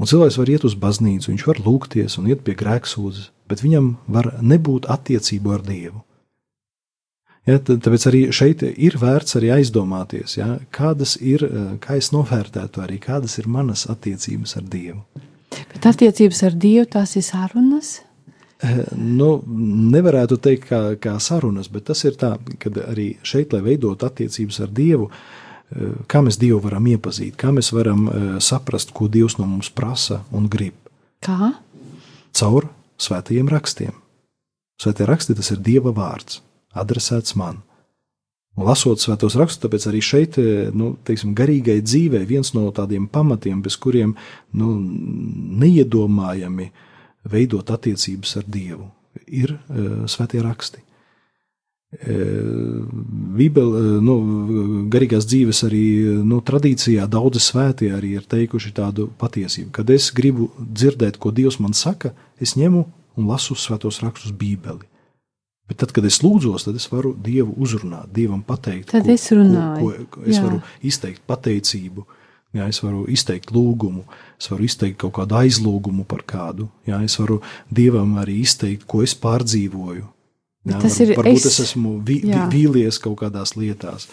Un 0.00 0.06
cilvēks 0.06 0.38
var 0.38 0.48
iet 0.48 0.64
uz 0.64 0.74
baznīcu, 0.74 1.28
viņš 1.28 1.44
var 1.46 1.56
lūgties 1.60 2.18
un 2.18 2.26
iet 2.26 2.42
pie 2.42 2.54
grēksūdzes, 2.54 3.30
bet 3.48 3.64
viņam 3.64 3.96
var 4.06 4.34
nebūt 4.42 4.88
attiecību 4.92 5.56
ar 5.56 5.64
Dievu. 5.66 6.04
Ja, 7.48 7.56
tāpēc 7.56 8.04
arī 8.10 8.20
šeit 8.34 8.62
ir 8.66 8.98
vērts 9.00 9.38
arī 9.38 9.54
aizdomāties, 9.54 10.36
ja, 10.36 10.58
kādas 10.74 11.16
ir, 11.16 11.44
eh, 11.46 11.70
kā 11.80 11.96
es 11.96 12.10
novērtētu 12.12 12.82
arī, 12.84 12.98
kādas 13.00 13.38
ir 13.38 13.48
manas 13.48 13.86
attiecības 13.88 14.56
ar 14.58 14.66
Dievu. 14.68 15.00
Bet 15.72 15.86
attiecības 15.88 16.42
ar 16.44 16.52
Dievu 16.52 16.90
tās 16.92 17.16
ir 17.16 17.22
sarunas. 17.22 18.00
Nu, 18.92 19.38
nevarētu 19.94 20.36
teikt, 20.42 20.68
kā, 20.68 20.96
kā 20.98 21.14
sarunas, 21.22 21.68
bet 21.70 21.84
tas 21.84 22.04
ir 22.04 22.16
tā, 22.18 22.36
ka 22.58 22.70
arī 22.90 23.16
šeit, 23.22 23.52
lai 23.52 23.60
veidotu 23.62 24.04
attiecības 24.04 24.60
ar 24.60 24.68
Dievu, 24.68 25.08
eh, 25.08 25.76
kā 26.06 26.20
mēs 26.20 26.36
Dievu 26.38 26.60
varam 26.60 26.84
iepazīt, 26.84 27.36
kā 27.36 27.48
mēs 27.54 27.72
varam 27.72 28.10
saprast, 28.40 28.92
ko 28.92 29.08
Dievs 29.08 29.38
no 29.38 29.46
mums 29.46 29.70
prasa 29.70 30.24
un 30.32 30.48
grib. 30.48 30.74
Kā? 31.22 31.54
Caur 32.34 32.68
svētajiem 32.98 33.48
rakstiem. 33.50 33.94
Svētie 34.78 35.06
raksti 35.08 35.34
tas 35.38 35.50
ir 35.54 35.62
Dieva 35.64 35.92
vārds, 35.94 36.40
adresēts 36.74 37.34
man. 37.38 37.62
Un 38.58 38.66
lasot 38.66 38.98
svētos 38.98 39.36
rakstus, 39.38 39.62
tāpēc 39.62 39.86
arī 39.90 40.00
šeit, 40.02 40.38
eh, 40.38 40.70
nu, 40.74 40.96
teiksim, 41.06 41.34
garīgai 41.38 41.78
dzīvei 41.82 42.24
viens 42.26 42.52
no 42.54 42.70
tādiem 42.74 43.06
pamatiem, 43.06 43.62
bez 43.62 43.76
kuriem 43.78 44.16
nu, 44.52 44.74
neiedomājami 45.62 46.70
veidot 47.28 47.70
attiecības 47.70 48.36
ar 48.40 48.44
Dievu, 48.46 48.90
ir 49.26 49.52
uh, 49.52 50.06
svētie 50.08 50.40
raksti. 50.42 50.82
Bībele, 51.88 53.80
nu, 54.04 54.14
garīgās 54.92 55.24
dzīves 55.24 55.62
arī 55.64 55.84
nu, 56.20 56.42
tradīcijā 56.44 57.06
daudzi 57.08 57.40
svētie 57.40 57.88
arī 57.96 58.10
ir 58.18 58.26
teikuši 58.28 58.74
tādu 58.76 59.06
patiesību. 59.16 59.70
Kad 59.72 59.88
es 59.94 60.10
gribu 60.12 60.50
dzirdēt, 60.60 61.16
ko 61.16 61.32
Dievs 61.32 61.56
man 61.64 61.72
saka, 61.72 62.12
es 62.40 62.54
ņemu 62.56 62.84
un 63.18 63.26
lasu 63.26 63.54
svētos 63.58 64.00
rakstus 64.04 64.32
Bībeli. 64.32 64.86
Bet 65.68 65.76
tad, 65.82 65.90
kad 65.92 66.04
es 66.08 66.20
lūdzos, 66.24 66.64
tad 66.64 66.76
es 66.80 66.86
varu 66.88 67.12
Dievu 67.14 67.52
uzrunāt, 67.60 68.08
Dievam 68.16 68.40
pateikt, 68.42 68.88
Tad 68.94 69.06
es 69.12 69.26
runāju. 69.30 69.80
ko, 69.82 69.90
ko, 69.90 70.20
ko 70.22 70.22
es 70.30 70.38
Jā. 70.38 70.44
varu 70.46 70.62
izteikt 70.82 71.20
pateicību. 71.28 72.06
Jā, 72.56 72.64
es 72.72 72.78
varu 72.80 73.02
izteikt 73.12 73.50
lūgumu, 73.52 74.06
es 74.40 74.48
varu 74.48 74.64
izteikt 74.64 74.96
kaut 75.02 75.12
kādu 75.18 75.36
aizlūgumu 75.36 76.06
par 76.08 76.22
kādu. 76.24 76.70
Jā, 76.88 77.02
es 77.04 77.18
varu 77.20 77.42
Dievam 77.70 78.14
arī 78.16 78.38
izteikt, 78.40 78.86
ko 78.88 79.02
es 79.04 79.12
pārdzīvoju. 79.14 80.06
Jā, 80.68 80.80
Tas 80.80 80.96
var, 80.98 81.08
ir 81.10 81.16
varbūt 81.16 81.36
es- 81.36 81.46
es 81.46 81.60
esmu 81.66 82.00
vi, 82.04 82.20
vi, 82.24 82.32
vīlies 82.54 82.98
kaut 83.00 83.18
kādās 83.20 83.52
lietās. 83.56 84.08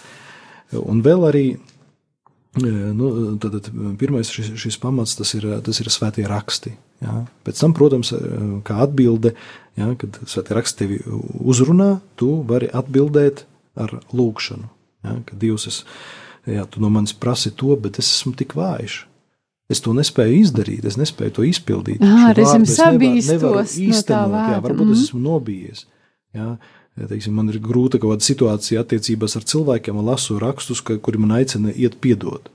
Un 0.74 1.02
vēl 1.02 1.24
arī 1.32 1.46
e, 1.56 2.70
nu, 2.94 3.38
tad, 3.38 3.52
tad, 3.62 3.72
pirmais 4.00 4.28
šis, 4.32 4.52
šis 4.60 4.78
pamats 4.80 5.16
tas 5.16 5.34
ir, 5.36 5.48
tas 5.64 5.80
ir 5.80 5.88
svētie 5.88 6.28
raksti. 6.28 6.76
Jā. 7.04 7.16
Pēc 7.46 7.60
tam, 7.60 7.74
protams, 7.76 8.12
e, 8.16 8.20
kā 8.68 8.78
atbilde, 8.86 9.34
jā, 9.80 9.90
kad 10.00 10.20
svētie 10.30 10.56
raksti 10.56 10.80
tevi 10.84 11.00
uzrunā, 11.44 12.00
tu 12.20 12.38
vari 12.48 12.70
atbildēt 12.72 13.44
ar 13.76 13.98
lūgšanu. 14.16 14.70
Jā, 15.06 15.18
kad 15.28 15.42
Dievs, 15.42 15.68
es, 15.70 15.82
jā, 16.50 16.64
tu 16.72 16.82
no 16.84 16.90
manis 16.94 17.14
prasi 17.14 17.52
to, 17.52 17.76
bet 17.80 18.00
es 18.02 18.10
esmu 18.16 18.34
tik 18.40 18.56
vājš. 18.58 19.04
Es 19.70 19.82
to 19.82 19.96
nespēju 19.98 20.40
izdarīt, 20.44 20.86
es 20.86 20.98
nespēju 21.02 21.34
to 21.40 21.46
izpildīt. 21.48 22.02
Ā, 22.06 22.30
Šo 22.30 22.34
reizēm 22.38 22.66
vārdu 22.70 22.70
es 22.70 22.80
nevaru- 22.80 22.96
sabīstos 22.96 23.30
nevaru 23.34 23.56
no 23.56 23.62
tā 23.66 23.86
īstenot, 23.90 24.50
jā, 24.54 24.58
varbūt 24.68 24.90
es 24.92 24.98
mhm. 24.98 25.06
esmu 25.08 25.22
nobijies. 25.24 25.86
Jā, 26.36 26.50
teiksim, 27.10 27.34
man 27.36 27.50
ir 27.50 27.60
grūta 27.64 28.00
kaut 28.00 28.14
kāda 28.14 28.28
situācija 28.28 28.84
attiecībās 28.86 29.36
ar 29.40 29.48
cilvēkiem, 29.52 29.98
un 29.98 30.06
lasu 30.12 30.38
rakstus, 30.42 30.84
ka, 30.86 31.00
kuri 31.02 31.22
man 31.24 31.34
aicina 31.40 31.74
iet 31.74 31.98
piedot. 32.04 32.52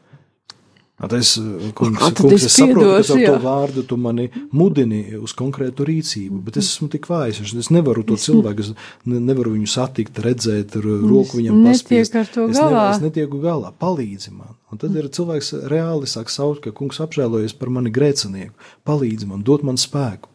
Tad 1.00 1.14
Es, 1.16 1.30
kungs, 1.74 1.96
Kā 1.96 2.10
tad 2.12 2.18
kungs, 2.26 2.34
es 2.42 2.44
es 2.50 2.56
saprotu, 2.60 2.90
ka 2.92 3.14
ar 3.14 3.20
to 3.24 3.36
vārdu 3.40 3.82
tu 3.88 3.96
mani 3.96 4.26
mudini 4.52 5.16
uz 5.16 5.32
konkrētu 5.32 5.86
rīcību, 5.88 6.42
bet 6.44 6.58
es 6.60 6.66
esmu 6.74 6.90
tik 6.92 7.06
vājš, 7.08 7.40
es- 7.56 7.70
nevaru 7.72 8.02
to 8.04 8.18
cilvēku, 8.20 8.60
es 8.60 8.72
ne, 9.06 9.18
nevaru 9.18 9.54
viņu 9.56 9.66
satikt, 9.66 10.20
redzēt, 10.20 10.76
roku 10.76 11.38
viņam 11.40 11.64
paspiest. 11.64 12.12
es, 12.50 12.58
nevaru, 12.60 12.94
es 12.96 13.00
netieku 13.00 13.40
galā, 13.40 13.72
palīdzi 13.80 14.30
man. 14.36 14.52
Un 14.70 14.78
tad 14.78 14.94
ir 14.94 15.08
cilvēks 15.08 15.54
reāli 15.72 16.04
sāk 16.06 16.28
saukt, 16.28 16.60
ka 16.62 16.70
kungs 16.70 17.00
apžēlojies 17.00 17.56
par 17.58 17.70
mani 17.70 17.90
grēcinieku, 17.90 18.52
palīdzi 18.84 19.26
man, 19.26 19.42
dod 19.42 19.64
man 19.64 19.76
spēku. 19.76 20.28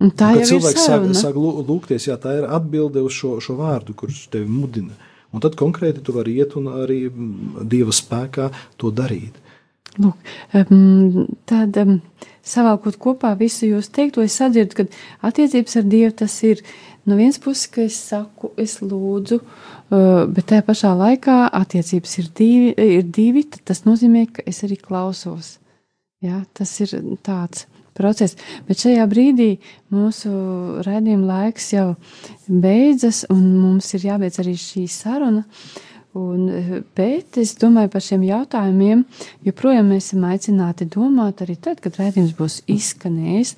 Un 0.00 0.10
tā 0.10 0.34
Kad 0.34 0.42
jau 0.42 0.42
ir 0.42 0.46
cilvēks 0.60 0.82
sāk, 0.82 0.86
saruna. 0.86 1.14
sāk 1.14 1.34
lū- 1.34 1.64
lūgties, 1.66 2.06
jā, 2.10 2.16
tā 2.18 2.36
ir 2.38 2.44
atbilde 2.50 3.02
uz 3.02 3.12
šo, 3.12 3.40
šo 3.40 3.54
vārdu, 3.58 3.94
kurš 3.94 4.28
tevi 4.30 4.46
mudina. 4.46 4.94
Un 5.32 5.40
tad 5.40 5.54
konkrēti 5.54 6.02
tu 6.02 6.12
vari 6.12 6.34
iet 6.38 6.56
un 6.56 6.64
arī 6.66 7.10
mm, 7.10 7.66
Dieva 7.68 7.90
spēkā 7.92 8.50
to 8.78 8.90
darīt. 8.90 9.34
Lūk, 9.98 10.28
um, 10.54 11.24
tad 11.48 11.78
um, 11.80 11.96
savalkot 12.46 12.98
kopā 13.00 13.32
visu 13.38 13.66
jūs 13.66 13.88
teikto, 13.94 14.22
es 14.22 14.36
sadzirdu, 14.38 14.76
ka 14.76 14.84
attiecības 15.26 15.80
ar 15.80 15.88
Dievu 15.90 16.12
tas 16.20 16.36
ir 16.46 16.62
no 17.08 17.16
vienas 17.18 17.40
puses, 17.42 17.66
ka 17.72 17.82
es 17.82 17.96
saku, 18.10 18.52
es 18.60 18.78
lūdzu, 18.84 19.40
uh, 19.40 20.26
bet 20.28 20.50
tajā 20.52 20.66
pašā 20.68 20.92
laikā 20.98 21.38
attiecības 21.62 22.18
ir 22.22 22.28
divi, 22.42 22.70
ir 22.98 23.08
divi 23.08 23.46
tas 23.48 23.82
nozīmē, 23.88 24.28
ka 24.36 24.46
es 24.46 24.62
arī 24.68 24.78
klausos. 24.82 25.56
Jā, 26.22 26.42
tas 26.54 26.70
ir 26.82 26.94
tāds 27.26 27.66
process. 27.98 28.38
Bet 28.68 28.82
šajā 28.82 29.04
brīdī 29.10 29.50
mūsu 29.94 30.30
raidījuma 30.86 31.28
laiks 31.32 31.72
jau 31.74 31.92
beidzas, 32.46 33.24
un 33.32 33.44
mums 33.58 33.90
ir 33.98 34.06
jābeidz 34.12 34.40
arī 34.42 34.54
šī 34.58 34.86
saruna. 34.90 35.44
Un, 36.18 36.48
bet 36.96 37.36
es 37.38 37.52
domāju 37.60 37.90
par 37.92 38.02
šiem 38.02 38.24
jautājumiem, 38.26 39.04
joprojām 39.46 39.90
mēs 39.92 40.08
esam 40.08 40.24
aicināti 40.26 40.88
domāt 40.90 41.44
arī 41.44 41.54
tad, 41.62 41.78
kad 41.84 41.98
raidījums 42.00 42.32
būs 42.38 42.56
izskanējis. 42.70 43.54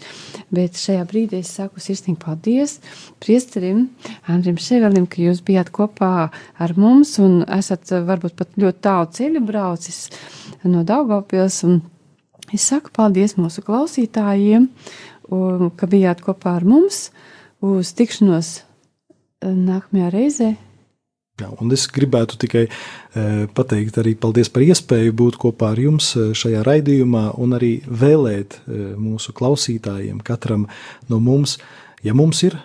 Bet 0.52 0.76
šajā 0.80 1.06
brīdī 1.08 1.40
es 1.40 1.54
saku 1.56 1.80
sirsnīgi 1.80 2.18
paldies 2.20 2.76
priesterim 3.22 3.86
Andrim 4.28 4.60
Ševelim, 4.60 5.06
ka 5.08 5.22
jūs 5.22 5.40
bijāt 5.46 5.72
kopā 5.72 6.28
ar 6.60 6.76
mums 6.76 7.16
un 7.22 7.40
esat 7.48 7.94
varbūt 8.08 8.36
pat 8.42 8.56
ļoti 8.60 8.84
tālu 8.84 9.10
ceļu 9.16 9.44
braucis 9.46 10.02
no 10.66 10.84
Daugavpils. 10.84 11.62
Un 11.68 11.80
es 12.52 12.66
saku 12.66 12.92
paldies 12.96 13.38
mūsu 13.40 13.64
klausītājiem, 13.64 14.68
un, 15.32 15.70
ka 15.70 15.88
bijāt 15.88 16.20
kopā 16.26 16.58
ar 16.58 16.68
mums 16.68 17.06
uz 17.64 17.94
tikšanos 17.96 18.58
nākamajā 19.46 20.10
reizē. 20.12 20.56
Jā, 21.40 21.48
un 21.60 21.72
es 21.72 21.86
gribētu 21.88 22.36
tikai 22.40 22.66
e, 22.66 22.70
pateikt 23.56 24.00
arī 24.02 24.14
paldies 24.20 24.50
par 24.52 24.64
iespēju 24.66 25.14
būt 25.16 25.38
kopā 25.40 25.72
ar 25.74 25.80
jums 25.80 26.12
e, 26.16 26.30
šajā 26.36 26.64
raidījumā 26.66 27.30
un 27.40 27.56
arī 27.56 27.78
vēlēt 27.86 28.58
e, 28.60 28.80
mūsu 29.00 29.32
klausītājiem, 29.36 30.20
katram 30.26 30.66
no 31.08 31.20
mums, 31.22 31.56
ja 32.04 32.16
mums 32.16 32.42
ir 32.44 32.58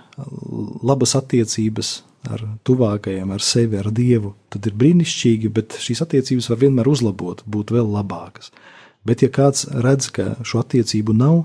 labas 0.84 1.16
attiecības 1.20 1.96
ar 2.32 2.42
tuvākajiem, 2.66 3.32
ar 3.32 3.44
sevi, 3.44 3.78
ar 3.80 3.92
Dievu, 3.94 4.34
tad 4.54 4.66
ir 4.68 4.76
brīnišķīgi, 4.80 5.52
bet 5.54 5.78
šīs 5.82 6.02
attiecības 6.06 6.50
var 6.52 6.62
vienmēr 6.64 6.90
uzlabot, 6.90 7.44
būt 7.46 7.74
vēl 7.76 7.92
labākas. 7.96 8.52
Bet 9.06 9.22
ja 9.22 9.30
kāds 9.30 9.68
redz, 9.70 10.10
ka 10.10 10.34
šo 10.42 10.64
attiecību 10.64 11.14
nav, 11.14 11.44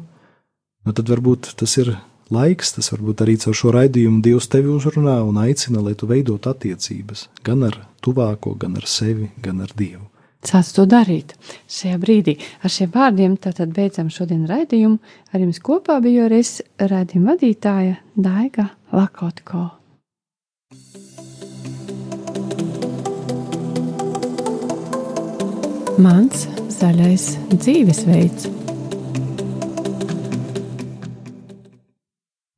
nu 0.88 0.96
tad 0.96 1.12
varbūt 1.12 1.52
tas 1.60 1.76
ir 1.82 1.92
laiks, 2.34 2.74
tas 2.76 2.92
varbūt 2.94 3.24
arī 3.24 3.36
caur 3.42 3.56
šo 3.56 3.72
raidījumu 3.74 4.22
Dievs 4.24 4.48
tevi 4.52 4.70
uzrunā 4.72 5.20
un 5.26 5.40
aicina, 5.42 5.82
lai 5.82 5.96
tu 5.98 6.08
veidot 6.10 6.46
attiecības 6.50 7.28
gan 7.46 7.66
ar 7.66 7.82
tuvāko, 8.04 8.54
gan 8.58 8.78
ar 8.80 8.86
sevi, 8.88 9.30
gan 9.42 9.60
ar 9.64 9.74
Dievu. 9.76 10.06
Sāc 10.40 10.70
to 10.72 10.86
darīt 10.88 11.34
šajā 11.68 11.98
brīdī. 12.00 12.38
Ar 12.64 12.72
šiem 12.72 12.92
vārdiem 12.94 13.34
tātad 13.36 13.74
beidzam 13.76 14.08
šodien 14.08 14.46
raidījumu. 14.48 14.96
Ar 15.34 15.44
jums 15.44 15.60
kopā 15.60 15.98
biju 16.00 16.30
es 16.32 16.62
raidījuma 16.80 17.34
vadītāja 17.34 17.98
Daiga 18.16 18.70
Lakotko. 18.92 19.68
Mans 26.00 26.46
zaļais 26.72 27.34
dzīvesveids. 27.52 28.59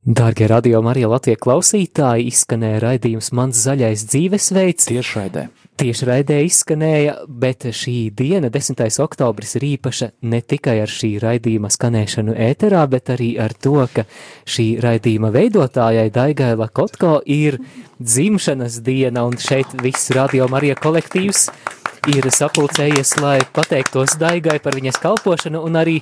Dārgie 0.02 0.48
radio 0.50 0.80
Marija 0.82 1.06
Latvijas 1.06 1.38
klausītāji, 1.44 2.24
izskanēja 2.26 2.80
raidījums 2.82 3.28
Mans 3.38 3.60
zaļais 3.62 4.02
dzīvesveids. 4.10 4.88
Tiešraidē. 4.90 5.44
Tiešraidē 5.78 6.40
izskanēja, 6.42 7.12
bet 7.30 7.68
šī 7.70 8.10
diena, 8.10 8.50
10. 8.50 8.82
oktobris, 9.04 9.54
ir 9.60 9.66
īpaša 9.68 10.08
ne 10.26 10.40
tikai 10.42 10.74
ar 10.82 10.90
šī 10.90 11.12
raidījuma 11.22 11.70
skanēšanu 11.70 12.34
ēterā, 12.48 12.82
bet 12.90 13.14
arī 13.14 13.30
ar 13.38 13.54
to, 13.54 13.76
ka 13.94 14.02
šī 14.42 14.66
raidījuma 14.82 15.30
veidotājai 15.38 16.10
Daigaila 16.10 16.66
Kotko 16.66 17.20
ir 17.22 17.60
dzimšanas 18.02 18.82
diena, 18.82 19.22
un 19.22 19.38
šeit 19.38 19.70
viss 19.86 20.10
radio 20.18 20.50
Marija 20.50 20.82
kolektīvs 20.82 21.46
ir 22.10 22.26
sapulcējies, 22.26 23.20
lai 23.22 23.38
pateiktos 23.54 24.18
Daigai 24.18 24.58
par 24.58 24.74
viņas 24.74 24.98
kalpošanu 25.06 25.62
un 25.62 25.78
arī 25.78 26.00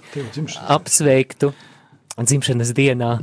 apsveiktu 0.73 1.53
dzimšanas 2.17 2.73
dienā. 2.73 3.19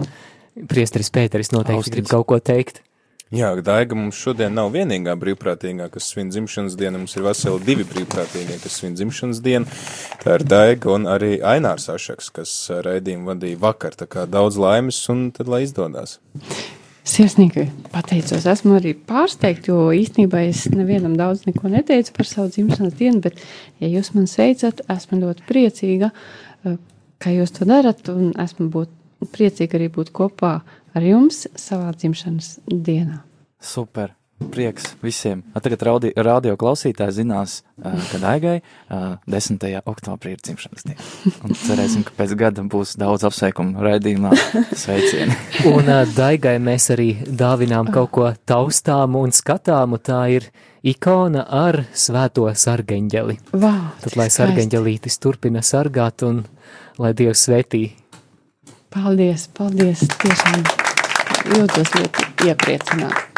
Priesteris 0.66 1.12
Pēteris 1.14 1.54
noteikti 1.54 1.84
Austrīts. 1.84 1.96
grib 1.96 2.12
kaut 2.12 2.28
ko 2.32 2.40
teikt. 2.42 2.82
Jā, 3.28 3.50
Daiga 3.60 3.92
mums 3.98 4.16
šodien 4.16 4.54
nav 4.56 4.70
vienīgā 4.72 5.12
brīvprātīgā, 5.20 5.90
kas 5.92 6.06
svin 6.14 6.30
dzimšanas 6.32 6.78
dienu. 6.80 7.02
Mums 7.02 7.18
ir 7.18 7.26
veseli 7.26 7.60
divi 7.68 7.84
brīvprātīgie, 7.90 8.56
kas 8.64 8.78
svin 8.80 8.96
dzimšanas 8.96 9.42
dienu. 9.44 9.68
Tā 10.22 10.38
ir 10.40 10.46
Daiga 10.48 10.94
un 10.96 11.10
arī 11.12 11.34
Ainārs 11.44 11.90
Ašaks, 11.92 12.32
kas 12.32 12.54
raidījumu 12.88 13.34
vadīja 13.34 13.60
vakar. 13.60 14.00
Tā 14.00 14.08
kā 14.08 14.24
daudz 14.32 14.56
laimes 14.56 15.02
un 15.12 15.28
tad 15.36 15.52
lai 15.52 15.66
izdodas. 15.66 16.22
Sirsnīgi 17.08 17.68
pateicos. 17.92 18.48
Esmu 18.48 18.78
arī 18.80 18.94
pārsteigta, 19.08 19.74
jo 19.74 19.92
īstenībā 19.96 20.46
es 20.48 20.66
nevienam 20.72 21.20
daudz 21.20 21.44
neko 21.48 21.68
neteicu 21.72 22.16
par 22.16 22.28
savu 22.28 22.52
dzimšanas 22.52 22.96
dienu, 23.00 23.22
bet, 23.24 23.44
ja 23.84 23.92
jūs 23.92 24.14
man 24.16 24.28
sveicat, 24.28 24.86
esmu 24.92 25.20
ļoti 25.22 25.46
priecīga, 25.48 26.14
eh, 26.64 26.80
ka 27.24 27.36
jūs 27.36 27.56
to 27.60 27.68
darat, 27.68 28.08
un 28.12 28.32
esmu 28.40 28.68
būt, 28.72 28.92
priecīga 29.34 29.80
arī 29.80 29.90
būt 29.94 30.12
kopā 30.16 30.60
ar 30.98 31.04
jums 31.06 31.46
savā 31.58 31.92
dzimšanas 31.96 32.60
dienā. 32.70 33.24
Super. 33.60 34.14
Prieks 34.38 34.92
visiem. 35.02 35.40
A, 35.58 35.60
Tagad 35.66 35.82
raudi- 35.82 36.12
radio 36.14 36.54
klausītāji 36.62 37.16
zinās, 37.24 37.64
ka 37.82 38.20
Daigai 38.22 38.60
ā, 38.86 39.18
10. 39.26 39.58
oktobrī 39.90 40.36
ir 40.36 40.44
dzimšanas 40.46 40.86
diena. 40.86 41.02
Un 41.42 41.56
cerēsim, 41.58 42.04
ka 42.06 42.14
pēc 42.20 42.36
gada 42.38 42.62
būs 42.62 42.94
daudz 43.02 43.26
apsveikumu 43.26 43.82
raidījumā. 43.82 44.36
Sveicieni! 44.84 45.34
Un 45.74 45.90
Daigai 46.14 46.60
mēs 46.62 46.86
arī 46.94 47.16
dāvinām 47.26 47.90
kaut 47.90 48.12
ko 48.14 48.30
taustāmu 48.46 49.26
un 49.26 49.34
skatāmu. 49.34 49.98
Tā 49.98 50.22
ir 50.38 50.52
ikona 50.86 51.48
ar 51.50 51.88
svēto 51.98 52.46
sargeņģeli. 52.54 53.40
Vau, 53.58 53.88
Tad, 54.06 54.20
lai 54.22 54.30
sargeņģelītis 54.38 55.18
turpina 55.18 55.66
sargāt 55.66 56.22
un 56.30 56.44
lai 57.02 57.16
Dievs 57.18 57.48
svētī 57.50 57.88
Paldies, 58.94 59.50
paldies. 59.58 60.06
Tiešām 60.22 60.64
jūtos 61.58 61.92
ļoti 61.98 62.48
iepriecināti. 62.48 63.37